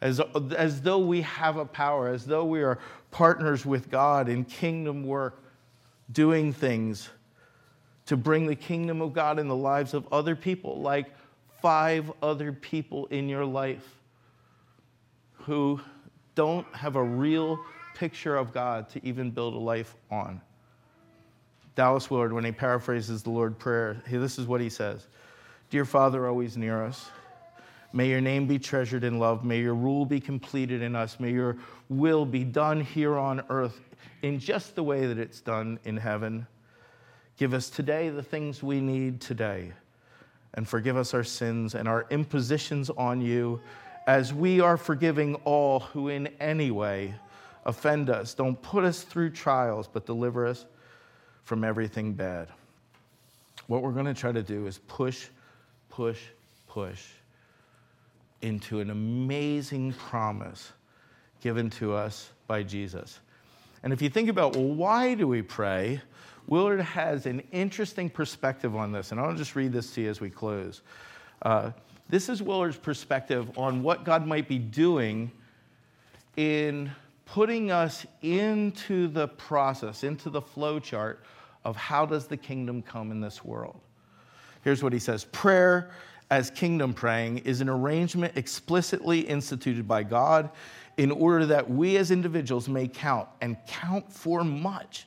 As, 0.01 0.19
as 0.57 0.81
though 0.81 0.99
we 0.99 1.21
have 1.21 1.57
a 1.57 1.65
power, 1.65 2.07
as 2.07 2.25
though 2.25 2.43
we 2.43 2.63
are 2.63 2.79
partners 3.11 3.65
with 3.65 3.89
God 3.89 4.29
in 4.29 4.43
kingdom 4.43 5.05
work, 5.05 5.43
doing 6.11 6.51
things 6.51 7.09
to 8.07 8.17
bring 8.17 8.47
the 8.47 8.55
kingdom 8.55 9.01
of 9.01 9.13
God 9.13 9.37
in 9.39 9.47
the 9.47 9.55
lives 9.55 9.93
of 9.93 10.11
other 10.11 10.35
people, 10.35 10.81
like 10.81 11.05
five 11.61 12.11
other 12.21 12.51
people 12.51 13.05
in 13.07 13.29
your 13.29 13.45
life 13.45 13.87
who 15.33 15.79
don't 16.33 16.67
have 16.73 16.95
a 16.95 17.03
real 17.03 17.59
picture 17.95 18.35
of 18.35 18.51
God 18.51 18.89
to 18.89 19.05
even 19.05 19.29
build 19.29 19.53
a 19.53 19.59
life 19.59 19.95
on. 20.09 20.41
Dallas 21.75 22.09
Willard, 22.09 22.33
when 22.33 22.43
he 22.43 22.51
paraphrases 22.51 23.23
the 23.23 23.29
Lord 23.29 23.57
Prayer, 23.57 24.01
this 24.09 24.39
is 24.39 24.47
what 24.47 24.61
he 24.61 24.69
says 24.69 25.07
Dear 25.69 25.85
Father, 25.85 26.27
always 26.27 26.57
near 26.57 26.83
us 26.83 27.09
May 27.93 28.07
your 28.07 28.21
name 28.21 28.47
be 28.47 28.57
treasured 28.57 29.03
in 29.03 29.19
love. 29.19 29.43
May 29.43 29.59
your 29.59 29.75
rule 29.75 30.05
be 30.05 30.19
completed 30.19 30.81
in 30.81 30.95
us. 30.95 31.19
May 31.19 31.31
your 31.31 31.57
will 31.89 32.25
be 32.25 32.43
done 32.43 32.81
here 32.81 33.17
on 33.17 33.43
earth 33.49 33.79
in 34.21 34.39
just 34.39 34.75
the 34.75 34.83
way 34.83 35.05
that 35.07 35.17
it's 35.17 35.41
done 35.41 35.77
in 35.83 35.97
heaven. 35.97 36.47
Give 37.37 37.53
us 37.53 37.69
today 37.69 38.09
the 38.09 38.23
things 38.23 38.63
we 38.63 38.79
need 38.79 39.19
today, 39.19 39.73
and 40.53 40.67
forgive 40.67 40.95
us 40.95 41.13
our 41.13 41.23
sins 41.23 41.75
and 41.75 41.87
our 41.87 42.05
impositions 42.09 42.89
on 42.91 43.19
you 43.19 43.59
as 44.07 44.33
we 44.33 44.61
are 44.61 44.77
forgiving 44.77 45.35
all 45.43 45.81
who 45.81 46.07
in 46.07 46.27
any 46.39 46.71
way 46.71 47.13
offend 47.65 48.09
us. 48.09 48.33
Don't 48.33 48.59
put 48.61 48.83
us 48.83 49.01
through 49.03 49.31
trials, 49.31 49.87
but 49.87 50.05
deliver 50.05 50.47
us 50.47 50.65
from 51.43 51.63
everything 51.63 52.13
bad. 52.13 52.47
what 53.67 53.81
we're 53.81 53.91
going 53.91 54.05
to 54.05 54.13
try 54.13 54.31
to 54.31 54.43
do 54.43 54.67
is 54.67 54.79
push, 54.87 55.27
push, 55.89 56.19
push 56.67 57.07
into 58.41 58.79
an 58.79 58.89
amazing 58.89 59.93
promise 59.93 60.71
given 61.41 61.69
to 61.71 61.93
us 61.93 62.31
by 62.47 62.63
Jesus. 62.63 63.19
And 63.83 63.91
if 63.91 64.01
you 64.01 64.09
think 64.09 64.29
about, 64.29 64.55
well, 64.55 64.65
why 64.65 65.15
do 65.15 65.27
we 65.27 65.41
pray? 65.41 66.01
Willard 66.47 66.81
has 66.81 67.25
an 67.25 67.41
interesting 67.51 68.09
perspective 68.09 68.75
on 68.75 68.91
this, 68.91 69.11
and 69.11 69.19
I'll 69.19 69.35
just 69.35 69.55
read 69.55 69.71
this 69.71 69.93
to 69.95 70.01
you 70.01 70.09
as 70.09 70.21
we 70.21 70.29
close. 70.29 70.81
Uh, 71.41 71.71
this 72.09 72.29
is 72.29 72.41
Willard's 72.43 72.77
perspective 72.77 73.57
on 73.57 73.83
what 73.83 74.03
God 74.03 74.27
might 74.27 74.47
be 74.47 74.59
doing 74.59 75.31
in 76.35 76.91
putting 77.25 77.71
us 77.71 78.05
into 78.21 79.07
the 79.07 79.27
process, 79.29 80.03
into 80.03 80.29
the 80.29 80.41
flow 80.41 80.79
chart 80.79 81.23
of 81.63 81.75
how 81.75 82.05
does 82.05 82.27
the 82.27 82.37
kingdom 82.37 82.81
come 82.81 83.11
in 83.11 83.21
this 83.21 83.45
world. 83.45 83.79
Here's 84.63 84.83
what 84.83 84.93
he 84.93 84.99
says 84.99 85.25
Prayer 85.25 85.91
as 86.31 86.49
kingdom 86.49 86.93
praying 86.93 87.39
is 87.39 87.59
an 87.59 87.69
arrangement 87.69 88.35
explicitly 88.37 89.19
instituted 89.19 89.85
by 89.87 90.01
God 90.01 90.49
in 90.97 91.11
order 91.11 91.45
that 91.45 91.69
we 91.69 91.97
as 91.97 92.09
individuals 92.09 92.69
may 92.69 92.87
count 92.87 93.27
and 93.41 93.57
count 93.67 94.11
for 94.11 94.43
much 94.43 95.05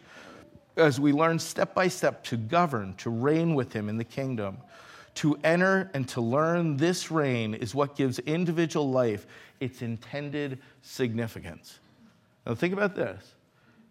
as 0.77 1.01
we 1.01 1.12
learn 1.12 1.39
step 1.39 1.75
by 1.75 1.89
step 1.89 2.22
to 2.25 2.37
govern, 2.37 2.95
to 2.97 3.09
reign 3.09 3.55
with 3.55 3.72
Him 3.72 3.89
in 3.89 3.97
the 3.97 4.05
kingdom. 4.05 4.59
To 5.16 5.39
enter 5.45 5.91
and 5.95 6.09
to 6.09 6.20
learn 6.20 6.77
this 6.77 7.11
reign 7.11 7.55
is 7.55 7.75
what 7.75 7.97
gives 7.97 8.18
individual 8.20 8.91
life 8.91 9.27
its 9.61 9.81
intended 9.81 10.59
significance. 10.83 11.79
Now, 12.45 12.55
think 12.55 12.75
about 12.75 12.95
this 12.95 13.35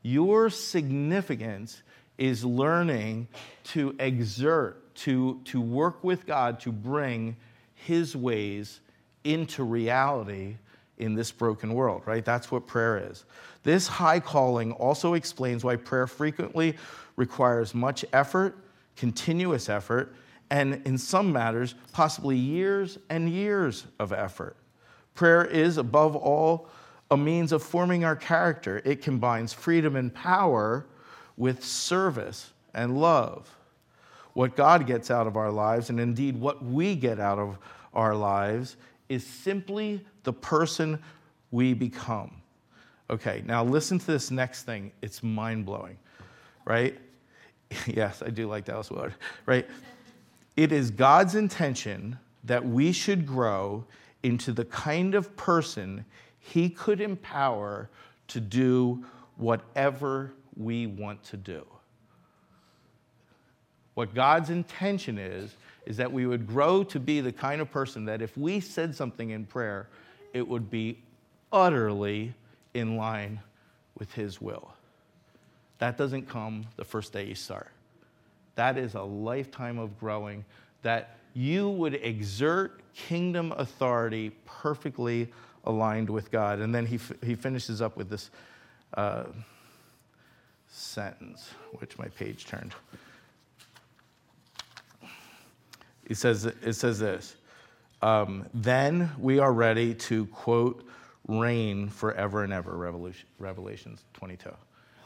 your 0.04 0.50
significance 0.50 1.82
is 2.18 2.44
learning 2.44 3.30
to 3.64 3.96
exert, 4.00 4.83
to, 4.96 5.39
to 5.46 5.62
work 5.62 6.04
with 6.04 6.26
God 6.26 6.60
to 6.62 6.72
bring 6.72 7.36
His 7.76 8.16
ways 8.16 8.80
into 9.24 9.64
reality 9.64 10.58
in 10.98 11.16
this 11.16 11.32
broken 11.32 11.74
world, 11.74 12.04
right? 12.06 12.24
That's 12.24 12.52
what 12.52 12.68
prayer 12.68 13.10
is. 13.10 13.26
This 13.64 13.88
high 13.88 14.20
calling 14.20 14.72
also 14.74 15.14
explains 15.14 15.64
why 15.64 15.76
prayer 15.76 16.08
frequently 16.08 16.76
requires 17.16 17.74
much 17.74 18.06
effort, 18.14 18.58
continuous 18.96 19.70
effort, 19.70 20.16
and 20.50 20.82
in 20.86 20.98
some 20.98 21.32
matters, 21.32 21.76
possibly 21.94 22.38
years 22.38 23.00
and 23.10 23.30
years 23.30 23.88
of 24.00 24.14
effort. 24.14 24.56
Prayer 25.16 25.46
is, 25.46 25.78
above 25.78 26.16
all, 26.16 26.68
a 27.10 27.18
means 27.18 27.52
of 27.52 27.64
forming 27.64 28.04
our 28.04 28.16
character. 28.16 28.82
It 28.86 29.02
combines 29.02 29.54
freedom 29.54 29.96
and 29.96 30.14
power 30.14 30.86
with 31.38 31.64
service 31.64 32.52
and 32.74 32.98
love. 32.98 33.56
What 34.34 34.56
God 34.56 34.88
gets 34.88 35.12
out 35.12 35.28
of 35.28 35.38
our 35.38 35.52
lives, 35.52 35.90
and 35.90 36.00
indeed 36.00 36.38
what 36.38 36.64
we 36.64 36.96
get 36.96 37.20
out 37.20 37.40
of 37.40 37.58
our 37.94 38.16
lives, 38.16 38.78
is 39.10 39.26
simply 39.26 40.04
the 40.24 40.34
person 40.34 41.00
we 41.52 41.74
become. 41.74 42.32
Okay, 43.10 43.44
now 43.46 43.64
listen 43.64 44.00
to 44.00 44.06
this 44.08 44.32
next 44.32 44.64
thing. 44.64 44.92
It's 45.02 45.22
mind 45.22 45.66
blowing, 45.66 45.98
right? 46.66 46.98
yes, 47.88 48.24
I 48.26 48.30
do 48.30 48.48
like 48.48 48.66
Dallas 48.66 48.90
Willard, 48.90 49.14
right? 49.46 49.68
It 50.56 50.72
is 50.72 50.92
God's 50.92 51.36
intention 51.36 52.18
that 52.44 52.66
we 52.66 52.92
should 52.92 53.26
grow 53.26 53.86
into 54.24 54.52
the 54.52 54.66
kind 54.66 55.16
of 55.16 55.36
person 55.36 56.06
He 56.40 56.70
could 56.70 57.02
empower 57.02 57.90
to 58.30 58.40
do 58.40 59.04
whatever 59.38 60.34
we 60.56 60.88
want 60.88 61.24
to 61.26 61.38
do. 61.38 61.66
What 63.94 64.14
God's 64.14 64.50
intention 64.50 65.18
is, 65.18 65.56
is 65.86 65.98
that 65.98 66.12
we 66.12 66.26
would 66.26 66.48
grow 66.48 66.84
to 66.86 67.00
be 67.00 67.22
the 67.22 67.32
kind 67.32 67.62
of 67.62 67.70
person 67.72 68.06
that 68.06 68.22
if 68.22 68.38
we 68.38 68.60
said 68.60 68.96
something 68.96 69.32
in 69.32 69.46
prayer, 69.46 69.88
it 70.34 70.48
would 70.48 70.70
be 70.70 70.98
utterly 71.52 72.34
in 72.74 72.98
line 72.98 73.39
with 73.98 74.12
His 74.14 74.41
will. 74.41 74.74
That 75.80 75.98
doesn't 75.98 76.30
come 76.30 76.66
the 76.78 76.86
first 76.86 77.14
day 77.14 77.26
you 77.26 77.36
start. 77.36 77.70
That 78.56 78.78
is 78.78 78.96
a 78.96 79.02
lifetime 79.02 79.78
of 79.78 80.00
growing 80.00 80.46
that 80.82 81.18
you 81.34 81.70
would 81.70 81.96
exert 81.96 82.82
kingdom 82.94 83.52
authority 83.58 84.32
perfectly 84.46 85.32
aligned 85.66 86.10
with 86.10 86.32
God. 86.32 86.60
And 86.60 86.74
then 86.74 86.86
he, 86.86 86.96
f- 86.96 87.14
he 87.24 87.36
finishes 87.36 87.82
up 87.82 87.98
with 87.98 88.10
this 88.10 88.30
uh, 88.96 89.24
sentence, 90.70 91.50
which 91.80 91.98
my 91.98 92.08
page 92.10 92.46
turned. 92.46 92.74
It 96.06 96.16
says, 96.16 96.45
it 96.45 96.74
says 96.74 96.99
this 96.99 97.36
um, 98.01 98.45
Then 98.54 99.12
we 99.18 99.39
are 99.39 99.54
ready 99.54 99.93
to, 99.95 100.26
quote, 100.28 100.88
reign 101.28 101.89
forever 101.89 102.43
and 102.43 102.51
ever, 102.51 102.76
Revolution, 102.76 103.28
Revelations 103.39 104.04
22. 104.14 104.49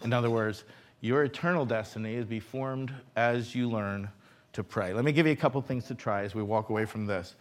In 0.03 0.13
other 0.13 0.29
words, 0.29 0.63
your 1.01 1.23
eternal 1.23 1.65
destiny 1.65 2.15
is 2.15 2.25
be 2.25 2.39
formed 2.39 2.91
as 3.15 3.53
you 3.53 3.69
learn 3.69 4.09
to 4.53 4.63
pray. 4.63 4.93
Let 4.93 5.05
me 5.05 5.11
give 5.11 5.27
you 5.27 5.33
a 5.33 5.35
couple 5.35 5.61
things 5.61 5.85
to 5.85 5.95
try 5.95 6.23
as 6.23 6.33
we 6.33 6.41
walk 6.41 6.69
away 6.69 6.85
from 6.85 7.05
this. 7.05 7.35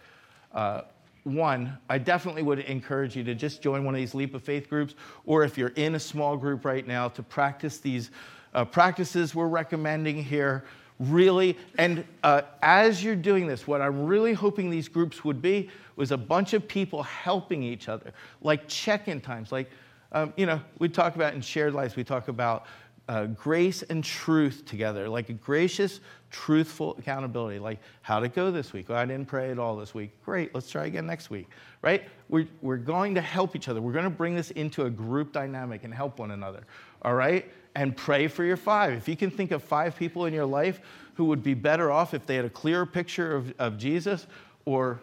Uh, 0.52 0.82
one, 1.24 1.76
I 1.88 1.98
definitely 1.98 2.42
would 2.42 2.60
encourage 2.60 3.16
you 3.16 3.24
to 3.24 3.34
just 3.34 3.62
join 3.62 3.84
one 3.84 3.94
of 3.94 3.98
these 3.98 4.14
Leap 4.14 4.34
of 4.34 4.44
Faith 4.44 4.68
groups, 4.68 4.94
or 5.24 5.42
if 5.42 5.58
you're 5.58 5.70
in 5.70 5.96
a 5.96 6.00
small 6.00 6.36
group 6.36 6.64
right 6.64 6.86
now, 6.86 7.08
to 7.08 7.22
practice 7.22 7.78
these 7.78 8.10
uh, 8.54 8.64
practices 8.64 9.34
we're 9.34 9.48
recommending 9.48 10.22
here. 10.22 10.64
Really, 10.98 11.58
and 11.76 12.04
uh, 12.22 12.42
as 12.62 13.04
you're 13.04 13.16
doing 13.16 13.46
this, 13.46 13.66
what 13.66 13.82
I'm 13.82 14.06
really 14.06 14.32
hoping 14.32 14.70
these 14.70 14.88
groups 14.88 15.24
would 15.24 15.42
be 15.42 15.68
was 15.96 16.10
a 16.10 16.16
bunch 16.16 16.54
of 16.54 16.66
people 16.66 17.02
helping 17.02 17.62
each 17.62 17.88
other, 17.88 18.12
like 18.40 18.66
check 18.66 19.06
in 19.08 19.20
times. 19.20 19.52
Like, 19.52 19.70
um, 20.12 20.32
you 20.36 20.46
know, 20.46 20.60
we 20.78 20.88
talk 20.88 21.14
about 21.14 21.34
in 21.34 21.42
shared 21.42 21.74
lives, 21.74 21.96
we 21.96 22.04
talk 22.04 22.28
about 22.28 22.64
uh, 23.08 23.26
grace 23.26 23.82
and 23.82 24.02
truth 24.02 24.64
together, 24.64 25.08
like 25.08 25.28
a 25.28 25.34
gracious, 25.34 26.00
truthful 26.30 26.96
accountability. 26.98 27.58
Like, 27.58 27.78
how'd 28.02 28.24
it 28.24 28.34
go 28.34 28.50
this 28.50 28.72
week? 28.72 28.88
Well, 28.88 28.98
I 28.98 29.04
didn't 29.04 29.26
pray 29.26 29.50
at 29.50 29.58
all 29.58 29.76
this 29.76 29.94
week. 29.94 30.10
Great, 30.24 30.54
let's 30.54 30.70
try 30.70 30.86
again 30.86 31.06
next 31.06 31.30
week, 31.30 31.48
right? 31.82 32.04
We're, 32.28 32.48
we're 32.62 32.76
going 32.78 33.14
to 33.14 33.20
help 33.20 33.54
each 33.54 33.68
other. 33.68 33.80
We're 33.80 33.92
going 33.92 34.04
to 34.04 34.10
bring 34.10 34.34
this 34.34 34.50
into 34.52 34.86
a 34.86 34.90
group 34.90 35.32
dynamic 35.32 35.84
and 35.84 35.94
help 35.94 36.18
one 36.18 36.32
another, 36.32 36.64
all 37.02 37.14
right? 37.14 37.50
And 37.76 37.94
pray 37.94 38.26
for 38.26 38.42
your 38.42 38.56
five. 38.56 38.94
If 38.94 39.06
you 39.06 39.16
can 39.16 39.30
think 39.30 39.50
of 39.50 39.62
five 39.62 39.96
people 39.96 40.24
in 40.24 40.32
your 40.32 40.46
life 40.46 40.80
who 41.14 41.26
would 41.26 41.42
be 41.42 41.52
better 41.52 41.90
off 41.90 42.14
if 42.14 42.24
they 42.24 42.34
had 42.34 42.46
a 42.46 42.50
clearer 42.50 42.86
picture 42.86 43.36
of, 43.36 43.54
of 43.58 43.76
Jesus 43.76 44.26
or, 44.64 44.98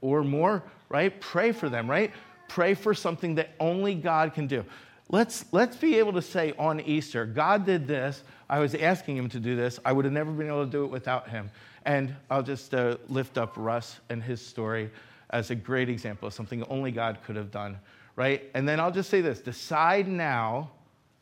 or 0.00 0.24
more, 0.24 0.62
right? 0.88 1.20
Pray 1.20 1.52
for 1.52 1.68
them, 1.68 1.88
right? 1.88 2.10
Pray 2.48 2.72
for 2.72 2.94
something 2.94 3.34
that 3.34 3.50
only 3.60 3.94
God 3.94 4.32
can 4.32 4.46
do. 4.46 4.64
Let's, 5.10 5.44
let's 5.52 5.76
be 5.76 5.98
able 5.98 6.14
to 6.14 6.22
say 6.22 6.54
on 6.58 6.80
Easter, 6.80 7.26
God 7.26 7.66
did 7.66 7.86
this. 7.86 8.22
I 8.48 8.58
was 8.58 8.74
asking 8.74 9.18
him 9.18 9.28
to 9.28 9.38
do 9.38 9.54
this. 9.54 9.78
I 9.84 9.92
would 9.92 10.06
have 10.06 10.14
never 10.14 10.32
been 10.32 10.48
able 10.48 10.64
to 10.64 10.70
do 10.70 10.84
it 10.84 10.90
without 10.90 11.28
him. 11.28 11.50
And 11.84 12.16
I'll 12.30 12.42
just 12.42 12.72
uh, 12.72 12.96
lift 13.10 13.36
up 13.36 13.52
Russ 13.56 14.00
and 14.08 14.22
his 14.22 14.44
story 14.44 14.90
as 15.28 15.50
a 15.50 15.54
great 15.54 15.90
example 15.90 16.28
of 16.28 16.32
something 16.32 16.62
only 16.64 16.90
God 16.90 17.18
could 17.26 17.36
have 17.36 17.50
done, 17.50 17.78
right? 18.16 18.50
And 18.54 18.66
then 18.66 18.80
I'll 18.80 18.90
just 18.90 19.10
say 19.10 19.20
this 19.20 19.40
decide 19.40 20.08
now, 20.08 20.70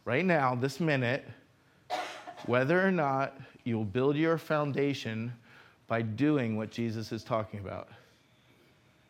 right 0.05 0.24
now, 0.24 0.55
this 0.55 0.80
minute, 0.80 1.26
whether 2.46 2.84
or 2.84 2.90
not 2.90 3.38
you'll 3.64 3.84
build 3.84 4.16
your 4.16 4.38
foundation 4.38 5.32
by 5.86 6.03
doing 6.03 6.57
what 6.57 6.70
Jesus 6.70 7.12
is 7.12 7.22
talking 7.22 7.61
about. 7.61 7.88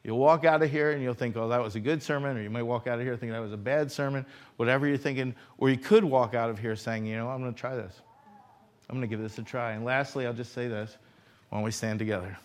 You'll 0.04 0.18
walk 0.18 0.44
out 0.44 0.62
of 0.62 0.70
here 0.70 0.90
and 0.90 1.02
you'll 1.02 1.14
think, 1.14 1.36
oh, 1.36 1.48
that 1.48 1.62
was 1.62 1.76
a 1.76 1.80
good 1.80 2.02
sermon, 2.02 2.36
or 2.36 2.42
you 2.42 2.50
might 2.50 2.62
walk 2.62 2.86
out 2.86 2.98
of 2.98 3.04
here 3.04 3.16
thinking 3.16 3.32
that 3.32 3.40
was 3.40 3.52
a 3.52 3.56
bad 3.56 3.90
sermon, 3.90 4.26
whatever 4.56 4.86
you're 4.86 4.96
thinking. 4.96 5.34
Or 5.58 5.70
you 5.70 5.76
could 5.76 6.02
walk 6.02 6.34
out 6.34 6.50
of 6.50 6.58
here 6.58 6.74
saying, 6.74 7.06
you 7.06 7.16
know, 7.16 7.28
I'm 7.28 7.40
going 7.40 7.54
to 7.54 7.60
try 7.60 7.76
this. 7.76 8.00
I'm 8.90 8.96
going 8.96 9.08
to 9.08 9.16
give 9.16 9.20
this 9.20 9.38
a 9.38 9.42
try. 9.42 9.72
And 9.72 9.84
lastly, 9.84 10.26
I'll 10.26 10.32
just 10.32 10.52
say 10.52 10.66
this 10.66 10.96
why 11.48 11.58
don't 11.58 11.64
we 11.64 11.70
stand 11.70 11.98
together? 11.98 12.36